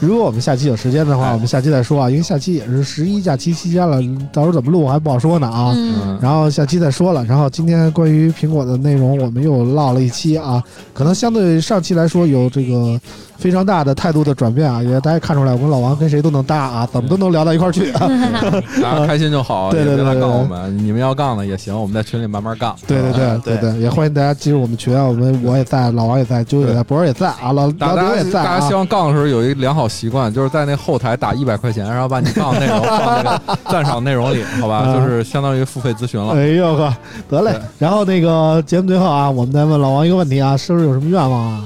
[0.00, 4.00] 如果我们下期有时间的话，哎我们下期再说啊，因为下期也是十一假期期间了，
[4.32, 5.72] 到时候怎么录还不好说呢啊。
[5.76, 7.24] 嗯，然后下期再说了。
[7.24, 10.62] 然后今天关于苹果的内容，我们又唠了一期啊，
[10.94, 12.98] 可能相对上期来说有这个
[13.40, 17.90] 非常大的态度的转变啊，也大家看出来，我跟老王跟谁都能搭啊，怎么都能聊到一块儿去。
[18.82, 22.76] 大家开心就好， 对对对对杠我们，你们要杠的也行，我们在群里慢慢杠。
[22.86, 28.74] 对对对啊对对对，也欢迎大家进入我们群啊，我们我也在，老王也在，啾也在，博儿也在啊，老大家老刘也在啊大家希。
[28.74, 34.76] 望杠的时候有一个良好习惯， 就是在那后台打一百块钱，然后把你杠的内容放那个赞赏内容里，好吧？
[34.78, 36.34] 啊就是相当于付费咨询了。
[36.34, 36.94] 哎呦呵，
[37.28, 37.58] 得嘞。
[37.78, 41.64] 然后那个节目最后啊，我们再问老王一个问题啊，是不是有什么愿望啊？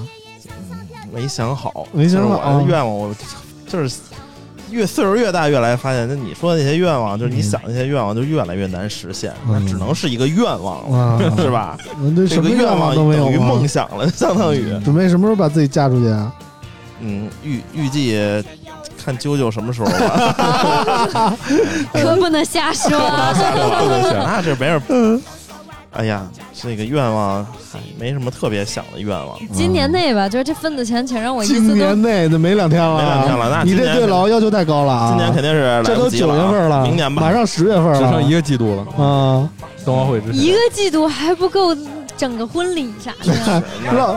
[1.14, 3.14] 没想好，没想好就是我的愿望，我
[3.68, 3.96] 就是
[4.70, 11.78] 越岁数越大，越来发现，那你说的那些愿望，就是你想的那些愿望，就越来越难实现，嗯那只能是一个愿望了，啊， 是吧？
[12.00, 16.32] 嗯这什么这个愿望都没有等于梦想了， 相当于，准备什么时候把自己嫁出去啊？
[17.00, 18.16] 嗯，预预计
[19.04, 21.36] 看啾啾什么时候吧。
[21.92, 22.90] 可不能瞎说。
[22.90, 24.80] 那这没人。
[25.94, 35.08] 哎呀，这个愿望还没什么特别想的愿望，今年内吧，就是这份子钱，请让我一次都今年内那没两天了，没两天了那你这今年对老王要求太高了啊！
[35.10, 37.22] 今年肯定是来这都九月份了，明年吧。
[37.22, 39.48] 马上十月份了，只剩一个季度了，啊！
[39.84, 41.76] 冬奥会之前一个季度还不够
[42.16, 43.62] 整个婚礼啥的。
[43.96, 44.16] 老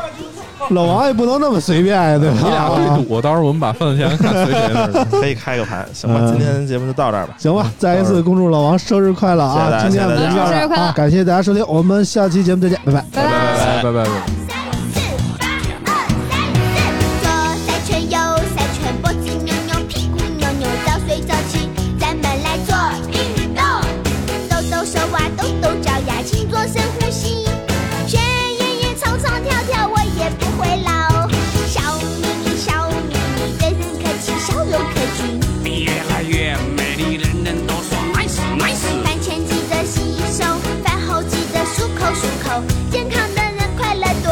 [0.72, 2.36] 老王也不能那么随便呀，对吧？
[2.44, 5.06] 你俩对赌，到时候我们把份子钱看随谁那 儿。
[5.12, 6.20] 可以开个盘，行吧？
[6.22, 7.34] 嗯今天节目就到这儿吧。
[7.38, 9.80] 行吧，再一次恭祝老王生日快乐啊！
[9.80, 10.94] 谢谢今天我们就这样谢谢生日快乐啊！
[10.96, 13.06] 感谢大家收听，我们下期节目再见，拜拜。
[13.14, 13.32] 拜拜。
[13.82, 14.57] 拜拜拜拜。
[30.58, 31.28] 会老。
[31.68, 35.20] 笑眯眯，笑眯眯，人人客气，笑容可掬。
[35.64, 39.04] 你越来越美丽，人人都说 nice nice。
[39.04, 40.46] 饭前记得洗手，
[40.84, 44.28] 饭后记得漱口漱口，健康的人快乐多。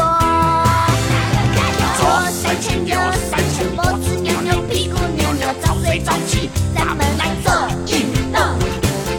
[1.98, 2.00] 左
[2.30, 2.96] 三圈，右
[3.30, 7.52] 三圈，脖子扭扭，屁股扭扭，早睡早起，咱们来做
[7.86, 8.40] 运动。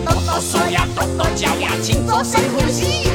[0.05, 3.06] 抖抖手呀，抖抖脚呀，请做深呼吸。